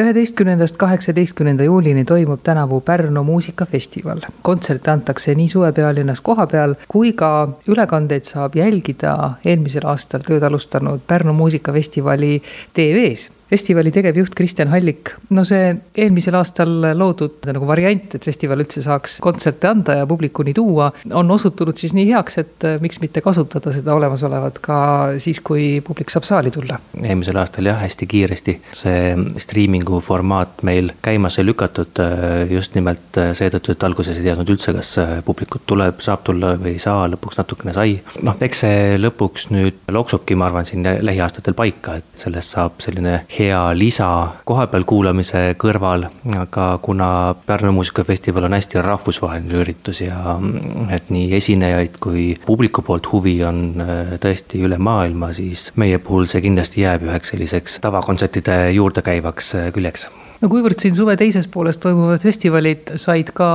üheteistkümnendast 0.00 0.76
kaheksateistkümnenda 0.76 1.64
juulini 1.64 2.04
toimub 2.04 2.40
tänavu 2.42 2.80
Pärnu 2.80 3.24
muusikafestival. 3.24 4.20
kontserte 4.42 4.90
antakse 4.90 5.34
nii 5.34 5.48
suvepealinnas 5.48 6.20
kohapeal 6.20 6.74
kui 6.88 7.12
ka 7.12 7.48
ülekandeid 7.68 8.24
saab 8.24 8.56
jälgida 8.56 9.32
eelmisel 9.44 9.86
aastal 9.86 10.20
tööd 10.20 10.42
alustanud 10.42 11.00
Pärnu 11.06 11.32
muusikafestivali 11.32 12.42
tv-s 12.72 13.39
festivali 13.50 13.90
tegevjuht 13.90 14.34
Kristjan 14.38 14.70
Hallik, 14.70 15.10
no 15.34 15.42
see 15.48 15.72
eelmisel 15.98 16.36
aastal 16.38 16.70
loodud 16.96 17.48
nagu 17.50 17.66
variant, 17.66 18.14
et 18.14 18.26
festival 18.26 18.62
üldse 18.62 18.82
saaks 18.84 19.18
kontserte 19.24 19.66
anda 19.70 19.96
ja 20.00 20.06
publikuni 20.08 20.54
tuua, 20.54 20.90
on 21.18 21.30
osutunud 21.34 21.78
siis 21.80 21.94
nii 21.96 22.06
heaks, 22.12 22.38
et 22.42 22.66
äh, 22.68 22.78
miks 22.82 23.00
mitte 23.02 23.22
kasutada 23.24 23.72
seda 23.74 23.96
olemasolevat 23.98 24.60
ka 24.62 24.78
siis, 25.22 25.42
kui 25.42 25.80
publik 25.86 26.12
saab 26.14 26.28
saali 26.28 26.52
tulla. 26.54 26.78
eelmisel 27.02 27.40
aastal 27.42 27.66
jah, 27.66 27.80
hästi 27.82 28.06
kiiresti 28.10 28.56
see 28.82 29.02
striimingu 29.42 29.98
formaat 30.04 30.62
meil 30.66 30.92
käima 31.02 31.32
sai 31.32 31.46
lükatud 31.48 32.02
äh, 32.04 32.46
just 32.54 32.78
nimelt 32.78 33.18
äh, 33.18 33.32
seetõttu, 33.36 33.74
et 33.74 33.88
alguses 33.88 34.20
ei 34.20 34.28
teadnud 34.28 34.54
üldse, 34.54 34.74
kas 34.76 34.94
publikut 35.26 35.66
tuleb, 35.66 35.98
saab 36.04 36.22
tulla 36.26 36.54
või 36.60 36.76
ei 36.76 36.82
saa, 36.82 37.08
lõpuks 37.10 37.40
natukene 37.40 37.74
sai. 37.74 37.98
noh, 38.22 38.38
eks 38.40 38.64
see 38.66 38.96
lõpuks 39.00 39.50
nüüd 39.50 39.82
loksubki, 39.90 40.38
ma 40.38 40.50
arvan, 40.50 40.68
siin 40.68 40.86
lähiaastatel 40.86 41.58
paika, 41.58 41.98
et 41.98 42.24
sellest 42.24 42.54
saab 42.54 42.78
selline 42.84 43.20
hea 43.32 43.39
lisa 43.74 44.08
kohapeal 44.44 44.84
kuulamise 44.88 45.42
kõrval, 45.60 46.06
aga 46.38 46.66
kuna 46.82 47.10
Pärnu 47.46 47.72
muusikafestival 47.76 48.46
on 48.48 48.56
hästi 48.56 48.82
rahvusvaheline 48.84 49.60
üritus 49.62 50.02
ja 50.04 50.36
et 50.92 51.10
nii 51.10 51.32
esinejaid 51.38 51.98
kui 52.02 52.24
publiku 52.46 52.82
poolt 52.86 53.10
huvi 53.12 53.36
on 53.46 53.62
äh, 53.80 54.16
tõesti 54.22 54.62
üle 54.66 54.78
maailma, 54.78 55.32
siis 55.36 55.70
meie 55.80 55.98
puhul 55.98 56.28
see 56.30 56.44
kindlasti 56.44 56.84
jääb 56.86 57.06
üheks 57.08 57.34
selliseks 57.34 57.80
tavakontsertide 57.84 58.62
juurdekäivaks 58.76 59.54
äh, 59.58 59.70
küljeks 59.74 60.08
no 60.40 60.48
kuivõrd 60.48 60.80
siin 60.80 60.96
suve 60.96 61.16
teises 61.20 61.48
pooles 61.52 61.78
toimuvad 61.80 62.22
festivalid 62.24 62.94
said 63.00 63.32
ka 63.36 63.48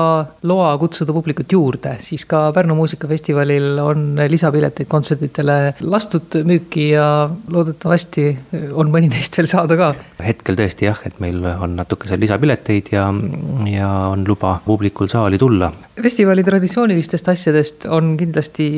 loa 0.45 0.73
kutsuda 0.81 1.13
publikut 1.15 1.51
juurde, 1.51 1.95
siis 2.05 2.25
ka 2.29 2.45
Pärnu 2.55 2.77
muusikafestivalil 2.77 3.79
on 3.81 4.05
lisapileteid 4.29 4.89
kontsertidele 4.89 5.57
lastud 5.81 6.37
müüki 6.45 6.89
ja 6.93 7.07
loodetavasti 7.51 8.27
on 8.77 8.91
mõni 8.93 9.09
neist 9.11 9.37
veel 9.39 9.49
saada 9.49 9.77
ka. 9.79 9.91
hetkel 10.25 10.57
tõesti 10.59 10.89
jah, 10.89 11.01
et 11.09 11.17
meil 11.23 11.41
on 11.55 11.75
natukese 11.79 12.19
lisapileteid 12.21 12.93
ja, 12.93 13.07
ja 13.69 13.89
on 14.11 14.27
luba 14.27 14.59
publikul 14.65 15.09
saali 15.11 15.41
tulla. 15.41 15.71
festivali 16.01 16.43
traditsioonilistest 16.45 17.33
asjadest 17.33 17.89
on 17.89 18.13
kindlasti 18.17 18.69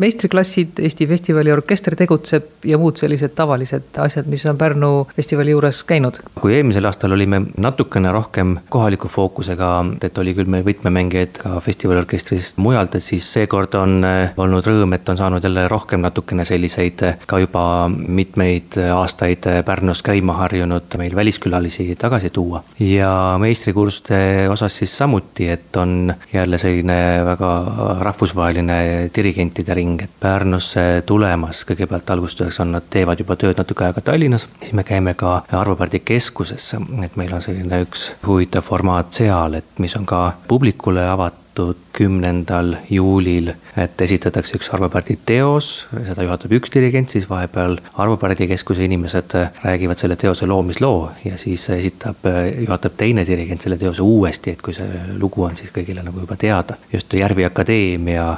meistriklassid, 0.00 0.82
Eesti 0.82 1.06
Festivali 1.06 1.52
orkester 1.52 1.94
tegutseb 1.96 2.66
ja 2.66 2.78
muud 2.82 2.98
sellised 2.98 3.36
tavalised 3.38 3.94
asjad, 4.02 4.26
mis 4.26 4.46
on 4.50 4.58
Pärnu 4.58 4.92
festivali 5.14 5.54
juures 5.54 5.84
käinud. 5.86 6.18
kui 6.40 6.58
eelmisel 6.58 6.90
aastal 6.90 7.14
olime 7.14 7.43
natukene 7.56 8.12
rohkem 8.12 8.56
kohaliku 8.68 9.08
fookusega, 9.08 9.70
et 10.04 10.18
oli 10.18 10.34
küll 10.36 10.50
meil 10.50 10.64
võtmemängijaid 10.66 11.38
ka 11.42 11.58
festivaliorkestrist 11.64 12.58
mujalt, 12.62 12.94
et 12.94 13.04
siis 13.04 13.26
seekord 13.36 13.74
on 13.78 14.04
eh, 14.06 14.34
olnud 14.40 14.66
rõõm, 14.66 14.94
et 14.96 15.08
on 15.08 15.18
saanud 15.18 15.44
jälle 15.44 15.66
rohkem 15.68 16.02
natukene 16.04 16.44
selliseid 16.48 17.04
eh, 17.06 17.18
ka 17.26 17.40
juba 17.42 17.64
mitmeid 17.90 18.78
aastaid 18.94 19.48
eh, 19.50 19.60
Pärnus 19.64 20.02
käima 20.04 20.38
harjunud 20.42 20.98
meil 21.00 21.16
väliskülalisi 21.16 21.88
tagasi 21.98 22.30
tuua. 22.30 22.62
ja 22.80 23.36
meistrikursuste 23.40 24.48
osas 24.50 24.78
siis 24.78 24.96
samuti, 24.98 25.48
et 25.48 25.76
on 25.76 26.14
jälle 26.32 26.58
selline 26.58 27.24
väga 27.24 27.52
rahvusvaheline 28.00 29.10
dirigentide 29.16 29.74
ring, 29.74 30.02
et 30.02 30.10
Pärnusse 30.20 31.02
tulemas, 31.06 31.64
kõigepealt 31.68 32.10
algustuseks 32.10 32.60
on, 32.60 32.72
nad 32.76 32.86
teevad 32.90 33.20
juba 33.20 33.36
tööd 33.36 33.58
natuke 33.58 33.86
aega 33.86 34.00
Tallinnas, 34.04 34.48
siis 34.60 34.72
me 34.72 34.84
käime 34.86 35.14
ka 35.18 35.42
Arvo 35.52 35.76
Pärdi 35.76 36.00
keskusesse, 36.04 36.80
et 37.04 37.16
meil 37.20 37.33
on 37.34 37.42
selline 37.44 37.82
üks 37.84 38.10
huvitav 38.26 38.66
formaat 38.66 39.12
seal, 39.16 39.60
et 39.60 39.78
mis 39.82 39.94
on 39.98 40.06
ka 40.06 40.26
publikule 40.48 41.04
avatud 41.08 41.78
kümnendal 41.94 42.72
juulil, 42.90 43.52
et 43.78 44.00
esitatakse 44.02 44.56
üks 44.58 44.70
Arvo 44.74 44.88
Pärdi 44.90 45.14
teos, 45.26 45.86
seda 45.92 46.26
juhatab 46.26 46.56
üks 46.58 46.72
dirigent, 46.74 47.12
siis 47.14 47.28
vahepeal 47.30 47.78
Arvo 48.02 48.16
Pärdi 48.18 48.48
keskuse 48.50 48.84
inimesed 48.88 49.36
räägivad 49.62 50.02
selle 50.02 50.18
teose 50.18 50.48
loomisloo 50.50 51.12
ja 51.24 51.38
siis 51.38 51.68
esitab, 51.76 52.26
juhatab 52.66 52.98
teine 52.98 53.26
dirigent 53.28 53.62
selle 53.62 53.78
teose 53.78 54.02
uuesti, 54.02 54.56
et 54.56 54.64
kui 54.64 54.74
see 54.74 55.06
lugu 55.20 55.46
on 55.46 55.56
siis 55.60 55.70
kõigile 55.74 56.02
nagu 56.02 56.26
juba 56.26 56.36
teada. 56.36 56.80
just 56.92 57.14
Järvi 57.14 57.46
Akadeemia 57.46 58.34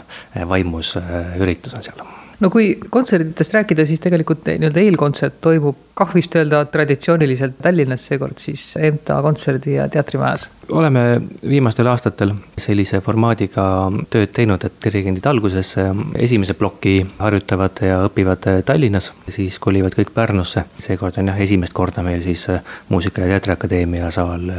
vaimus 0.49 0.97
üritus 1.41 1.75
on 1.75 1.89
seal 1.89 2.07
no 2.41 2.51
kui 2.51 2.75
kontserditest 2.91 3.55
rääkida, 3.55 3.87
siis 3.87 4.03
tegelikult 4.05 4.47
nii-öelda 4.47 4.83
eelkontsert 4.83 5.41
toimub 5.45 5.79
kah 5.97 6.13
vist 6.15 6.35
öelda 6.37 6.65
traditsiooniliselt 6.69 7.57
Tallinnas, 7.63 8.05
seekord 8.11 8.37
siis 8.41 8.65
EMTA 8.77 9.17
kontserdi 9.25 9.79
ja 9.79 9.89
teatrimajas. 9.89 10.51
oleme 10.71 11.23
viimastel 11.49 11.87
aastatel 11.87 12.35
sellise 12.59 13.01
formaadiga 13.01 13.65
tööd 14.11 14.35
teinud, 14.37 14.65
et 14.65 14.79
dirigendid 14.85 15.27
alguses 15.27 15.75
esimese 16.15 16.55
ploki 16.55 16.99
harjutavad 17.19 17.83
ja 17.89 18.03
õpivad 18.11 18.51
Tallinnas, 18.69 19.13
siis 19.29 19.59
kolivad 19.59 19.97
kõik 19.97 20.13
Pärnusse. 20.15 20.65
seekord 20.79 21.19
on 21.19 21.33
jah, 21.33 21.41
esimest 21.41 21.73
korda 21.73 22.03
meil 22.03 22.23
siis 22.23 22.47
Muusika- 22.89 23.21
ja 23.23 23.37
Teatriakadeemia 23.37 24.11
saal 24.11 24.51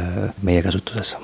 meie 0.42 0.62
käsutuses 0.62 1.16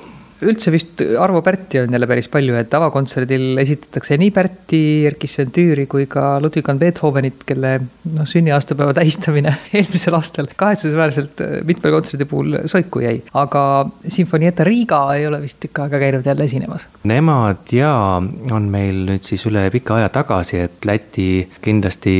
üldse 0.49 0.71
vist 0.73 1.01
Arvo 1.19 1.41
Pärti 1.45 1.79
on 1.81 1.93
jälle 1.93 2.07
päris 2.09 2.27
palju, 2.31 2.55
et 2.59 2.73
avakontserdil 2.73 3.59
esitatakse 3.61 4.17
nii 4.21 4.31
Pärti, 4.35 4.81
Erkki 5.09 5.29
Sven 5.29 5.51
Tüüri 5.55 5.87
kui 5.91 6.07
ka 6.11 6.35
Ludwig 6.43 6.67
van 6.67 6.79
Beethovenit, 6.81 7.43
kelle 7.47 7.75
noh, 8.13 8.27
sünniaastapäeva 8.29 8.95
tähistamine 8.97 9.55
eelmisel 9.77 10.17
aastal 10.17 10.49
kahetsusväärselt 10.55 11.43
äh, 11.45 11.55
mitmel 11.67 11.95
kontserdi 11.97 12.27
puhul 12.29 12.59
soiku 12.71 13.03
jäi. 13.05 13.17
aga 13.33 13.63
Sinfonietta 14.07 14.67
Riga 14.67 15.01
ei 15.15 15.27
ole 15.27 15.41
vist 15.43 15.59
tükk 15.63 15.85
aega 15.85 16.01
käinud 16.01 16.25
jälle 16.25 16.47
esinemas. 16.49 16.87
Nemad 17.03 17.73
jaa, 17.75 18.21
on 18.51 18.69
meil 18.71 19.03
nüüd 19.09 19.25
siis 19.25 19.45
üle 19.49 19.67
pika 19.73 19.99
aja 19.99 20.11
tagasi, 20.13 20.61
et 20.67 20.85
Läti 20.85 21.47
kindlasti 21.61 22.15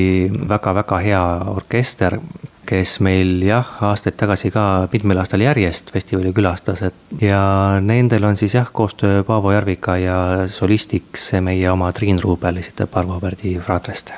väga-väga 0.49 0.99
hea 1.05 1.23
orkester 1.55 2.19
kes 2.65 2.99
meil 3.05 3.41
jah, 3.45 3.67
aastaid 3.87 4.17
tagasi 4.19 4.51
ka 4.53 4.87
mitmel 4.91 5.19
aastal 5.21 5.43
järjest 5.45 5.91
festivali 5.93 6.33
külastas, 6.35 6.81
et 6.85 7.21
ja 7.21 7.41
nendel 7.81 8.23
on 8.27 8.37
siis 8.37 8.55
jah, 8.57 8.69
koostöö 8.73 9.23
Paavo 9.23 9.51
Järvika 9.53 9.97
ja 9.97 10.19
solistiks 10.49 11.31
meie 11.41 11.69
oma 11.71 11.91
Triin 11.93 12.21
Ruubel 12.23 12.57
esitab 12.61 12.95
Arvo 12.95 13.19
Pärdi 13.19 13.57
Fratrest. 13.59 14.11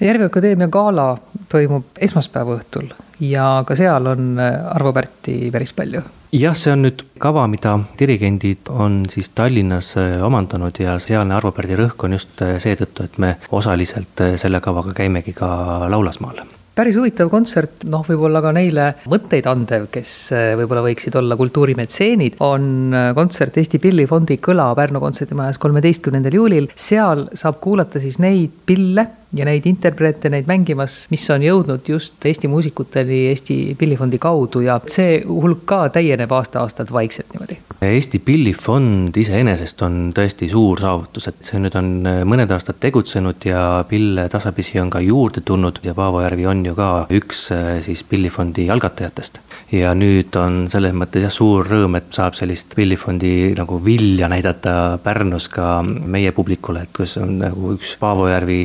Järve 0.00 0.26
Akadeemia 0.26 0.66
gala 0.68 1.12
toimub 1.48 1.98
esmaspäeva 2.02 2.56
õhtul 2.58 2.88
ja 3.22 3.62
ka 3.66 3.76
seal 3.78 4.06
on 4.10 4.34
Arvo 4.40 4.92
Pärti 4.92 5.36
päris 5.54 5.72
palju 5.72 6.02
jah, 6.32 6.56
see 6.58 6.72
on 6.72 6.82
nüüd 6.86 7.04
kava, 7.22 7.44
mida 7.50 7.76
dirigendid 8.00 8.70
on 8.72 9.02
siis 9.12 9.30
Tallinnas 9.36 9.92
omandanud 10.24 10.80
ja 10.80 10.96
sealne 11.02 11.36
Arvo 11.36 11.52
Pärdi 11.54 11.78
rõhk 11.78 12.08
on 12.08 12.16
just 12.18 12.42
seetõttu, 12.64 13.06
et 13.06 13.20
me 13.22 13.36
osaliselt 13.52 14.26
selle 14.40 14.60
kavaga 14.64 14.96
käimegi 14.96 15.36
ka 15.36 15.52
Laulasmaal 15.92 16.42
päris 16.76 16.96
huvitav 16.96 17.30
kontsert, 17.32 17.86
noh, 17.92 18.04
võib-olla 18.06 18.42
ka 18.44 18.52
neile 18.56 18.88
mõtteid 19.12 19.48
andev, 19.50 19.88
kes 19.92 20.12
eh, 20.36 20.52
võib-olla 20.58 20.84
võiksid 20.86 21.16
olla 21.20 21.36
kultuurimetseenid, 21.40 22.38
on 22.44 22.68
eh, 22.96 23.08
kontsert 23.16 23.58
Eesti 23.60 23.80
Pillifondi 23.82 24.38
Kõla 24.42 24.70
Pärnu 24.78 25.02
kontserdimajas 25.02 25.60
kolmeteistkümnendal 25.62 26.38
juulil. 26.38 26.70
seal 26.74 27.26
saab 27.38 27.60
kuulata 27.64 28.00
siis 28.02 28.18
neid 28.22 28.62
pille 28.66 29.06
ja 29.36 29.46
neid 29.48 29.66
interpreete, 29.68 30.30
neid 30.32 30.48
mängimas, 30.48 31.06
mis 31.12 31.24
on 31.32 31.44
jõudnud 31.44 31.88
just 31.88 32.24
Eesti 32.28 32.48
muusikuteni 32.52 33.26
Eesti 33.30 33.56
Pillifondi 33.78 34.20
kaudu 34.20 34.60
ja 34.66 34.78
see 34.86 35.22
hulk 35.24 35.64
ka 35.68 35.86
täieneb 35.94 36.32
aasta-aastalt 36.32 36.92
vaikselt 36.92 37.32
niimoodi. 37.32 37.56
Eesti 37.82 38.20
Pillifond 38.22 39.16
iseenesest 39.16 39.80
on 39.82 39.96
tõesti 40.14 40.50
suur 40.52 40.80
saavutus, 40.80 41.30
et 41.30 41.40
see 41.48 41.60
nüüd 41.62 41.76
on 41.78 41.88
mõned 42.28 42.52
aastad 42.52 42.78
tegutsenud 42.82 43.46
ja 43.48 43.62
pille 43.88 44.28
tasapisi 44.32 44.80
on 44.82 44.90
ka 44.92 45.00
juurde 45.02 45.40
tulnud 45.46 45.80
ja 45.86 45.94
Paavo 45.96 46.20
Järvi 46.22 46.46
on 46.46 46.64
ju 46.66 46.76
ka 46.78 46.90
üks 47.10 47.48
siis 47.86 48.04
Pillifondi 48.04 48.68
algatajatest. 48.70 49.40
ja 49.72 49.94
nüüd 49.96 50.36
on 50.36 50.66
selles 50.68 50.92
mõttes 50.92 51.24
jah, 51.24 51.32
suur 51.32 51.66
rõõm, 51.66 51.96
et 51.96 52.12
saab 52.12 52.36
sellist 52.36 52.76
Pillifondi 52.76 53.54
nagu 53.56 53.80
vilja 53.84 54.28
näidata 54.28 54.98
Pärnus 55.02 55.48
ka 55.48 55.80
meie 55.82 56.32
publikule, 56.36 56.84
et 56.84 56.92
kus 56.92 57.16
on 57.16 57.38
nagu 57.40 57.74
üks 57.78 57.96
Paavo 58.00 58.28
Järvi 58.28 58.60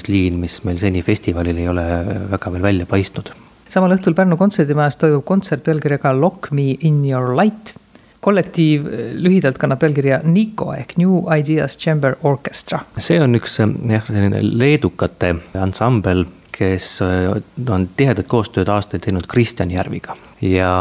tegutsemisliin, 0.00 0.40
mis 0.40 0.62
meil 0.64 0.78
seni 0.78 1.02
festivalil 1.02 1.58
ei 1.58 1.68
ole 1.68 1.84
väga 2.30 2.52
veel 2.52 2.62
välja 2.62 2.86
paistnud 2.86 3.32
samal 3.70 3.92
õhtul 3.94 4.16
Pärnu 4.18 4.36
kontserdimajas 4.36 4.96
toimub 4.98 5.24
kontsert 5.24 5.62
pealkirjaga 5.62 6.12
Lock 6.18 6.50
me 6.50 6.76
in 6.80 7.04
your 7.04 7.36
light. 7.36 7.74
kollektiiv 8.20 8.84
lühidalt 9.16 9.56
kannab 9.56 9.78
pealkirja 9.80 10.20
Nico 10.24 10.74
ehk 10.74 10.96
New 10.98 11.22
Ideas 11.32 11.78
Chamber 11.78 12.16
Orchestra. 12.22 12.80
see 12.98 13.20
on 13.20 13.34
üks 13.34 13.58
jah, 13.60 14.04
selline 14.06 14.42
leedukate 14.42 15.36
ansambel 15.54 16.26
kes 16.60 16.88
äh, 17.02 17.30
on 17.72 17.88
tihedat 17.96 18.28
koostööd 18.28 18.68
aastaid 18.68 19.06
teinud 19.06 19.28
Kristjan 19.30 19.72
Järviga. 19.72 20.16
ja 20.40 20.72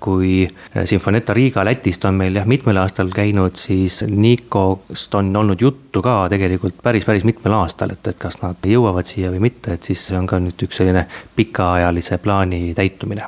kui 0.00 0.46
Sinfoneta 0.84 1.34
Riga 1.34 1.64
Lätist 1.66 2.04
on 2.06 2.14
meil 2.14 2.36
jah, 2.38 2.46
mitmel 2.46 2.78
aastal 2.82 3.10
käinud, 3.14 3.56
siis 3.58 4.02
Nikost 4.06 5.14
on 5.14 5.32
olnud 5.36 5.62
juttu 5.62 6.02
ka 6.02 6.18
tegelikult 6.30 6.82
päris, 6.82 7.06
päris 7.06 7.26
mitmel 7.26 7.56
aastal, 7.58 7.94
et, 7.94 8.06
et 8.06 8.18
kas 8.18 8.38
nad 8.42 8.66
jõuavad 8.66 9.06
siia 9.10 9.32
või 9.34 9.48
mitte, 9.48 9.74
et 9.74 9.90
siis 9.90 10.06
see 10.10 10.18
on 10.18 10.26
ka 10.30 10.38
nüüd 10.42 10.66
üks 10.68 10.82
selline 10.82 11.06
pikaajalise 11.38 12.18
plaani 12.22 12.70
täitumine 12.78 13.26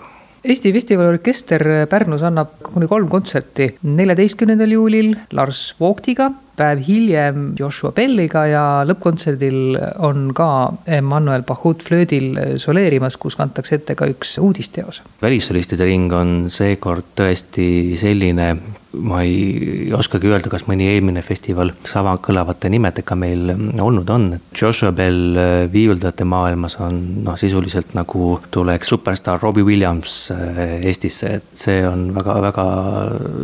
Eesti 0.49 0.71
Festivaliorkester 0.73 1.65
Pärnus 1.91 2.23
annab 2.23 2.55
kuni 2.63 2.87
kolm 2.87 3.09
kontserti. 3.11 3.73
neljateistkümnendal 3.83 4.71
juulil 4.71 5.17
Lars 5.35 5.75
Voogtiga, 5.81 6.31
päev 6.59 6.83
hiljem 6.87 7.53
Joshua 7.59 7.93
Belliga 7.97 8.45
ja 8.51 8.65
lõppkontserdil 8.89 9.79
on 10.05 10.33
ka 10.37 10.49
Emmanuel 10.99 11.45
Pahut 11.47 11.85
flöödil 11.87 12.59
soleerimas, 12.61 13.17
kus 13.21 13.39
kantakse 13.39 13.79
ette 13.79 13.97
ka 13.99 14.09
üks 14.11 14.37
uudisteos. 14.43 15.03
välissolistide 15.23 15.87
ring 15.87 16.13
on 16.13 16.35
seekord 16.53 17.15
tõesti 17.19 17.97
selline, 18.01 18.51
ma 18.99 19.21
ei 19.23 19.93
oskagi 19.95 20.31
öelda, 20.31 20.51
kas 20.51 20.65
mõni 20.69 20.89
eelmine 20.89 21.23
festival 21.23 21.73
sama 21.87 22.17
kõlavate 22.25 22.71
nimedega 22.73 23.17
meil 23.19 23.53
olnud 23.85 24.11
on, 24.11 24.29
Joshua 24.57 24.93
Bell 24.93 25.39
viiuldajate 25.73 26.25
maailmas 26.25 26.79
on 26.83 27.01
noh, 27.25 27.37
sisuliselt 27.39 27.95
nagu 27.99 28.39
tuleks 28.51 28.91
superstaar 28.95 29.43
Robbie 29.43 29.67
Williams 29.67 30.17
äh, 30.35 30.79
Eestisse, 30.89 31.35
et 31.39 31.49
see 31.59 31.83
on 31.87 32.09
väga-väga 32.17 32.67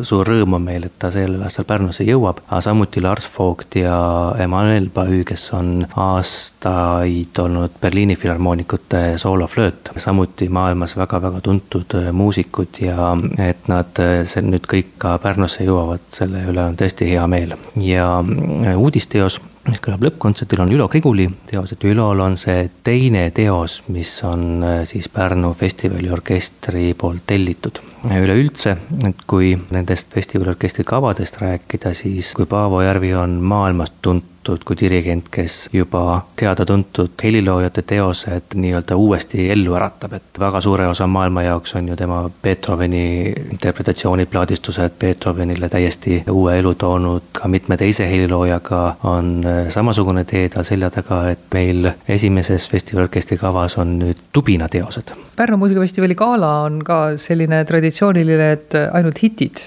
suur 0.07 0.27
rõõm 0.29 0.59
on 0.59 0.65
meil, 0.65 0.89
et 0.89 0.99
ta 0.99 1.13
sellel 1.15 1.45
aastal 1.45 1.69
Pärnusse 1.69 2.07
jõuab, 2.09 2.43
aga 2.49 2.61
samuti 2.65 3.04
Lars 3.05 3.29
Vogt 3.39 3.77
ja 3.79 3.99
Emmanuel 4.41 4.89
Bahü, 4.95 5.23
kes 5.29 5.47
on 5.55 5.87
aastaid 5.95 7.39
olnud 7.39 7.79
Berliini 7.81 8.17
filharmoonikute 8.17 9.19
sooloflööt, 9.21 9.93
samuti 10.03 10.49
maailmas 10.49 10.97
väga-väga 10.99 11.45
tuntud 11.45 11.99
muusikud 12.13 12.83
ja 12.83 13.13
et 13.45 13.69
nad 13.71 14.03
see 14.27 14.43
nüüd 14.43 14.67
kõik 14.71 14.97
ka 14.99 15.17
Pärnu 15.23 15.45
Pärnusse 15.45 15.65
jõuavad, 15.67 16.05
selle 16.09 16.41
üle 16.49 16.63
on 16.63 16.77
tõesti 16.79 17.05
hea 17.11 17.25
meel 17.29 17.57
ja 17.83 18.07
äh, 18.23 18.77
uudisteos 18.79 19.41
mis 19.67 19.81
kõlab 19.85 20.07
lõppkontserdil, 20.07 20.63
on 20.65 20.73
Ülo 20.73 20.87
Kriguli 20.89 21.27
teos, 21.51 21.73
et 21.73 21.85
Ülol 21.85 22.21
on 22.21 22.37
see 22.41 22.71
teine 22.85 23.27
teos, 23.37 23.83
mis 23.93 24.13
on 24.25 24.63
äh, 24.65 24.79
siis 24.89 25.11
Pärnu 25.13 25.53
festivaliorkestri 25.59 26.95
poolt 26.97 27.27
tellitud. 27.27 27.81
Üleüldse, 28.13 28.77
et 29.09 29.25
kui 29.27 29.55
nendest 29.73 30.13
festivaliorkestri 30.13 30.85
kavadest 30.85 31.41
rääkida, 31.41 31.95
siis 31.95 32.35
kui 32.37 32.47
Paavo 32.47 32.83
Järvi 32.83 33.15
on 33.15 33.39
maailmas 33.41 33.93
tuntud 34.03 34.34
tuntud 34.45 34.65
kui 34.65 34.77
dirigent, 34.77 35.29
kes 35.33 35.69
juba 35.73 36.21
teada-tuntud 36.37 37.17
heliloojate 37.23 37.83
teosed 37.89 38.57
nii-öelda 38.61 38.97
uuesti 38.97 39.49
ellu 39.51 39.75
äratab, 39.79 40.17
et 40.19 40.41
väga 40.41 40.61
suure 40.61 40.87
osa 40.89 41.07
maailma 41.07 41.43
jaoks 41.47 41.75
on 41.79 41.89
ju 41.89 41.97
tema 41.97 42.21
Beethoveni 42.43 43.33
interpretatsioonid, 43.53 44.29
plaadistused 44.31 44.99
Beethovenile 45.01 45.69
täiesti 45.69 46.23
uue 46.31 46.59
elu 46.59 46.75
toonud, 46.75 47.31
ka 47.33 47.49
mitme 47.49 47.77
teise 47.81 48.09
heliloojaga 48.11 48.83
on 49.11 49.31
äh, 49.47 49.61
samasugune 49.73 50.25
tee 50.29 50.49
tal 50.53 50.69
selja 50.69 50.91
taga, 50.93 51.23
et 51.33 51.47
meil 51.55 51.91
esimeses 52.09 52.69
festivaliorkestri 52.71 53.39
kavas 53.41 53.79
on 53.81 53.97
nüüd 54.03 54.21
tubinateosed. 54.33 55.15
Pärnu 55.37 55.57
muusikafestivali 55.63 56.15
gala 56.15 56.53
on 56.69 56.83
ka 56.85 57.01
selline 57.21 57.65
traditsiooniline, 57.65 58.53
et 58.59 58.79
ainult 58.93 59.25
hitid 59.25 59.65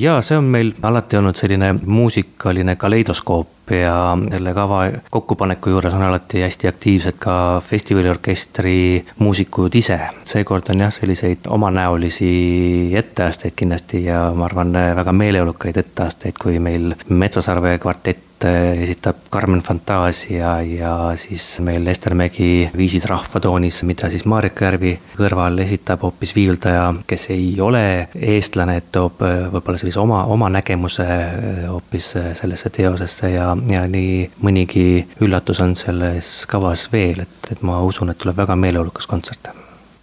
ja 0.00 0.20
see 0.24 0.38
on 0.38 0.44
meil 0.44 0.72
alati 0.82 1.18
olnud 1.18 1.36
selline 1.36 1.74
muusikaline 1.86 2.76
kaleidoskoop 2.80 3.70
ja 3.76 4.16
selle 4.30 4.54
kava 4.54 4.78
kokkupaneku 5.10 5.70
juures 5.70 5.94
on 5.94 6.02
alati 6.02 6.42
hästi 6.42 6.68
aktiivsed 6.68 7.18
ka 7.18 7.34
festivaliorkestri 7.66 9.04
muusikud 9.18 9.74
ise. 9.74 10.00
seekord 10.24 10.72
on 10.72 10.80
jah, 10.80 10.92
selliseid 10.92 11.46
omanäolisi 11.48 12.32
etteasteid 12.96 13.52
kindlasti 13.56 14.04
ja 14.04 14.32
ma 14.34 14.48
arvan, 14.48 14.72
väga 14.96 15.12
meeleolukaid 15.12 15.76
etteasteid, 15.76 16.40
kui 16.42 16.58
meil 16.58 16.94
Metsasarve 17.08 17.78
kvartett 17.78 18.29
esitab 18.46 19.26
Carmen 19.32 19.62
Fantasia 19.62 20.60
ja 20.62 20.92
siis 21.20 21.44
meil 21.64 21.86
Ester 21.90 22.14
Mägi 22.14 22.70
Viisid 22.76 23.04
rahvatoonis, 23.10 23.82
mida 23.88 24.10
siis 24.10 24.24
Marika 24.24 24.68
Järvi 24.68 24.94
kõrval 25.16 25.60
esitab 25.64 26.04
hoopis 26.06 26.34
viiuldaja, 26.36 26.86
kes 27.06 27.28
ei 27.34 27.52
ole 27.60 27.84
eestlane, 28.14 28.78
et 28.80 28.90
toob 28.92 29.20
võib-olla 29.20 29.80
sellise 29.80 30.00
oma, 30.00 30.24
oma 30.32 30.50
nägemuse 30.52 31.06
hoopis 31.68 32.12
sellesse 32.40 32.70
teosesse 32.74 33.34
ja 33.34 33.50
ja 33.70 33.86
nii 33.88 34.30
mõnigi 34.44 34.84
üllatus 35.24 35.62
on 35.64 35.74
selles 35.78 36.44
kavas 36.50 36.88
veel, 36.92 37.24
et, 37.24 37.52
et 37.52 37.64
ma 37.66 37.80
usun, 37.86 38.12
et 38.12 38.20
tuleb 38.20 38.38
väga 38.44 38.56
meeleolukas 38.58 39.10
kontsert 39.10 39.50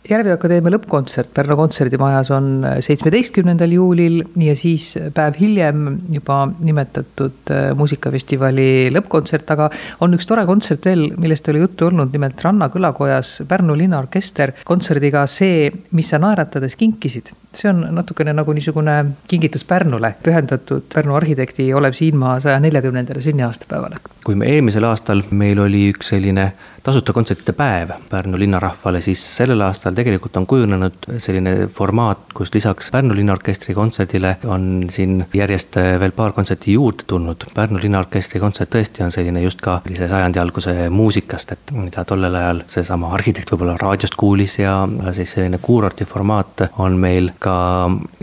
Järve 0.08 0.32
Akadeemia 0.32 0.72
lõppkontsert 0.72 1.34
Pärnu 1.36 1.58
kontserdimajas 1.60 2.30
on 2.32 2.62
seitsmeteistkümnendal 2.86 3.74
juulil 3.76 4.22
ja 4.40 4.54
siis 4.56 4.94
päev 5.14 5.36
hiljem 5.36 5.82
juba 6.14 6.38
nimetatud 6.48 7.52
äh, 7.52 7.66
muusikafestivali 7.76 8.88
lõppkontsert, 8.96 9.52
aga 9.52 9.68
on 10.06 10.16
üks 10.16 10.30
tore 10.30 10.46
kontsert 10.48 10.88
veel, 10.88 11.10
millest 11.20 11.50
oli 11.52 11.60
juttu 11.66 11.90
olnud, 11.90 12.14
nimelt 12.16 12.40
Ranna 12.46 12.70
kõlakojas 12.72 13.42
Pärnu 13.50 13.76
linnaorkester. 13.76 14.56
Kontserdiga 14.68 15.26
See, 15.28 15.68
mis 15.92 16.14
sa 16.14 16.22
naeratades 16.24 16.80
kinkisid. 16.80 17.34
See 17.58 17.68
on 17.68 17.84
natukene 17.98 18.32
nagu 18.38 18.56
niisugune 18.56 18.96
kingitus 19.28 19.68
Pärnule, 19.68 20.14
pühendatud 20.24 20.88
Pärnu 20.94 21.20
arhitekti 21.20 21.68
Olev 21.76 22.00
Siinmaa 22.00 22.40
saja 22.40 22.62
neljakümnendale 22.64 23.22
sünniaastapäevale. 23.28 24.00
kui 24.24 24.36
me 24.36 24.48
eelmisel 24.56 24.84
aastal 24.84 25.22
meil 25.32 25.60
oli 25.64 25.86
üks 25.92 26.10
selline 26.12 26.52
tasuta 26.88 27.14
kontsertide 27.14 27.52
päev 27.52 27.90
Pärnu 28.10 28.40
linnarahvale, 28.40 29.02
siis 29.04 29.20
sellel 29.38 29.60
aastal 29.66 29.96
tegelikult 29.98 30.38
on 30.40 30.46
kujunenud 30.48 31.08
selline 31.20 31.68
formaat, 31.74 32.30
kus 32.38 32.54
lisaks 32.54 32.92
Pärnu 32.94 33.16
Linnaorkestri 33.18 33.76
kontserdile 33.76 34.38
on 34.48 34.88
siin 34.94 35.26
järjest 35.36 35.76
veel 36.00 36.14
paar 36.16 36.32
kontserti 36.38 36.78
juurde 36.78 37.04
tulnud. 37.08 37.44
Pärnu 37.56 37.82
Linnaorkestri 37.84 38.40
kontsert 38.40 38.72
tõesti 38.76 39.04
on 39.04 39.12
selline 39.12 39.42
just 39.44 39.60
ka 39.64 39.82
sellise 39.84 40.08
sajandi 40.08 40.40
alguse 40.40 40.76
muusikast, 40.94 41.52
et 41.58 41.74
mida 41.76 42.06
tollel 42.08 42.38
ajal 42.40 42.64
seesama 42.72 43.12
arhitekt 43.18 43.52
võib-olla 43.52 43.76
raadiost 43.82 44.16
kuulis 44.16 44.56
ja 44.62 44.78
siis 45.18 45.36
selline 45.36 45.60
kuurorti 45.62 46.08
formaat 46.08 46.70
on 46.80 46.96
meil 47.04 47.34
ka 47.44 47.58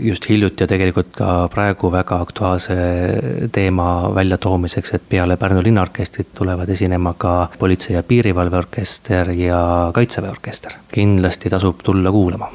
just 0.01 0.25
hiljuti 0.29 0.65
ja 0.65 0.69
tegelikult 0.73 1.13
ka 1.19 1.35
praegu 1.53 1.93
väga 1.93 2.17
aktuaalse 2.25 2.79
teema 3.53 4.09
väljatoomiseks, 4.17 4.97
et 4.97 5.07
peale 5.09 5.37
Pärnu 5.37 5.61
linnaorkestrit 5.69 6.33
tulevad 6.33 6.73
esinema 6.73 7.13
ka 7.13 7.37
Politsei- 7.59 7.93
ja 7.99 8.03
Piirivalveorkester 8.55 9.31
ja 9.31 9.91
Kaitseväeorkester. 9.93 10.71
kindlasti 10.91 11.49
tasub 11.49 11.79
tulla 11.83 12.11
kuulama 12.11 12.51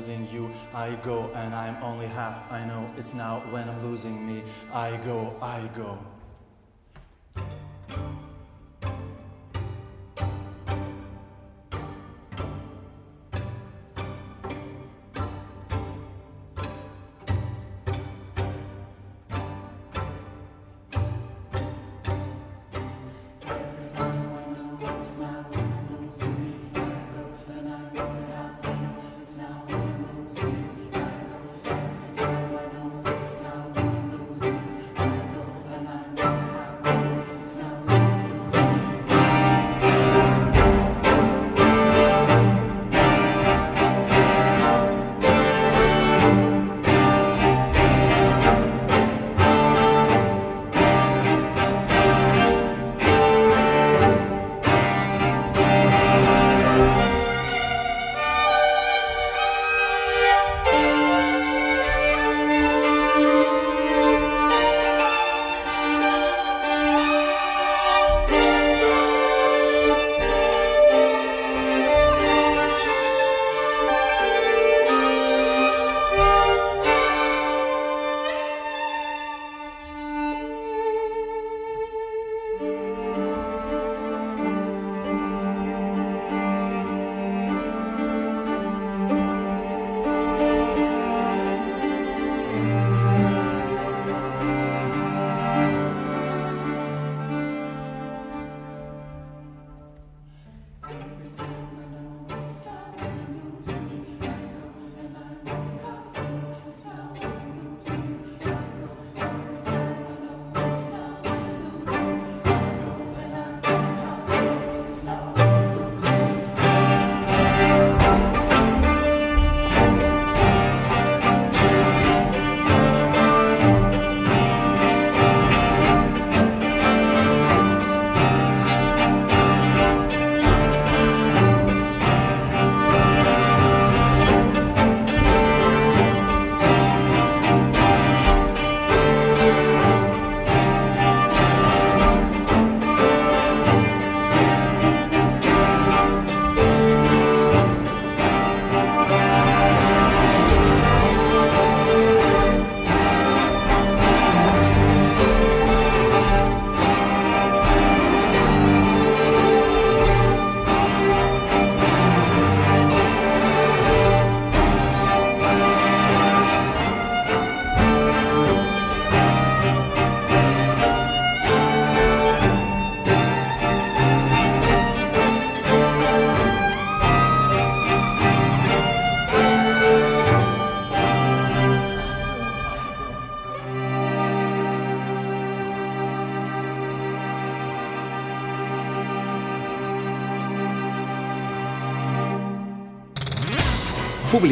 losing 0.00 0.26
you. 0.32 0.50
I 0.72 0.94
go 1.02 1.30
and 1.34 1.54
I'm 1.54 1.76
only 1.82 2.06
half. 2.06 2.50
I 2.50 2.64
know 2.64 2.88
it's 2.96 3.12
now 3.12 3.42
when 3.50 3.68
I'm 3.68 3.82
losing 3.82 4.26
me. 4.26 4.42
I 4.72 4.96
go, 5.04 5.36
I 5.42 5.68
go. 5.76 5.98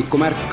Publikumärk 0.09 0.48